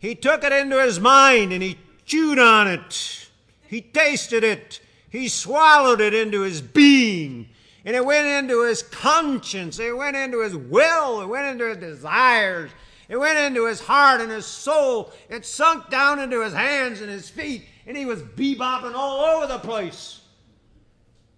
He 0.00 0.16
took 0.16 0.42
it 0.42 0.50
into 0.52 0.82
his 0.82 0.98
mind 0.98 1.52
and 1.52 1.62
he 1.62 1.78
chewed 2.04 2.40
on 2.40 2.66
it. 2.66 3.28
He 3.68 3.80
tasted 3.80 4.42
it. 4.42 4.80
He 5.08 5.28
swallowed 5.28 6.00
it 6.00 6.12
into 6.12 6.40
his 6.40 6.60
being. 6.60 7.48
And 7.84 7.94
it 7.94 8.04
went 8.04 8.26
into 8.26 8.64
his 8.64 8.82
conscience, 8.82 9.78
it 9.78 9.96
went 9.96 10.16
into 10.16 10.40
his 10.42 10.56
will, 10.56 11.20
it 11.20 11.28
went 11.28 11.46
into 11.46 11.68
his 11.68 11.76
desires, 11.76 12.72
it 13.08 13.16
went 13.16 13.38
into 13.38 13.66
his 13.66 13.78
heart 13.78 14.20
and 14.20 14.30
his 14.32 14.44
soul. 14.44 15.12
It 15.28 15.46
sunk 15.46 15.88
down 15.88 16.18
into 16.18 16.42
his 16.42 16.52
hands 16.52 17.00
and 17.00 17.08
his 17.08 17.30
feet, 17.30 17.68
and 17.86 17.96
he 17.96 18.06
was 18.06 18.22
bebopping 18.22 18.96
all 18.96 19.20
over 19.20 19.46
the 19.46 19.60
place. 19.60 20.22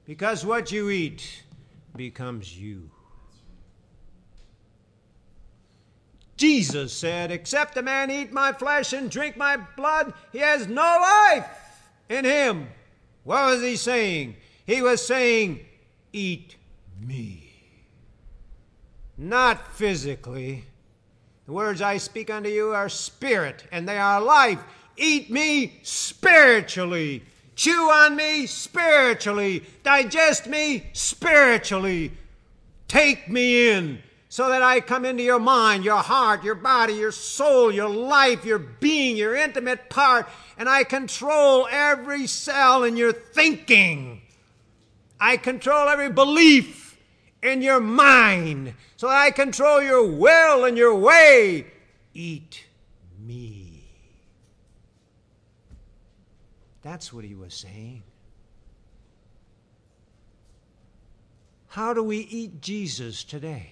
Because 0.07 0.47
what 0.47 0.71
you 0.71 0.89
eat 0.89 1.43
becomes 1.97 2.57
you. 2.57 2.91
Jesus 6.37 6.93
said, 6.93 7.31
Except 7.33 7.77
a 7.77 7.83
man 7.83 8.11
eat 8.11 8.33
my 8.33 8.53
flesh 8.53 8.93
and 8.93 9.11
drink 9.11 9.37
my 9.37 9.57
blood, 9.77 10.13
he 10.33 10.39
has 10.39 10.69
no 10.69 10.83
life 10.83 11.49
in 12.09 12.25
him. 12.25 12.69
What 13.25 13.47
was 13.47 13.63
he 13.63 13.77
saying? 13.77 14.37
He 14.65 14.83
was 14.83 15.05
saying, 15.05 15.61
Eat 16.13 16.57
me. 17.01 17.51
Not 19.19 19.73
physically. 19.73 20.65
The 21.47 21.53
words 21.53 21.81
I 21.81 21.97
speak 21.97 22.29
unto 22.29 22.49
you 22.49 22.73
are 22.75 22.89
spirit, 22.89 23.65
and 23.73 23.89
they 23.89 23.99
are 23.99 24.21
life. 24.21 24.63
Eat 24.97 25.31
me 25.31 25.79
spiritually. 25.83 27.23
Chew 27.57 27.91
on 27.91 28.15
me 28.15 28.47
spiritually. 28.47 29.65
Digest 29.83 30.47
me 30.47 30.91
spiritually. 30.93 32.13
Take 32.87 33.29
me 33.29 33.71
in 33.71 34.03
so 34.29 34.51
that 34.51 34.63
I 34.63 34.81
come 34.81 35.07
into 35.07 35.23
your 35.23 35.39
mind, 35.39 35.83
your 35.83 36.03
heart, 36.03 36.45
your 36.45 36.55
body, 36.55 36.93
your 36.93 37.13
soul, 37.13 37.73
your 37.73 37.89
life, 37.89 38.45
your 38.45 38.59
being, 38.59 39.17
your 39.17 39.35
intimate 39.35 39.89
part, 39.89 40.29
and 40.59 40.69
I 40.69 40.85
control 40.85 41.67
every 41.71 42.27
cell 42.27 42.85
in 42.85 42.99
your 42.99 43.15
thinking. 43.15 44.21
I 45.19 45.39
control 45.39 45.89
every 45.89 46.11
belief 46.11 46.99
in 47.43 47.63
your 47.63 47.81
mind 47.81 48.75
so 48.97 49.07
that 49.07 49.17
I 49.17 49.31
control 49.31 49.81
your 49.83 50.07
will 50.07 50.67
and 50.67 50.77
your 50.77 50.95
way. 50.95 51.67
Eat 52.13 52.67
me. 53.19 53.56
That's 56.87 57.13
what 57.13 57.25
he 57.25 57.35
was 57.35 57.53
saying. 57.53 58.05
How 61.67 61.93
do 61.93 62.01
we 62.01 62.19
eat 62.19 62.61
Jesus 62.61 63.25
today? 63.25 63.71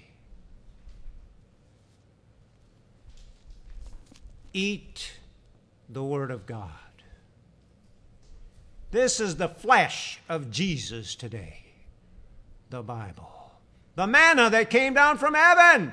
Eat 4.52 5.12
the 5.88 6.02
Word 6.02 6.32
of 6.32 6.44
God. 6.44 6.70
This 8.90 9.20
is 9.20 9.36
the 9.36 9.48
flesh 9.48 10.18
of 10.28 10.50
Jesus 10.50 11.14
today, 11.14 11.66
the 12.70 12.82
Bible. 12.82 13.52
The 13.94 14.08
manna 14.08 14.50
that 14.50 14.70
came 14.70 14.92
down 14.92 15.18
from 15.18 15.34
heaven. 15.34 15.92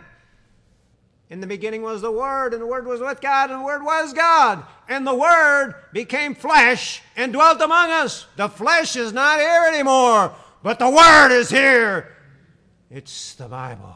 In 1.32 1.40
the 1.40 1.48
beginning 1.48 1.82
was 1.82 2.02
the 2.02 2.12
Word, 2.12 2.52
and 2.52 2.62
the 2.62 2.68
Word 2.68 2.86
was 2.86 3.00
with 3.00 3.22
God, 3.22 3.52
and 3.52 3.62
the 3.62 3.66
Word 3.66 3.84
was 3.84 4.12
God. 4.12 4.66
And 4.90 5.08
the 5.08 5.16
Word 5.16 5.76
became 5.94 6.36
flesh 6.36 7.02
and 7.16 7.32
dwelt 7.32 7.62
among 7.62 7.90
us. 7.90 8.26
The 8.36 8.50
flesh 8.50 8.98
is 8.98 9.14
not 9.14 9.40
here 9.40 9.64
anymore, 9.66 10.36
but 10.62 10.78
the 10.78 10.90
Word 10.90 11.32
is 11.32 11.50
here. 11.50 12.18
It's 12.90 13.34
the 13.36 13.48
Bible. 13.48 13.96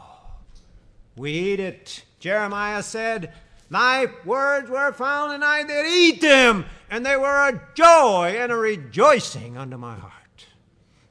We 1.17 1.31
eat 1.33 1.59
it. 1.59 2.05
Jeremiah 2.21 2.81
said, 2.81 3.33
Thy 3.69 4.07
words 4.23 4.69
were 4.69 4.93
found, 4.93 5.33
and 5.33 5.43
I 5.43 5.63
did 5.63 5.88
eat 5.88 6.21
them, 6.21 6.63
and 6.89 7.05
they 7.05 7.17
were 7.17 7.49
a 7.49 7.61
joy 7.73 8.38
and 8.39 8.49
a 8.49 8.55
rejoicing 8.55 9.57
unto 9.57 9.75
my 9.75 9.95
heart. 9.95 10.45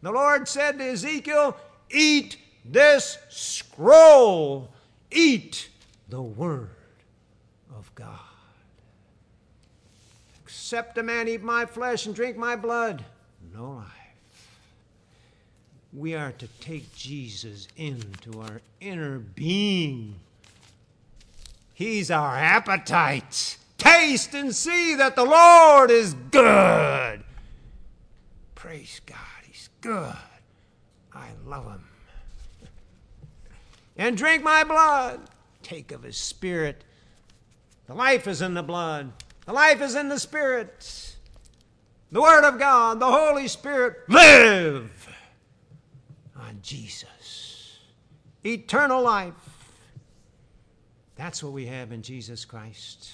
The 0.01 0.11
Lord 0.11 0.49
said 0.49 0.79
to 0.79 0.85
Ezekiel, 0.85 1.55
Eat 1.91 2.39
this 2.65 3.19
scroll, 3.29 4.73
eat 5.11 5.69
the 6.09 6.23
word 6.23 6.71
of 7.77 7.91
God. 7.95 8.19
Except 10.45 10.99
a 10.99 11.03
man 11.03 11.29
eat 11.29 11.43
my 11.43 11.67
flesh 11.67 12.07
and 12.07 12.15
drink 12.15 12.37
my 12.37 12.57
blood, 12.57 13.05
no 13.55 13.73
life. 13.73 13.89
We 15.93 16.15
are 16.15 16.33
to 16.33 16.47
take 16.61 16.95
Jesus 16.95 17.69
into 17.77 18.41
our 18.41 18.61
inner 18.81 19.19
being 19.19 20.17
He's 21.75 22.09
our 22.09 22.37
appetite. 22.37 23.59
Taste 23.79 24.33
and 24.33 24.55
see 24.55 24.95
that 24.95 25.17
the 25.17 25.25
Lord 25.25 25.91
is 25.91 26.15
good. 26.31 27.23
Praise 28.55 29.01
God, 29.05 29.19
He's 29.43 29.69
good. 29.81 30.15
I 31.13 31.29
love 31.45 31.67
Him. 31.67 31.85
And 33.97 34.17
drink 34.17 34.43
my 34.43 34.63
blood. 34.63 35.21
Take 35.65 35.91
of 35.91 36.05
His 36.05 36.17
Spirit. 36.17 36.85
The 37.87 37.95
life 37.95 38.29
is 38.29 38.41
in 38.41 38.55
the 38.55 38.63
blood, 38.63 39.11
the 39.47 39.53
life 39.53 39.81
is 39.81 39.97
in 39.97 40.09
the 40.09 40.19
Spirit. 40.19 41.17
The 42.13 42.23
Word 42.23 42.45
of 42.45 42.61
God, 42.61 43.01
the 43.01 43.11
Holy 43.11 43.49
Spirit, 43.49 43.97
live 44.09 45.09
on 46.37 46.61
Jesus. 46.63 47.79
Eternal 48.45 49.03
life 49.03 49.55
that's 51.17 51.43
what 51.43 51.53
we 51.53 51.67
have 51.67 51.93
in 51.93 52.03
Jesus 52.03 52.45
Christ. 52.45 53.13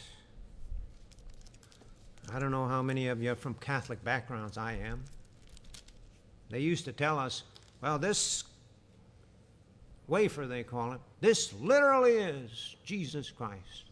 I 2.33 2.39
don't 2.39 2.51
know 2.51 2.67
how 2.67 2.83
many 2.83 3.09
of 3.09 3.23
you 3.23 3.33
are 3.33 3.37
from 3.37 3.55
Catholic 3.55 4.03
backgrounds. 4.05 4.57
I 4.57 4.75
am. 4.75 5.03
They 6.49 6.61
used 6.61 6.85
to 6.87 6.93
tell 6.93 7.19
us, 7.19 7.43
well, 7.83 7.99
this 7.99 8.45
wafer, 10.11 10.47
they 10.47 10.63
call 10.63 10.93
it, 10.93 11.01
this 11.21 11.53
literally 11.55 12.15
is 12.15 12.77
Jesus 12.85 13.31
Christ. 13.31 13.85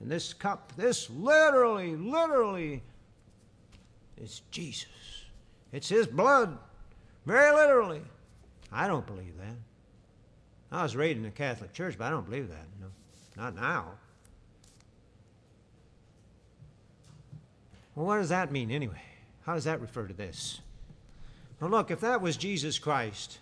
And 0.00 0.10
this 0.10 0.32
cup, 0.32 0.72
this 0.76 1.10
literally, 1.10 1.94
literally 1.94 2.82
is 4.20 4.42
Jesus. 4.50 4.88
It's 5.72 5.88
His 5.88 6.06
blood, 6.06 6.58
very 7.26 7.54
literally. 7.54 8.00
I 8.72 8.86
don't 8.86 9.06
believe 9.06 9.36
that. 9.38 9.56
I 10.72 10.82
was 10.82 10.96
raised 10.96 11.18
in 11.18 11.22
the 11.24 11.30
Catholic 11.30 11.72
Church, 11.72 11.96
but 11.98 12.06
I 12.06 12.10
don't 12.10 12.24
believe 12.24 12.48
that. 12.48 12.66
No. 12.80 12.86
Not 13.36 13.56
now. 13.56 13.86
Well, 17.94 18.06
what 18.06 18.16
does 18.16 18.28
that 18.28 18.52
mean 18.52 18.70
anyway? 18.70 19.02
How 19.42 19.54
does 19.54 19.64
that 19.64 19.80
refer 19.80 20.06
to 20.06 20.14
this? 20.14 20.60
Well, 21.60 21.70
look, 21.70 21.90
if 21.90 22.00
that 22.00 22.22
was 22.22 22.36
Jesus 22.36 22.78
Christ, 22.78 23.38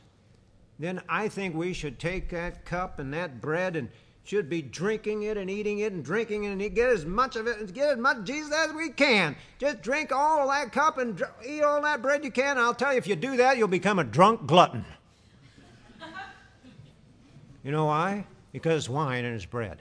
then 0.79 1.03
I 1.09 1.29
think 1.29 1.55
we 1.55 1.73
should 1.73 1.99
take 1.99 2.31
that 2.31 2.65
cup 2.65 2.99
and 2.99 3.13
that 3.13 3.41
bread 3.41 3.77
and 3.77 3.89
should 4.23 4.51
be 4.51 4.61
drinking 4.61 5.23
it 5.23 5.37
and 5.39 5.49
eating 5.49 5.79
it 5.79 5.93
and 5.93 6.05
drinking 6.05 6.45
it 6.45 6.51
and 6.51 6.75
get 6.75 6.91
as 6.91 7.07
much 7.07 7.35
of 7.35 7.47
it 7.47 7.59
and 7.59 7.73
get 7.73 7.89
as 7.89 7.99
much 7.99 8.25
Jesus 8.25 8.53
as 8.53 8.73
we 8.75 8.91
can. 8.91 9.35
Just 9.59 9.81
drink 9.81 10.13
all 10.13 10.43
of 10.43 10.49
that 10.49 10.71
cup 10.71 10.99
and 10.99 11.21
eat 11.47 11.63
all 11.63 11.81
that 11.81 12.03
bread 12.03 12.23
you 12.23 12.31
can. 12.31 12.59
I'll 12.59 12.75
tell 12.75 12.93
you, 12.93 12.99
if 12.99 13.07
you 13.07 13.17
do 13.17 13.39
that, 13.39 13.57
you'll 13.57 13.69
become 13.69 13.99
a 13.99 14.05
drunk 14.05 14.47
glutton. 14.47 14.85
you 17.65 17.73
know 17.73 17.87
why? 17.87 18.27
Because 18.53 18.85
it's 18.85 18.89
wine 18.89 19.25
and 19.25 19.35
it's 19.35 19.47
bread. 19.47 19.79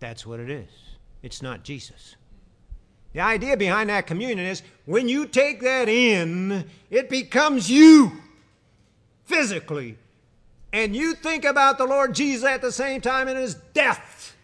That's 0.00 0.26
what 0.26 0.40
it 0.40 0.50
is. 0.50 0.70
It's 1.22 1.40
not 1.40 1.62
Jesus. 1.62 2.16
The 3.12 3.20
idea 3.20 3.56
behind 3.56 3.88
that 3.90 4.06
communion 4.06 4.46
is 4.46 4.62
when 4.84 5.08
you 5.08 5.26
take 5.26 5.60
that 5.62 5.88
in, 5.88 6.68
it 6.90 7.08
becomes 7.08 7.70
you 7.70 8.12
physically. 9.28 9.96
And 10.72 10.96
you 10.96 11.14
think 11.14 11.44
about 11.44 11.78
the 11.78 11.86
Lord 11.86 12.14
Jesus 12.14 12.44
at 12.44 12.60
the 12.60 12.72
same 12.72 13.00
time 13.00 13.28
in 13.28 13.36
his 13.36 13.54
death. 13.54 14.36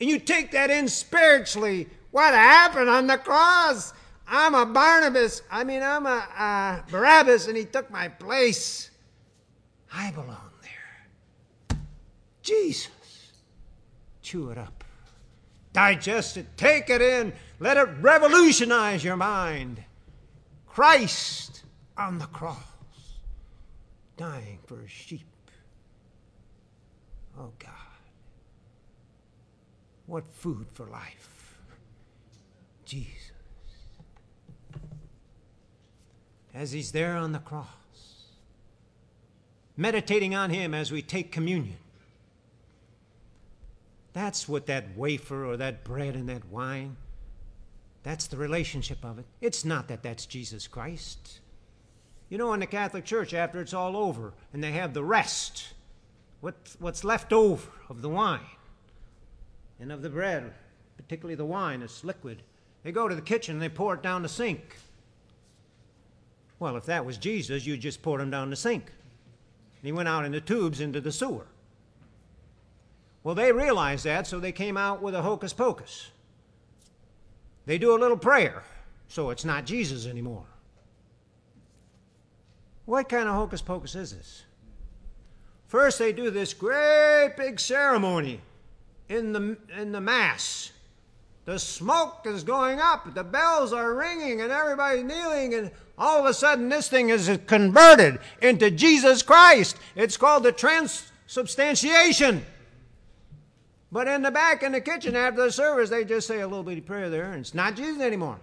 And 0.00 0.08
you 0.08 0.18
take 0.18 0.52
that 0.52 0.70
in 0.70 0.88
spiritually. 0.88 1.88
What 2.10 2.32
happened 2.32 2.88
on 2.88 3.06
the 3.06 3.18
cross? 3.18 3.92
I'm 4.26 4.54
a 4.54 4.66
Barnabas. 4.66 5.42
I 5.50 5.64
mean, 5.64 5.82
I'm 5.82 6.06
a, 6.06 6.08
a 6.38 6.84
Barabbas, 6.90 7.48
and 7.48 7.56
he 7.56 7.64
took 7.64 7.90
my 7.90 8.08
place. 8.08 8.90
I 9.92 10.10
belong 10.10 10.50
there. 10.62 11.78
Jesus. 12.42 13.32
Chew 14.22 14.50
it 14.50 14.58
up. 14.58 14.84
Digest 15.72 16.36
it. 16.36 16.46
Take 16.56 16.90
it 16.90 17.00
in. 17.00 17.32
Let 17.60 17.76
it 17.76 17.88
revolutionize 18.00 19.02
your 19.02 19.16
mind. 19.16 19.82
Christ 20.66 21.62
on 21.96 22.18
the 22.18 22.26
cross, 22.26 22.56
dying 24.18 24.58
for 24.66 24.76
his 24.82 24.90
sheep. 24.90 25.26
Oh 27.38 27.52
God. 27.58 27.70
What 30.06 30.24
food 30.32 30.66
for 30.74 30.84
life. 30.86 31.56
Jesus. 32.84 33.32
As 36.52 36.72
he's 36.72 36.92
there 36.92 37.16
on 37.16 37.32
the 37.32 37.38
cross, 37.38 37.66
meditating 39.76 40.34
on 40.34 40.50
him 40.50 40.74
as 40.74 40.90
we 40.90 41.00
take 41.00 41.30
communion. 41.30 41.76
That's 44.12 44.48
what 44.48 44.66
that 44.66 44.96
wafer 44.96 45.46
or 45.46 45.56
that 45.58 45.84
bread 45.84 46.16
and 46.16 46.28
that 46.28 46.46
wine, 46.46 46.96
that's 48.02 48.26
the 48.26 48.36
relationship 48.36 49.04
of 49.04 49.18
it. 49.18 49.26
It's 49.40 49.64
not 49.64 49.86
that 49.88 50.02
that's 50.02 50.26
Jesus 50.26 50.66
Christ. 50.66 51.40
You 52.28 52.36
know, 52.38 52.52
in 52.52 52.60
the 52.60 52.66
Catholic 52.66 53.04
Church, 53.04 53.32
after 53.32 53.60
it's 53.60 53.72
all 53.72 53.96
over 53.96 54.34
and 54.52 54.62
they 54.62 54.72
have 54.72 54.92
the 54.92 55.04
rest, 55.04 55.72
what, 56.40 56.54
what's 56.78 57.04
left 57.04 57.32
over 57.32 57.68
of 57.88 58.02
the 58.02 58.08
wine 58.08 58.40
and 59.80 59.90
of 59.90 60.02
the 60.02 60.10
bread, 60.10 60.52
particularly 60.96 61.34
the 61.34 61.44
wine, 61.44 61.82
it's 61.82 62.04
liquid, 62.04 62.42
they 62.82 62.92
go 62.92 63.08
to 63.08 63.14
the 63.14 63.22
kitchen 63.22 63.54
and 63.54 63.62
they 63.62 63.68
pour 63.68 63.94
it 63.94 64.02
down 64.02 64.22
the 64.22 64.28
sink. 64.28 64.76
Well, 66.58 66.76
if 66.76 66.86
that 66.86 67.06
was 67.06 67.16
Jesus, 67.18 67.64
you'd 67.64 67.80
just 67.80 68.02
pour 68.02 68.20
him 68.20 68.30
down 68.30 68.50
the 68.50 68.56
sink. 68.56 68.92
And 69.80 69.86
he 69.86 69.92
went 69.92 70.08
out 70.08 70.24
in 70.24 70.32
the 70.32 70.40
tubes 70.40 70.80
into 70.80 71.00
the 71.00 71.12
sewer. 71.12 71.46
Well, 73.22 73.34
they 73.34 73.52
realized 73.52 74.04
that, 74.04 74.26
so 74.26 74.40
they 74.40 74.52
came 74.52 74.76
out 74.76 75.00
with 75.00 75.14
a 75.14 75.22
hocus 75.22 75.52
pocus. 75.52 76.10
They 77.66 77.78
do 77.78 77.94
a 77.94 77.98
little 77.98 78.16
prayer, 78.16 78.64
so 79.08 79.30
it's 79.30 79.44
not 79.44 79.66
Jesus 79.66 80.06
anymore. 80.06 80.46
What 82.88 83.10
kind 83.10 83.28
of 83.28 83.34
hocus 83.34 83.60
pocus 83.60 83.94
is 83.94 84.16
this? 84.16 84.44
First, 85.66 85.98
they 85.98 86.10
do 86.10 86.30
this 86.30 86.54
great 86.54 87.34
big 87.36 87.60
ceremony 87.60 88.40
in 89.10 89.34
the, 89.34 89.58
in 89.78 89.92
the 89.92 90.00
Mass. 90.00 90.72
The 91.44 91.58
smoke 91.58 92.22
is 92.24 92.42
going 92.42 92.80
up, 92.80 93.14
the 93.14 93.24
bells 93.24 93.74
are 93.74 93.92
ringing, 93.92 94.40
and 94.40 94.50
everybody's 94.50 95.04
kneeling, 95.04 95.52
and 95.52 95.70
all 95.98 96.18
of 96.18 96.24
a 96.24 96.32
sudden 96.32 96.70
this 96.70 96.88
thing 96.88 97.10
is 97.10 97.38
converted 97.46 98.20
into 98.40 98.70
Jesus 98.70 99.22
Christ. 99.22 99.76
It's 99.94 100.16
called 100.16 100.44
the 100.44 100.52
transubstantiation. 100.52 102.42
But 103.92 104.08
in 104.08 104.22
the 104.22 104.30
back 104.30 104.62
in 104.62 104.72
the 104.72 104.80
kitchen 104.80 105.14
after 105.14 105.42
the 105.42 105.52
service, 105.52 105.90
they 105.90 106.06
just 106.06 106.26
say 106.26 106.40
a 106.40 106.48
little 106.48 106.64
bitty 106.64 106.80
prayer 106.80 107.10
there, 107.10 107.32
and 107.32 107.40
it's 107.40 107.52
not 107.52 107.76
Jesus 107.76 108.00
anymore. 108.00 108.40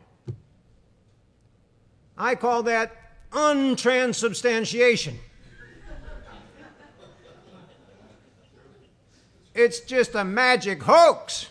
I 2.16 2.36
call 2.36 2.62
that 2.64 3.05
untransubstantiation. 3.36 5.16
it's 9.54 9.82
just 9.82 10.16
a 10.16 10.24
magic 10.24 10.82
hoax. 10.82 11.50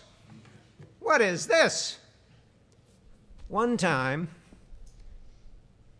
What 1.01 1.21
is 1.21 1.47
this? 1.47 1.99
One 3.49 3.77
time, 3.77 4.29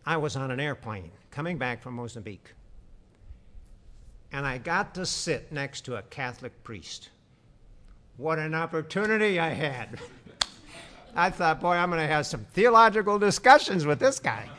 I 0.05 0.17
was 0.17 0.35
on 0.35 0.51
an 0.51 0.59
airplane 0.59 1.11
coming 1.29 1.57
back 1.57 1.81
from 1.81 1.93
Mozambique, 1.93 2.53
and 4.31 4.45
I 4.45 4.57
got 4.57 4.95
to 4.95 5.05
sit 5.05 5.51
next 5.51 5.81
to 5.81 5.97
a 5.97 6.01
Catholic 6.03 6.63
priest. 6.63 7.09
What 8.17 8.39
an 8.39 8.55
opportunity 8.55 9.39
I 9.39 9.49
had. 9.49 9.99
I 11.15 11.29
thought, 11.29 11.61
boy, 11.61 11.73
I'm 11.73 11.89
going 11.89 12.01
to 12.01 12.07
have 12.07 12.25
some 12.25 12.45
theological 12.53 13.19
discussions 13.19 13.85
with 13.85 13.99
this 13.99 14.19
guy. 14.19 14.49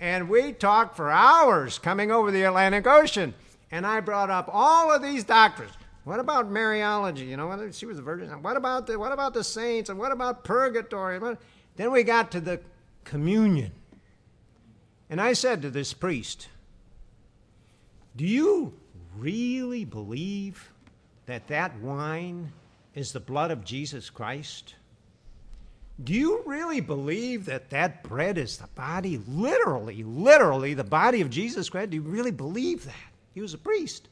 And 0.00 0.28
we 0.28 0.52
talked 0.52 0.96
for 0.96 1.10
hours 1.10 1.78
coming 1.78 2.10
over 2.10 2.30
the 2.30 2.42
Atlantic 2.42 2.86
Ocean. 2.86 3.34
And 3.70 3.86
I 3.86 4.00
brought 4.00 4.30
up 4.30 4.48
all 4.52 4.92
of 4.92 5.02
these 5.02 5.24
doctrines. 5.24 5.72
What 6.04 6.20
about 6.20 6.50
Mariology? 6.50 7.28
You 7.28 7.36
know, 7.36 7.70
she 7.72 7.86
was 7.86 7.98
a 7.98 8.02
virgin. 8.02 8.42
What 8.42 8.56
about 8.56 8.86
the 8.86 8.98
what 8.98 9.12
about 9.12 9.32
the 9.32 9.42
saints? 9.42 9.88
And 9.88 9.98
what 9.98 10.12
about 10.12 10.44
purgatory? 10.44 11.18
Then 11.76 11.90
we 11.90 12.02
got 12.02 12.30
to 12.32 12.40
the 12.40 12.60
communion. 13.04 13.72
And 15.08 15.20
I 15.20 15.32
said 15.32 15.62
to 15.62 15.70
this 15.70 15.92
priest, 15.94 16.48
Do 18.14 18.26
you 18.26 18.74
really 19.16 19.84
believe 19.84 20.72
that 21.26 21.48
that 21.48 21.78
wine 21.80 22.52
is 22.94 23.12
the 23.12 23.20
blood 23.20 23.50
of 23.50 23.64
Jesus 23.64 24.10
Christ? 24.10 24.74
Do 26.02 26.12
you 26.12 26.42
really 26.44 26.80
believe 26.80 27.44
that 27.46 27.70
that 27.70 28.02
bread 28.02 28.36
is 28.36 28.56
the 28.56 28.66
body, 28.68 29.20
literally, 29.28 30.02
literally 30.02 30.74
the 30.74 30.82
body 30.82 31.20
of 31.20 31.30
Jesus 31.30 31.68
Christ? 31.68 31.90
Do 31.90 31.96
you 31.96 32.02
really 32.02 32.32
believe 32.32 32.84
that? 32.84 32.94
He 33.32 33.40
was 33.40 33.54
a 33.54 33.58
priest. 33.58 34.08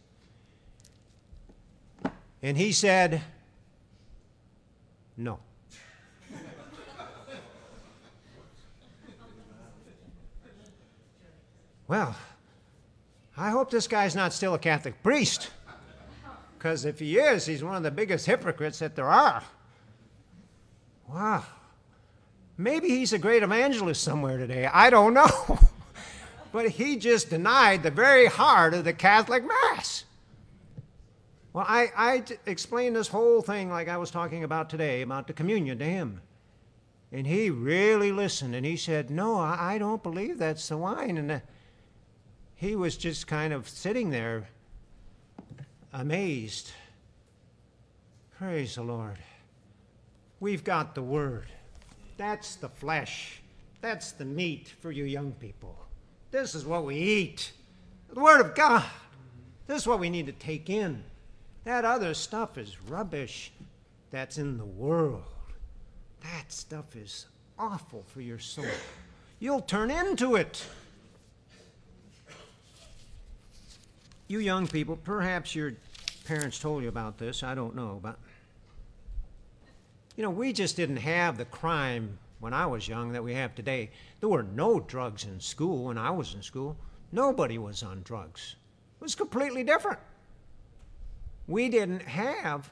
And 2.41 2.57
he 2.57 2.73
said, 2.73 3.23
No. 5.17 5.41
well, 11.89 12.15
I 13.37 13.51
hope 13.51 13.71
this 13.71 13.89
guy's 13.89 14.15
not 14.15 14.33
still 14.33 14.55
a 14.55 14.59
Catholic 14.59 15.03
priest. 15.03 15.51
Because 16.57 16.85
if 16.85 17.01
he 17.01 17.19
is, 17.19 17.45
he's 17.45 17.65
one 17.65 17.75
of 17.75 17.83
the 17.83 17.91
biggest 17.91 18.27
hypocrites 18.27 18.79
that 18.79 18.95
there 18.95 19.09
are. 19.09 19.43
Wow. 21.09 21.45
Maybe 22.57 22.89
he's 22.89 23.13
a 23.13 23.19
great 23.19 23.43
evangelist 23.43 24.03
somewhere 24.03 24.39
today. 24.39 24.67
I 24.67 24.91
don't 24.91 25.15
know. 25.15 25.59
but 26.53 26.69
he 26.69 26.97
just 26.97 27.31
denied 27.31 27.83
the 27.83 27.91
very 27.91 28.27
heart 28.27 28.75
of 28.75 28.85
the 28.85 28.93
Catholic 28.93 29.45
Mass. 29.45 30.05
Well, 31.53 31.67
I, 31.67 31.91
I 31.97 32.25
explained 32.47 32.97
this 32.97 33.09
whole 33.09 33.43
thing 33.43 33.71
like 33.71 33.89
I 33.89 33.97
was 33.97 34.11
talking 34.11 34.45
about 34.45 34.71
today 34.71 35.03
about 35.03 35.27
the 35.27 35.33
communion 35.33 35.79
to 35.79 35.85
him. 35.85 36.21
And 37.11 37.27
he 37.27 37.51
really 37.51 38.11
listened 38.11 38.55
and 38.55 38.65
he 38.65 38.77
said, 38.77 39.11
No, 39.11 39.39
I, 39.39 39.75
I 39.75 39.79
don't 39.79 40.03
believe 40.03 40.39
that's 40.39 40.69
the 40.69 40.79
wine. 40.79 41.19
And 41.19 41.31
uh, 41.31 41.41
he 42.55 42.75
was 42.75 42.97
just 42.97 43.27
kind 43.27 43.53
of 43.53 43.69
sitting 43.69 44.11
there 44.11 44.49
amazed. 45.93 46.73
Praise 48.39 48.77
the 48.77 48.83
Lord. 48.83 49.19
We've 50.41 50.65
got 50.65 50.95
the 50.95 51.03
Word. 51.03 51.49
That's 52.17 52.57
the 52.57 52.69
flesh. 52.69 53.41
That's 53.81 54.13
the 54.13 54.25
meat 54.25 54.73
for 54.81 54.93
you 54.93 55.05
young 55.05 55.33
people. 55.33 55.77
This 56.31 56.55
is 56.55 56.65
what 56.65 56.85
we 56.85 56.97
eat. 56.97 57.53
The 58.13 58.21
Word 58.21 58.41
of 58.41 58.55
God. 58.55 58.85
This 59.67 59.83
is 59.83 59.87
what 59.87 60.01
we 60.01 60.11
need 60.11 60.27
to 60.27 60.33
take 60.33 60.71
in. 60.71 61.03
That 61.65 61.85
other 61.85 62.15
stuff 62.15 62.59
is 62.59 62.81
rubbish 62.83 63.53
that's 64.11 64.39
in 64.39 64.59
the 64.59 64.65
world. 64.65 65.23
That 66.23 66.53
stuff 66.53 66.95
is 66.97 67.27
awful 67.59 68.05
for 68.07 68.21
your 68.21 68.39
soul. 68.39 68.67
You'll 69.41 69.61
turn 69.61 69.91
into 69.91 70.37
it. 70.37 70.65
You 74.29 74.39
young 74.39 74.67
people, 74.67 74.97
perhaps 74.97 75.55
your 75.55 75.75
parents 76.25 76.59
told 76.59 76.83
you 76.83 76.89
about 76.89 77.19
this, 77.19 77.43
I 77.43 77.55
don't 77.55 77.75
know, 77.75 77.99
but 78.03 78.19
you 80.17 80.23
know, 80.23 80.31
we 80.31 80.53
just 80.53 80.77
didn't 80.77 80.97
have 80.97 81.39
the 81.39 81.45
crime 81.45 82.19
when 82.41 82.53
I 82.53 82.67
was 82.67 82.89
young 82.89 83.13
that 83.13 83.25
we 83.25 83.35
have 83.35 83.55
today. 83.55 83.91
There 84.21 84.29
were 84.29 84.43
no 84.43 84.81
drugs 84.81 85.25
in 85.25 85.41
school 85.41 85.85
when 85.85 85.99
I 85.99 86.11
was 86.11 86.35
in 86.35 86.43
school. 86.43 86.77
Nobody 87.13 87.59
was 87.59 87.83
on 87.83 88.03
drugs. 88.03 88.57
It 89.01 89.05
was 89.05 89.15
completely 89.15 89.65
different. 89.65 90.01
We 91.47 91.69
didn't 91.69 92.03
have 92.03 92.71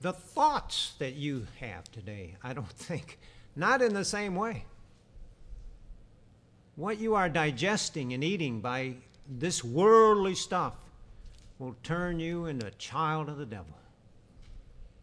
the 0.00 0.12
thoughts 0.12 0.94
that 0.98 1.14
you 1.14 1.46
have 1.60 1.90
today, 1.90 2.36
I 2.42 2.52
don't 2.52 2.68
think. 2.72 3.18
Not 3.56 3.82
in 3.82 3.94
the 3.94 4.04
same 4.04 4.34
way. 4.34 4.64
What 6.76 7.00
you 7.00 7.16
are 7.16 7.28
digesting 7.28 8.12
and 8.12 8.22
eating 8.22 8.60
by 8.60 8.94
this 9.28 9.64
worldly 9.64 10.36
stuff 10.36 10.74
will 11.58 11.74
turn 11.82 12.20
you 12.20 12.46
into 12.46 12.66
a 12.66 12.70
child 12.72 13.28
of 13.28 13.36
the 13.36 13.46
devil. 13.46 13.74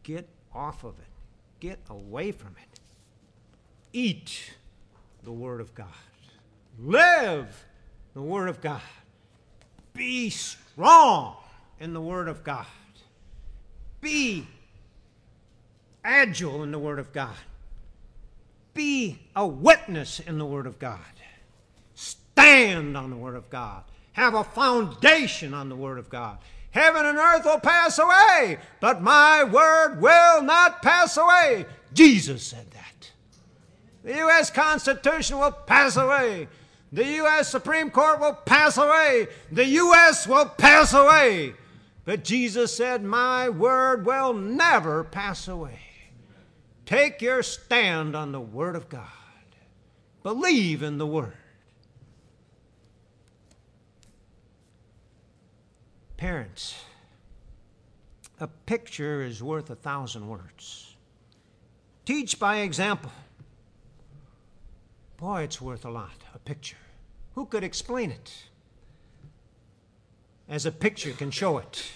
Get 0.03 0.27
off 0.53 0.86
of 0.86 0.97
it, 0.99 1.07
get 1.60 1.80
away 1.89 2.32
from 2.32 2.56
it. 2.62 2.80
Eat 3.93 4.53
the 5.24 5.32
Word 5.32 5.62
of 5.62 5.74
God, 5.74 5.88
live 6.80 7.66
the 8.14 8.22
Word 8.22 8.49
of 8.49 8.62
God, 8.62 8.82
be 9.93 10.30
strong 10.30 11.38
in 11.80 11.93
the 11.93 12.01
Word 12.01 12.28
of 12.28 12.43
God, 12.43 12.66
be 14.01 14.45
agile 16.03 16.64
in 16.64 16.72
the 16.72 16.80
Word 16.80 16.99
of 16.99 17.14
God, 17.14 17.36
be 18.74 19.20
a 19.36 19.47
witness 19.47 20.20
in 20.20 20.38
the 20.38 20.45
Word 20.45 20.68
of 20.68 20.78
God, 20.78 20.99
stand 21.93 22.97
on 22.97 23.10
the 23.10 23.16
Word 23.16 23.36
of 23.36 23.49
God. 23.49 23.84
Have 24.16 24.34
a 24.34 24.45
foundation 24.45 25.53
on 25.53 25.68
the 25.68 25.76
Word 25.76 25.97
of 25.99 26.10
God. 26.10 26.38
Heaven 26.76 27.05
and 27.05 27.17
earth 27.17 27.45
will 27.45 27.61
pass 27.61 27.97
away, 27.97 28.57
but 28.82 29.01
my 29.01 29.45
word 29.45 30.01
will 30.01 30.43
not 30.43 30.82
pass 30.82 31.15
away. 31.15 31.65
Jesus 31.93 32.43
said 32.43 32.69
that. 32.71 33.11
The 34.03 34.17
U.S. 34.17 34.49
Constitution 34.49 35.39
will 35.39 35.53
pass 35.53 35.95
away. 35.95 36.49
The 36.91 37.05
U.S. 37.05 37.47
Supreme 37.49 37.89
Court 37.89 38.19
will 38.19 38.34
pass 38.34 38.78
away. 38.78 39.28
The 39.53 39.65
U.S. 39.65 40.28
will 40.28 40.47
pass 40.47 40.93
away. 40.93 41.53
But 42.03 42.26
Jesus 42.26 42.76
said, 42.76 43.01
My 43.01 43.47
word 43.47 44.05
will 44.05 44.34
never 44.34 45.05
pass 45.05 45.47
away. 45.47 45.80
Take 46.86 47.21
your 47.21 47.41
stand 47.41 48.17
on 48.17 48.34
the 48.34 48.41
Word 48.41 48.76
of 48.76 48.89
God. 48.89 49.07
Believe 50.23 50.84
in 50.84 50.97
the 50.97 51.07
Word. 51.07 51.38
Parents, 56.26 56.73
a 58.39 58.47
picture 58.47 59.21
is 59.21 59.43
worth 59.43 59.69
a 59.69 59.76
thousand 59.76 60.28
words. 60.28 60.95
Teach 62.03 62.39
by 62.39 62.61
example. 62.61 63.11
Boy, 65.17 65.43
it's 65.43 65.61
worth 65.61 65.86
a 65.86 65.91
lot, 65.91 66.15
a 66.34 66.39
picture. 66.39 66.82
Who 67.36 67.45
could 67.45 67.63
explain 67.63 68.09
it? 68.09 68.34
As 70.49 70.65
a 70.65 70.71
picture 70.71 71.11
can 71.11 71.30
show 71.30 71.59
it. 71.59 71.91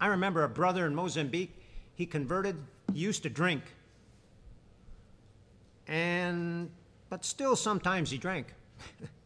I 0.00 0.06
remember 0.06 0.42
a 0.42 0.48
brother 0.48 0.86
in 0.86 0.94
Mozambique, 0.94 1.54
he 1.96 2.06
converted, 2.06 2.56
he 2.90 3.00
used 3.00 3.22
to 3.24 3.28
drink. 3.28 3.64
And 5.86 6.70
but 7.10 7.26
still 7.26 7.54
sometimes 7.54 8.10
he 8.10 8.16
drank. 8.16 8.46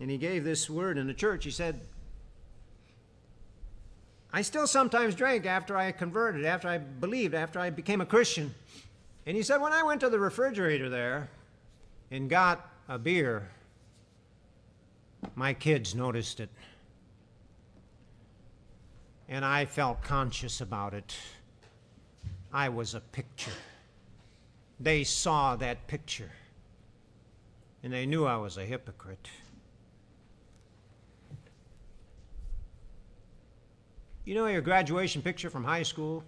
and 0.00 0.10
he 0.10 0.18
gave 0.18 0.44
this 0.44 0.68
word 0.68 0.98
in 0.98 1.06
the 1.06 1.14
church. 1.14 1.44
He 1.44 1.50
said, 1.50 1.80
I 4.32 4.42
still 4.42 4.66
sometimes 4.66 5.14
drank 5.14 5.46
after 5.46 5.76
I 5.76 5.92
converted, 5.92 6.44
after 6.44 6.68
I 6.68 6.78
believed, 6.78 7.34
after 7.34 7.58
I 7.58 7.70
became 7.70 8.00
a 8.00 8.06
Christian. 8.06 8.54
And 9.24 9.36
he 9.36 9.42
said, 9.42 9.60
when 9.60 9.72
I 9.72 9.82
went 9.82 10.00
to 10.02 10.10
the 10.10 10.18
refrigerator 10.18 10.88
there 10.88 11.30
and 12.10 12.28
got 12.28 12.68
a 12.88 12.98
beer, 12.98 13.48
my 15.34 15.54
kids 15.54 15.94
noticed 15.94 16.40
it. 16.40 16.50
And 19.28 19.44
I 19.44 19.64
felt 19.64 20.02
conscious 20.02 20.60
about 20.60 20.94
it. 20.94 21.16
I 22.52 22.68
was 22.68 22.94
a 22.94 23.00
picture. 23.00 23.50
They 24.78 25.02
saw 25.02 25.56
that 25.56 25.86
picture. 25.86 26.30
And 27.82 27.92
they 27.92 28.06
knew 28.06 28.24
I 28.26 28.36
was 28.36 28.56
a 28.56 28.64
hypocrite. 28.64 29.28
You 34.26 34.34
know 34.34 34.46
your 34.46 34.60
graduation 34.60 35.22
picture 35.22 35.48
from 35.48 35.62
high 35.62 35.84
school? 35.84 36.24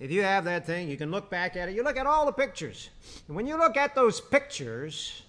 If 0.00 0.10
you 0.10 0.22
have 0.22 0.44
that 0.46 0.66
thing, 0.66 0.88
you 0.88 0.96
can 0.96 1.12
look 1.12 1.30
back 1.30 1.56
at 1.56 1.68
it. 1.68 1.76
You 1.76 1.84
look 1.84 1.96
at 1.96 2.06
all 2.06 2.26
the 2.26 2.32
pictures. 2.32 2.90
And 3.28 3.36
when 3.36 3.46
you 3.46 3.56
look 3.56 3.76
at 3.76 3.94
those 3.94 4.20
pictures, 4.20 5.22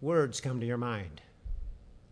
words 0.00 0.40
come 0.40 0.58
to 0.58 0.66
your 0.66 0.76
mind 0.76 1.22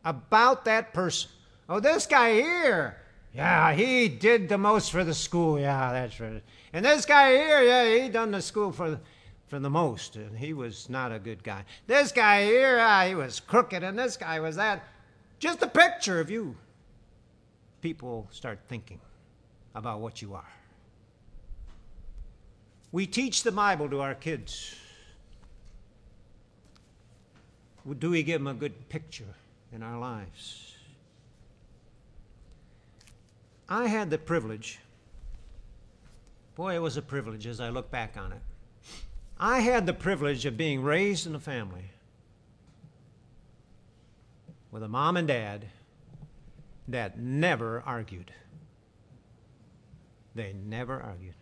about 0.05 0.65
that 0.67 0.95
person. 0.95 1.31
Oh, 1.69 1.81
this 1.81 2.07
guy 2.07 2.35
here. 2.35 2.97
Yeah, 3.33 3.73
he 3.73 4.09
did 4.09 4.49
the 4.49 4.59
most 4.59 4.93
for 4.93 5.03
the 5.03 5.15
school. 5.15 5.59
Yeah, 5.59 5.93
that's 5.93 6.21
right. 6.21 6.45
And 6.73 6.85
this 6.85 7.05
guy 7.05 7.33
here, 7.33 7.63
yeah, 7.65 8.03
he 8.03 8.09
done 8.09 8.31
the 8.31 8.41
school 8.41 8.71
for 8.71 9.01
for 9.49 9.59
the 9.59 9.71
most, 9.71 10.17
and 10.17 10.37
he 10.37 10.53
was 10.53 10.89
not 10.89 11.13
a 11.13 11.19
good 11.19 11.43
guy. 11.43 11.65
This 11.87 12.13
guy 12.13 12.45
here, 12.45 12.79
ah, 12.81 13.05
he 13.05 13.15
was 13.15 13.41
crooked, 13.41 13.83
and 13.83 13.99
this 13.99 14.17
guy 14.17 14.41
was 14.41 14.57
that. 14.57 14.83
Just 15.45 15.61
a 15.61 15.67
picture 15.67 16.21
of 16.21 16.31
you. 16.31 16.57
People 17.83 18.27
start 18.31 18.61
thinking 18.67 18.99
about 19.75 20.01
what 20.01 20.23
you 20.23 20.33
are. 20.33 20.53
We 22.93 23.07
teach 23.07 23.43
the 23.43 23.53
Bible 23.53 23.91
to 23.91 24.01
our 24.01 24.15
kids. 24.15 24.75
Do 27.99 28.09
we 28.09 28.23
give 28.23 28.41
them 28.41 28.47
a 28.47 28.55
good 28.55 28.89
picture 28.89 29.35
in 29.71 29.83
our 29.83 29.99
lives? 29.99 30.77
I 33.69 33.87
had 33.87 34.09
the 34.09 34.17
privilege, 34.17 34.79
boy, 36.55 36.77
it 36.77 36.81
was 36.81 36.97
a 36.97 37.03
privilege 37.03 37.47
as 37.47 37.61
I 37.61 37.69
look 37.69 37.91
back 37.91 38.17
on 38.17 38.33
it. 38.33 38.41
I 39.39 39.61
had 39.61 39.85
the 39.85 39.93
privilege 39.93 40.47
of 40.47 40.57
being 40.57 40.83
raised 40.83 41.27
in 41.27 41.35
a 41.35 41.39
family 41.39 41.91
with 44.75 44.83
a 44.83 44.89
mom 44.89 45.17
and 45.17 45.29
dad 45.29 45.67
that 46.89 47.17
never 47.17 47.81
argued. 47.87 48.33
They 50.35 50.53
never 50.53 51.01
argued. 51.01 51.37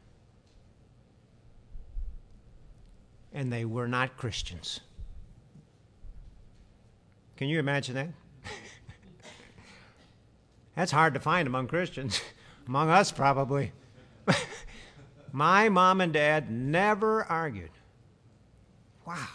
And 3.32 3.50
they 3.50 3.64
were 3.64 3.88
not 3.88 4.18
Christians. 4.18 4.80
Can 7.38 7.48
you 7.48 7.58
imagine 7.58 7.94
that? 7.94 8.08
That's 10.76 10.92
hard 10.92 11.14
to 11.14 11.20
find 11.20 11.46
among 11.48 11.68
Christians, 11.68 12.20
among 12.68 12.90
us 12.90 13.10
probably. 13.12 13.72
My 15.32 15.70
mom 15.70 16.02
and 16.02 16.12
dad 16.12 16.50
never 16.50 17.24
argued. 17.24 17.70
Wow. 19.06 19.26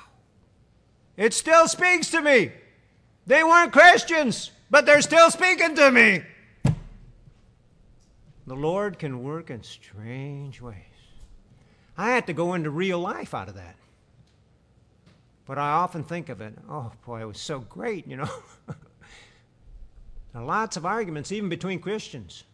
It 1.17 1.33
still 1.33 1.67
speaks 1.67 2.11
to 2.11 2.21
me. 2.21 2.51
They 3.28 3.43
weren't 3.43 3.73
Christians, 3.73 4.51
but 4.71 4.86
they're 4.86 5.01
still 5.01 5.30
speaking 5.30 5.75
to 5.75 5.91
me. 5.91 6.23
The 8.47 8.55
Lord 8.55 8.97
can 8.97 9.21
work 9.21 9.49
in 9.49 9.61
strange 9.63 10.61
ways. 10.61 10.75
I 11.97 12.11
had 12.11 12.28
to 12.28 12.34
go 12.34 12.53
into 12.53 12.69
real 12.69 12.99
life 12.99 13.34
out 13.34 13.49
of 13.49 13.55
that. 13.55 13.75
But 15.45 15.57
I 15.57 15.71
often 15.71 16.05
think 16.05 16.30
of 16.30 16.39
it, 16.39 16.53
oh 16.69 16.93
boy, 17.05 17.21
it 17.21 17.25
was 17.25 17.39
so 17.39 17.59
great, 17.59 18.07
you 18.07 18.15
know. 18.15 18.30
lots 20.34 20.78
of 20.78 20.86
arguments, 20.86 21.34
even 21.34 21.49
between 21.49 21.80
Christians. 21.80 22.45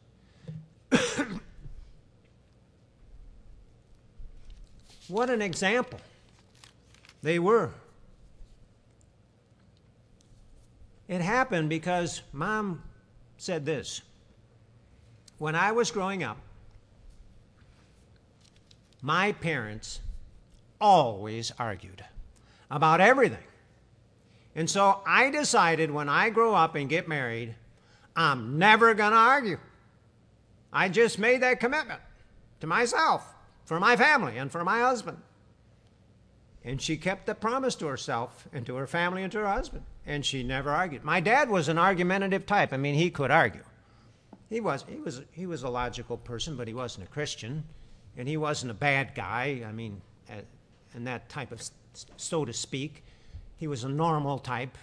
what 5.07 5.30
an 5.30 5.43
example 5.43 5.99
they 7.21 7.38
were. 7.38 7.71
It 11.14 11.22
happened 11.22 11.70
because 11.70 12.24
mom 12.32 12.82
said 13.38 13.68
this. 13.68 14.01
When 15.38 15.53
I 15.53 15.72
was 15.72 15.91
growing 15.91 16.24
up, 16.24 16.39
my 18.99 19.34
parents 19.34 19.99
always 20.82 21.51
argued 21.59 22.03
about 22.72 22.99
everything. 22.99 23.43
And 24.55 24.68
so 24.68 25.01
I 25.05 25.30
decided 25.30 25.91
when 25.91 26.09
I 26.09 26.32
grow 26.32 26.55
up 26.55 26.74
and 26.74 26.89
get 26.89 27.07
married, 27.07 27.53
I'm 28.16 28.57
never 28.57 28.95
going 28.95 29.11
to 29.11 29.18
argue. 29.18 29.59
I 30.72 30.89
just 30.89 31.20
made 31.20 31.43
that 31.43 31.59
commitment 31.59 32.01
to 32.59 32.66
myself, 32.66 33.36
for 33.66 33.80
my 33.80 33.95
family, 33.95 34.39
and 34.39 34.51
for 34.51 34.64
my 34.64 34.80
husband. 34.80 35.20
And 36.64 36.82
she 36.82 36.97
kept 36.97 37.28
the 37.28 37.36
promise 37.36 37.76
to 37.76 37.86
herself 37.86 38.47
and 38.51 38.66
to 38.66 38.78
her 38.78 38.88
family 38.88 39.22
and 39.22 39.32
to 39.34 39.38
her 39.38 39.47
husband. 39.47 39.84
And 40.06 40.26
she 40.26 40.43
never 40.43 40.70
argued. 40.70 41.04
My 41.04 41.20
dad 41.20 41.49
was 41.49 41.70
an 41.70 41.78
argumentative 41.78 42.45
type. 42.45 42.74
I 42.74 42.78
mean, 42.78 42.95
he 42.95 43.10
could 43.10 43.32
argue. 43.32 43.64
He 44.49 44.60
was, 44.60 44.86
he 44.88 44.97
was, 44.97 45.22
he 45.32 45.45
was 45.45 45.64
a 45.64 45.70
logical 45.70 46.18
person, 46.18 46.56
but 46.58 46.68
he 46.68 46.74
wasn't 46.74 47.08
a 47.08 47.10
Christian. 47.10 47.64
And 48.18 48.28
he 48.28 48.38
wasn't 48.38 48.72
a 48.72 48.76
bad 48.76 49.16
guy. 49.16 49.64
I 49.68 49.72
mean, 49.72 50.01
and 50.93 51.08
that 51.08 51.30
type 51.30 51.51
of, 51.51 51.62
so 52.18 52.45
to 52.45 52.54
speak. 52.54 53.04
He 53.58 53.68
was 53.68 53.84
a 53.84 53.89
normal 53.89 54.39
type 54.39 54.78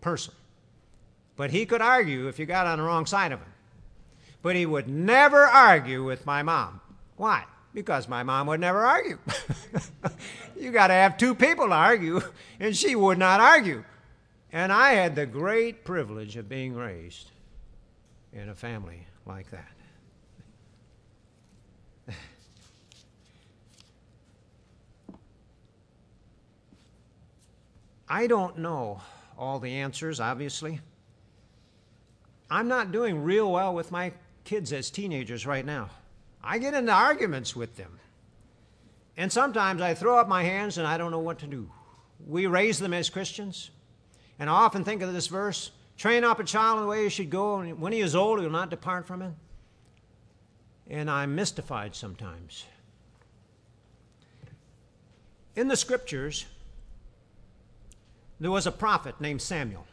person. 0.00 0.34
But 1.36 1.50
he 1.50 1.66
could 1.66 1.80
argue 1.80 2.28
if 2.28 2.38
you 2.38 2.46
got 2.46 2.66
on 2.66 2.78
the 2.78 2.84
wrong 2.84 3.06
side 3.06 3.32
of 3.32 3.40
him. 3.40 3.52
But 4.42 4.56
he 4.56 4.66
would 4.66 4.88
never 4.88 5.46
argue 5.46 6.04
with 6.04 6.26
my 6.26 6.42
mom. 6.42 6.80
Why? 7.16 7.44
Because 7.72 8.08
my 8.08 8.22
mom 8.22 8.48
would 8.48 8.60
never 8.60 8.84
argue. 8.84 9.18
you 10.58 10.72
got 10.72 10.88
to 10.88 10.94
have 10.94 11.16
two 11.16 11.34
people 11.34 11.68
to 11.68 11.74
argue, 11.74 12.20
and 12.60 12.76
she 12.76 12.94
would 12.94 13.18
not 13.18 13.40
argue. 13.40 13.84
And 14.52 14.70
I 14.70 14.92
had 14.92 15.16
the 15.16 15.24
great 15.24 15.82
privilege 15.84 16.36
of 16.36 16.48
being 16.48 16.74
raised 16.74 17.30
in 18.34 18.50
a 18.50 18.54
family 18.54 19.06
like 19.24 19.50
that. 19.50 19.72
I 28.08 28.26
don't 28.26 28.58
know 28.58 29.00
all 29.38 29.58
the 29.58 29.72
answers, 29.76 30.20
obviously. 30.20 30.80
I'm 32.50 32.68
not 32.68 32.92
doing 32.92 33.22
real 33.22 33.50
well 33.50 33.74
with 33.74 33.90
my 33.90 34.12
kids 34.44 34.70
as 34.74 34.90
teenagers 34.90 35.46
right 35.46 35.64
now. 35.64 35.88
I 36.44 36.58
get 36.58 36.74
into 36.74 36.92
arguments 36.92 37.56
with 37.56 37.76
them. 37.76 37.98
And 39.16 39.32
sometimes 39.32 39.80
I 39.80 39.94
throw 39.94 40.18
up 40.18 40.28
my 40.28 40.42
hands 40.42 40.76
and 40.76 40.86
I 40.86 40.98
don't 40.98 41.10
know 41.10 41.20
what 41.20 41.38
to 41.38 41.46
do. 41.46 41.70
We 42.26 42.46
raise 42.46 42.78
them 42.78 42.92
as 42.92 43.08
Christians. 43.08 43.70
And 44.42 44.50
I 44.50 44.54
often 44.54 44.82
think 44.82 45.02
of 45.02 45.12
this 45.12 45.28
verse 45.28 45.70
train 45.96 46.24
up 46.24 46.40
a 46.40 46.44
child 46.44 46.78
in 46.78 46.82
the 46.82 46.88
way 46.88 47.04
he 47.04 47.08
should 47.10 47.30
go, 47.30 47.60
and 47.60 47.80
when 47.80 47.92
he 47.92 48.00
is 48.00 48.16
old, 48.16 48.40
he 48.40 48.44
will 48.44 48.50
not 48.50 48.70
depart 48.70 49.06
from 49.06 49.22
it. 49.22 49.30
And 50.90 51.08
I'm 51.08 51.36
mystified 51.36 51.94
sometimes. 51.94 52.64
In 55.54 55.68
the 55.68 55.76
scriptures, 55.76 56.46
there 58.40 58.50
was 58.50 58.66
a 58.66 58.72
prophet 58.72 59.20
named 59.20 59.40
Samuel. 59.40 59.86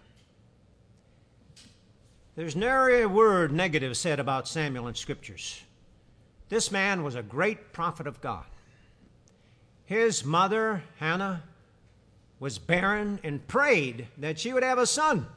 There's 2.35 2.55
nary 2.55 3.03
a 3.03 3.07
word 3.07 3.51
negative 3.51 3.95
said 3.95 4.19
about 4.19 4.47
Samuel 4.47 4.87
in 4.87 4.95
scriptures. 4.95 5.61
This 6.49 6.71
man 6.71 7.03
was 7.03 7.13
a 7.13 7.21
great 7.21 7.71
prophet 7.71 8.07
of 8.07 8.19
God. 8.19 8.45
His 9.85 10.25
mother, 10.25 10.81
Hannah, 10.97 11.43
was 12.39 12.57
barren 12.57 13.19
and 13.23 13.45
prayed 13.47 14.07
that 14.17 14.39
she 14.39 14.53
would 14.53 14.63
have 14.63 14.77
a 14.77 14.85
son. 14.85 15.27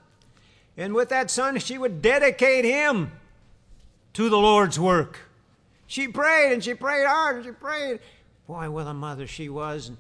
And 0.77 0.95
with 0.95 1.11
that 1.11 1.31
son, 1.31 1.59
she 1.59 1.77
would 1.77 2.01
dedicate 2.01 2.65
him 2.65 3.13
to 4.15 4.29
the 4.29 4.39
Lord's 4.39 4.79
work. 4.79 5.19
She 5.87 6.09
prayed 6.09 6.53
and 6.53 6.65
she 6.65 6.75
prayed 6.75 7.07
hard 7.07 7.37
and 7.37 7.45
she 7.45 7.51
prayed. 7.51 8.01
Boy, 8.47 8.71
what 8.71 8.87
a 8.87 8.95
mother 8.95 9.27
she 9.27 9.49
was. 9.49 9.89
And, 9.89 9.97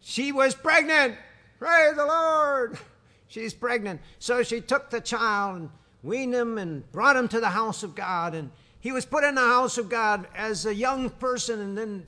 She 0.00 0.32
was 0.32 0.54
pregnant. 0.54 1.16
Praise 1.58 1.96
the 1.96 2.06
Lord. 2.06 2.78
She's 3.26 3.52
pregnant. 3.52 4.00
So 4.18 4.42
she 4.42 4.60
took 4.60 4.90
the 4.90 5.00
child 5.00 5.56
and 5.56 5.70
weaned 6.02 6.34
him 6.34 6.56
and 6.56 6.90
brought 6.92 7.16
him 7.16 7.28
to 7.28 7.40
the 7.40 7.50
house 7.50 7.82
of 7.82 7.94
God. 7.94 8.34
And 8.34 8.50
he 8.80 8.92
was 8.92 9.04
put 9.04 9.24
in 9.24 9.34
the 9.34 9.40
house 9.40 9.76
of 9.76 9.88
God 9.88 10.26
as 10.34 10.64
a 10.66 10.74
young 10.74 11.10
person. 11.10 11.60
And 11.60 11.76
then 11.76 12.06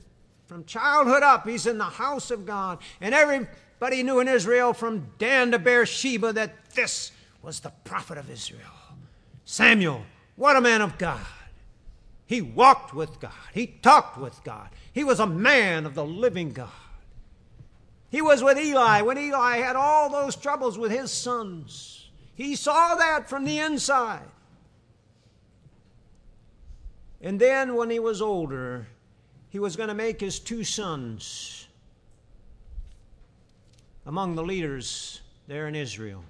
from 0.51 0.65
childhood 0.65 1.23
up, 1.23 1.47
he's 1.47 1.65
in 1.65 1.77
the 1.77 1.85
house 1.85 2.29
of 2.29 2.45
God. 2.45 2.79
And 2.99 3.15
everybody 3.15 4.03
knew 4.03 4.19
in 4.19 4.27
Israel 4.27 4.73
from 4.73 5.07
Dan 5.17 5.51
to 5.51 5.59
Beersheba 5.59 6.33
that 6.33 6.71
this 6.71 7.13
was 7.41 7.61
the 7.61 7.71
prophet 7.85 8.17
of 8.17 8.29
Israel. 8.29 8.59
Samuel, 9.45 10.03
what 10.35 10.57
a 10.57 10.61
man 10.61 10.81
of 10.81 10.97
God. 10.97 11.25
He 12.25 12.41
walked 12.41 12.93
with 12.93 13.21
God. 13.21 13.31
He 13.53 13.65
talked 13.65 14.17
with 14.17 14.43
God. 14.43 14.67
He 14.91 15.05
was 15.05 15.21
a 15.21 15.25
man 15.25 15.85
of 15.85 15.95
the 15.95 16.03
living 16.03 16.51
God. 16.51 16.67
He 18.09 18.21
was 18.21 18.43
with 18.43 18.57
Eli 18.57 19.03
when 19.03 19.17
Eli 19.17 19.55
had 19.55 19.77
all 19.77 20.09
those 20.09 20.35
troubles 20.35 20.77
with 20.77 20.91
his 20.91 21.11
sons. 21.11 22.09
He 22.35 22.57
saw 22.57 22.95
that 22.95 23.29
from 23.29 23.45
the 23.45 23.59
inside. 23.59 24.27
And 27.21 27.39
then, 27.39 27.77
when 27.77 27.89
he 27.89 27.99
was 27.99 28.21
older, 28.21 28.87
he 29.51 29.59
was 29.59 29.75
going 29.75 29.89
to 29.89 29.93
make 29.93 30.21
his 30.21 30.39
two 30.39 30.63
sons 30.63 31.67
among 34.05 34.35
the 34.35 34.43
leaders 34.43 35.19
there 35.47 35.67
in 35.67 35.75
Israel. 35.75 36.23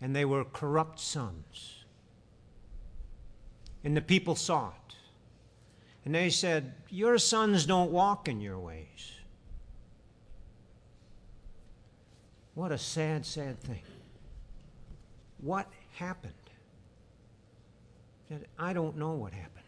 And 0.00 0.14
they 0.14 0.24
were 0.24 0.44
corrupt 0.44 0.98
sons. 0.98 1.84
And 3.84 3.96
the 3.96 4.00
people 4.00 4.34
saw 4.34 4.70
it. 4.70 4.96
And 6.04 6.16
they 6.16 6.30
said, 6.30 6.74
Your 6.90 7.16
sons 7.16 7.64
don't 7.64 7.92
walk 7.92 8.26
in 8.26 8.40
your 8.40 8.58
ways. 8.58 9.12
What 12.54 12.72
a 12.72 12.78
sad, 12.78 13.24
sad 13.24 13.60
thing. 13.60 13.82
What 15.40 15.68
happened? 15.94 16.32
I 18.58 18.72
don't 18.72 18.96
know 18.96 19.12
what 19.12 19.32
happened. 19.32 19.61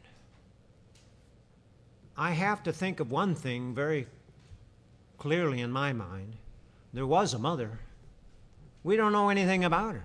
I 2.17 2.33
have 2.33 2.63
to 2.65 2.73
think 2.73 3.01
of 3.01 3.11
one 3.11 3.35
thing 3.35 3.75
very 3.75 4.07
clearly 5.19 5.61
in 5.61 5.73
my 5.73 5.93
mind. 5.93 6.37
There 6.93 7.07
was 7.07 7.35
a 7.35 7.39
mother. 7.39 7.81
We 8.83 8.97
don't 8.97 9.13
know 9.13 9.31
anything 9.31 9.65
about 9.65 9.95
her. 9.95 10.05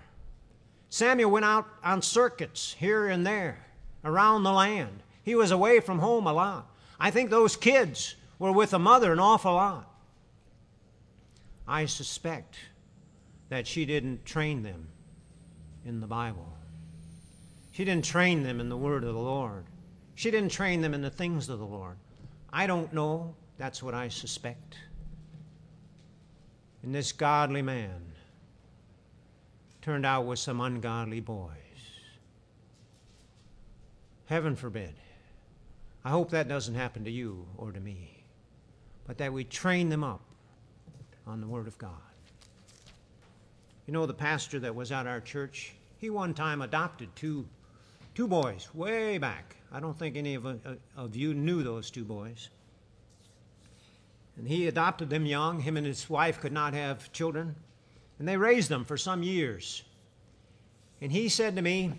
Samuel 0.90 1.30
went 1.30 1.46
out 1.46 1.68
on 1.84 2.02
circuits 2.02 2.76
here 2.80 3.08
and 3.08 3.26
there 3.26 3.66
around 4.04 4.44
the 4.44 4.52
land. 4.52 5.04
He 5.24 5.36
was 5.36 5.52
away 5.52 5.80
from 5.80 6.00
home 6.00 6.26
a 6.26 6.34
lot. 6.34 6.68
I 7.00 7.12
think 7.12 7.30
those 7.30 7.56
kids 7.56 8.16
were 8.40 8.52
with 8.52 8.74
a 8.74 8.80
mother 8.80 9.14
an 9.14 9.20
awful 9.20 9.54
lot. 9.54 9.86
I 11.68 11.86
suspect 11.86 12.58
that 13.50 13.68
she 13.68 13.86
didn't 13.86 14.26
train 14.26 14.64
them 14.64 14.88
in 15.86 16.00
the 16.00 16.08
Bible. 16.08 16.52
She 17.72 17.86
didn't 17.86 18.06
train 18.06 18.44
them 18.44 18.60
in 18.60 18.70
the 18.70 18.78
word 18.78 19.04
of 19.04 19.14
the 19.14 19.20
Lord. 19.20 19.66
She 20.20 20.32
didn't 20.32 20.52
train 20.52 20.82
them 20.82 20.94
in 20.94 21.02
the 21.02 21.10
things 21.10 21.48
of 21.48 21.60
the 21.60 21.66
Lord. 21.66 21.96
I 22.52 22.68
don't 22.68 22.92
know. 22.92 23.36
That's 23.58 23.82
what 23.82 23.94
I 23.94 24.10
suspect. 24.10 24.76
And 26.84 26.94
this 26.94 27.14
godly 27.14 27.62
man 27.62 28.02
turned 29.82 30.06
out 30.06 30.26
with 30.26 30.38
some 30.38 30.60
ungodly 30.60 31.22
boys. 31.22 31.54
Heaven 34.26 34.58
forbid. 34.58 34.94
I 36.04 36.10
hope 36.10 36.32
that 36.32 36.50
doesn't 36.50 36.76
happen 36.76 37.06
to 37.06 37.12
you 37.12 37.48
or 37.56 37.72
to 37.72 37.80
me, 37.80 38.26
but 39.08 39.18
that 39.20 39.32
we 39.32 39.46
train 39.46 39.88
them 39.88 40.04
up 40.04 40.26
on 41.26 41.40
the 41.40 41.48
Word 41.48 41.66
of 41.66 41.78
God. 41.78 41.94
You 43.88 43.94
know, 43.94 44.06
the 44.06 44.14
pastor 44.14 44.60
that 44.60 44.76
was 44.76 44.92
at 44.92 45.08
our 45.08 45.22
church, 45.22 45.76
he 45.98 46.10
one 46.10 46.34
time 46.34 46.62
adopted 46.62 47.08
two, 47.16 47.48
two 48.20 48.28
boys 48.28 48.68
way 48.74 49.18
back. 49.18 49.56
I 49.72 49.80
don't 49.80 49.98
think 49.98 50.18
any 50.18 50.36
of, 50.36 50.46
uh, 50.46 50.58
of 50.98 51.16
you 51.16 51.34
knew 51.34 51.64
those 51.64 51.90
two 51.90 52.04
boys. 52.04 52.50
And 54.36 54.46
he 54.46 54.68
adopted 54.68 55.10
them 55.10 55.26
young. 55.26 55.62
Him 55.62 55.78
and 55.78 55.86
his 55.86 56.10
wife 56.10 56.42
could 56.42 56.52
not 56.52 56.74
have 56.74 57.14
children. 57.14 57.56
And 58.18 58.28
they 58.28 58.36
raised 58.36 58.68
them 58.68 58.84
for 58.84 58.98
some 58.98 59.24
years. 59.24 59.84
And 61.00 61.14
he 61.14 61.30
said 61.30 61.56
to 61.56 61.62
me, 61.62 61.94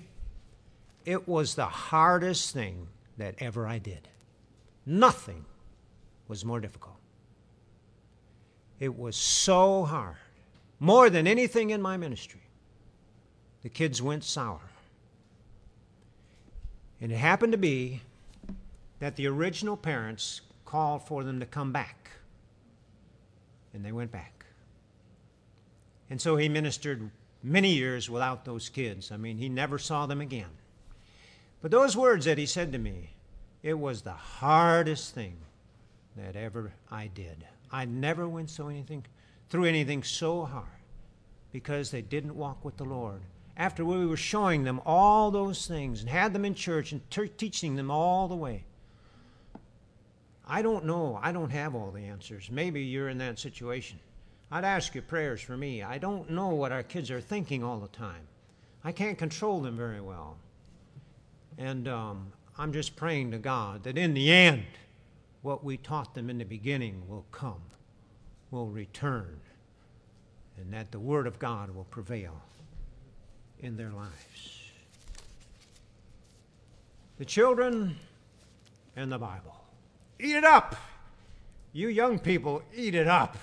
It 1.06 1.26
was 1.26 1.54
the 1.54 1.64
hardest 1.64 2.52
thing 2.52 2.88
that 3.16 3.36
ever 3.38 3.66
I 3.66 3.78
did. 3.78 4.06
Nothing 4.84 5.46
was 6.28 6.44
more 6.44 6.60
difficult. 6.60 6.98
It 8.78 8.94
was 8.94 9.16
so 9.16 9.84
hard 9.84 10.16
more 10.80 11.08
than 11.08 11.26
anything 11.26 11.70
in 11.70 11.80
my 11.80 11.96
ministry. 11.96 12.42
The 13.62 13.70
kids 13.70 14.02
went 14.02 14.22
sour. 14.22 14.69
And 17.00 17.10
it 17.10 17.16
happened 17.16 17.52
to 17.52 17.58
be 17.58 18.02
that 18.98 19.16
the 19.16 19.26
original 19.26 19.76
parents 19.76 20.42
called 20.64 21.06
for 21.06 21.24
them 21.24 21.40
to 21.40 21.46
come 21.46 21.72
back. 21.72 22.10
And 23.72 23.84
they 23.84 23.92
went 23.92 24.12
back. 24.12 24.44
And 26.10 26.20
so 26.20 26.36
he 26.36 26.48
ministered 26.48 27.10
many 27.42 27.72
years 27.72 28.10
without 28.10 28.44
those 28.44 28.68
kids. 28.68 29.10
I 29.10 29.16
mean, 29.16 29.38
he 29.38 29.48
never 29.48 29.78
saw 29.78 30.06
them 30.06 30.20
again. 30.20 30.50
But 31.62 31.70
those 31.70 31.96
words 31.96 32.24
that 32.24 32.38
he 32.38 32.46
said 32.46 32.72
to 32.72 32.78
me, 32.78 33.10
it 33.62 33.78
was 33.78 34.02
the 34.02 34.12
hardest 34.12 35.14
thing 35.14 35.36
that 36.16 36.36
ever 36.36 36.72
I 36.90 37.06
did. 37.06 37.44
I 37.70 37.84
never 37.84 38.28
went 38.28 38.50
so 38.50 38.68
anything 38.68 39.04
through 39.48 39.64
anything 39.64 40.02
so 40.02 40.44
hard 40.44 40.66
because 41.52 41.90
they 41.90 42.02
didn't 42.02 42.36
walk 42.36 42.64
with 42.64 42.76
the 42.76 42.84
Lord. 42.84 43.20
After 43.60 43.84
we 43.84 44.06
were 44.06 44.16
showing 44.16 44.64
them 44.64 44.80
all 44.86 45.30
those 45.30 45.66
things 45.66 46.00
and 46.00 46.08
had 46.08 46.32
them 46.32 46.46
in 46.46 46.54
church 46.54 46.92
and 46.92 47.10
ter- 47.10 47.26
teaching 47.26 47.76
them 47.76 47.90
all 47.90 48.26
the 48.26 48.34
way. 48.34 48.64
I 50.48 50.62
don't 50.62 50.86
know. 50.86 51.20
I 51.22 51.30
don't 51.30 51.50
have 51.50 51.74
all 51.74 51.90
the 51.90 52.06
answers. 52.06 52.48
Maybe 52.50 52.80
you're 52.80 53.10
in 53.10 53.18
that 53.18 53.38
situation. 53.38 53.98
I'd 54.50 54.64
ask 54.64 54.94
your 54.94 55.02
prayers 55.02 55.42
for 55.42 55.58
me. 55.58 55.82
I 55.82 55.98
don't 55.98 56.30
know 56.30 56.48
what 56.48 56.72
our 56.72 56.82
kids 56.82 57.10
are 57.10 57.20
thinking 57.20 57.62
all 57.62 57.78
the 57.78 57.88
time. 57.88 58.22
I 58.82 58.92
can't 58.92 59.18
control 59.18 59.60
them 59.60 59.76
very 59.76 60.00
well. 60.00 60.38
And 61.58 61.86
um, 61.86 62.32
I'm 62.56 62.72
just 62.72 62.96
praying 62.96 63.30
to 63.32 63.38
God 63.38 63.84
that 63.84 63.98
in 63.98 64.14
the 64.14 64.32
end, 64.32 64.64
what 65.42 65.62
we 65.62 65.76
taught 65.76 66.14
them 66.14 66.30
in 66.30 66.38
the 66.38 66.46
beginning 66.46 67.02
will 67.06 67.26
come, 67.30 67.60
will 68.50 68.68
return, 68.68 69.38
and 70.56 70.72
that 70.72 70.92
the 70.92 70.98
Word 70.98 71.26
of 71.26 71.38
God 71.38 71.74
will 71.74 71.84
prevail 71.84 72.40
in 73.62 73.76
their 73.76 73.90
lives. 73.90 74.70
The 77.18 77.24
children 77.24 77.96
and 78.96 79.12
the 79.12 79.18
Bible. 79.18 79.56
Eat 80.18 80.36
it 80.36 80.44
up! 80.44 80.76
You 81.72 81.88
young 81.88 82.18
people, 82.18 82.62
eat 82.74 82.94
it 82.94 83.06
up. 83.06 83.36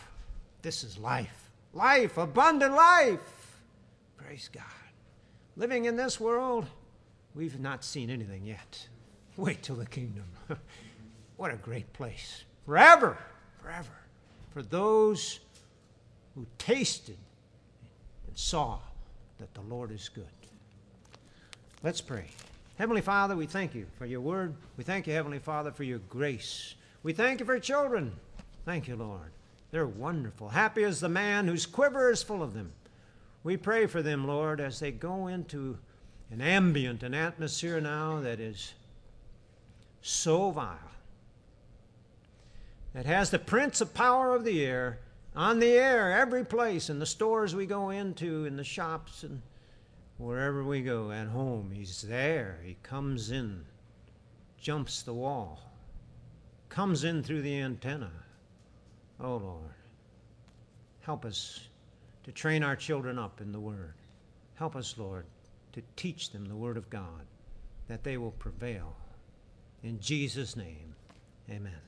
This 0.61 0.83
is 0.83 0.97
life. 0.97 1.51
Life, 1.73 2.17
abundant 2.17 2.73
life. 2.73 3.61
Praise 4.17 4.49
God. 4.51 4.63
Living 5.55 5.85
in 5.85 5.95
this 5.95 6.19
world, 6.19 6.65
we've 7.33 7.59
not 7.59 7.83
seen 7.83 8.09
anything 8.09 8.45
yet. 8.45 8.87
Wait 9.37 9.61
till 9.61 9.75
the 9.75 9.85
kingdom. 9.85 10.25
what 11.37 11.51
a 11.51 11.55
great 11.55 11.93
place. 11.93 12.43
Forever, 12.65 13.17
forever. 13.61 13.93
For 14.51 14.61
those 14.61 15.39
who 16.35 16.45
tasted 16.57 17.17
and 18.27 18.37
saw 18.37 18.79
that 19.39 19.53
the 19.53 19.61
Lord 19.61 19.91
is 19.91 20.09
good. 20.09 20.25
Let's 21.83 22.01
pray. 22.01 22.25
Heavenly 22.77 23.01
Father, 23.01 23.35
we 23.35 23.45
thank 23.45 23.73
you 23.73 23.85
for 23.97 24.05
your 24.05 24.21
word. 24.21 24.55
We 24.77 24.83
thank 24.83 25.07
you, 25.07 25.13
Heavenly 25.13 25.39
Father, 25.39 25.71
for 25.71 25.83
your 25.83 25.99
grace. 25.99 26.75
We 27.03 27.13
thank 27.13 27.39
you 27.39 27.45
for 27.45 27.59
children. 27.59 28.13
Thank 28.65 28.87
you, 28.87 28.95
Lord. 28.95 29.31
They're 29.71 29.87
wonderful. 29.87 30.49
Happy 30.49 30.83
is 30.83 30.99
the 30.99 31.09
man 31.09 31.47
whose 31.47 31.65
quiver 31.65 32.11
is 32.11 32.23
full 32.23 32.43
of 32.43 32.53
them. 32.53 32.71
We 33.43 33.57
pray 33.57 33.85
for 33.85 34.01
them, 34.01 34.27
Lord, 34.27 34.59
as 34.59 34.79
they 34.79 34.91
go 34.91 35.27
into 35.27 35.77
an 36.31 36.41
ambient, 36.41 37.03
an 37.03 37.13
atmosphere 37.13 37.79
now 37.79 38.19
that 38.21 38.39
is 38.39 38.73
so 40.01 40.51
vile, 40.51 40.77
that 42.93 43.05
has 43.05 43.29
the 43.29 43.39
prince 43.39 43.81
of 43.81 43.93
power 43.93 44.35
of 44.35 44.43
the 44.43 44.65
air 44.65 44.99
on 45.37 45.59
the 45.59 45.71
air, 45.73 46.11
every 46.11 46.43
place, 46.43 46.89
in 46.89 46.97
the 46.97 47.05
stores 47.05 47.55
we 47.55 47.67
go 47.67 47.91
into, 47.91 48.45
in 48.45 48.57
the 48.57 48.63
shops, 48.63 49.21
and 49.21 49.39
wherever 50.17 50.63
we 50.63 50.81
go, 50.81 51.11
at 51.11 51.27
home. 51.27 51.69
He's 51.71 52.01
there. 52.01 52.59
He 52.65 52.75
comes 52.81 53.29
in, 53.29 53.63
jumps 54.59 55.03
the 55.03 55.13
wall, 55.13 55.61
comes 56.69 57.03
in 57.03 57.21
through 57.21 57.43
the 57.43 57.61
antenna. 57.61 58.11
Oh, 59.19 59.37
Lord, 59.37 59.75
help 61.01 61.23
us 61.23 61.67
to 62.23 62.31
train 62.31 62.63
our 62.63 62.75
children 62.75 63.19
up 63.19 63.39
in 63.39 63.51
the 63.51 63.59
Word. 63.59 63.93
Help 64.55 64.75
us, 64.75 64.95
Lord, 64.97 65.25
to 65.73 65.83
teach 65.95 66.31
them 66.31 66.45
the 66.45 66.55
Word 66.55 66.77
of 66.77 66.89
God, 66.89 67.27
that 67.87 68.03
they 68.03 68.17
will 68.17 68.31
prevail. 68.31 68.95
In 69.83 69.99
Jesus' 69.99 70.55
name, 70.55 70.95
amen. 71.47 71.86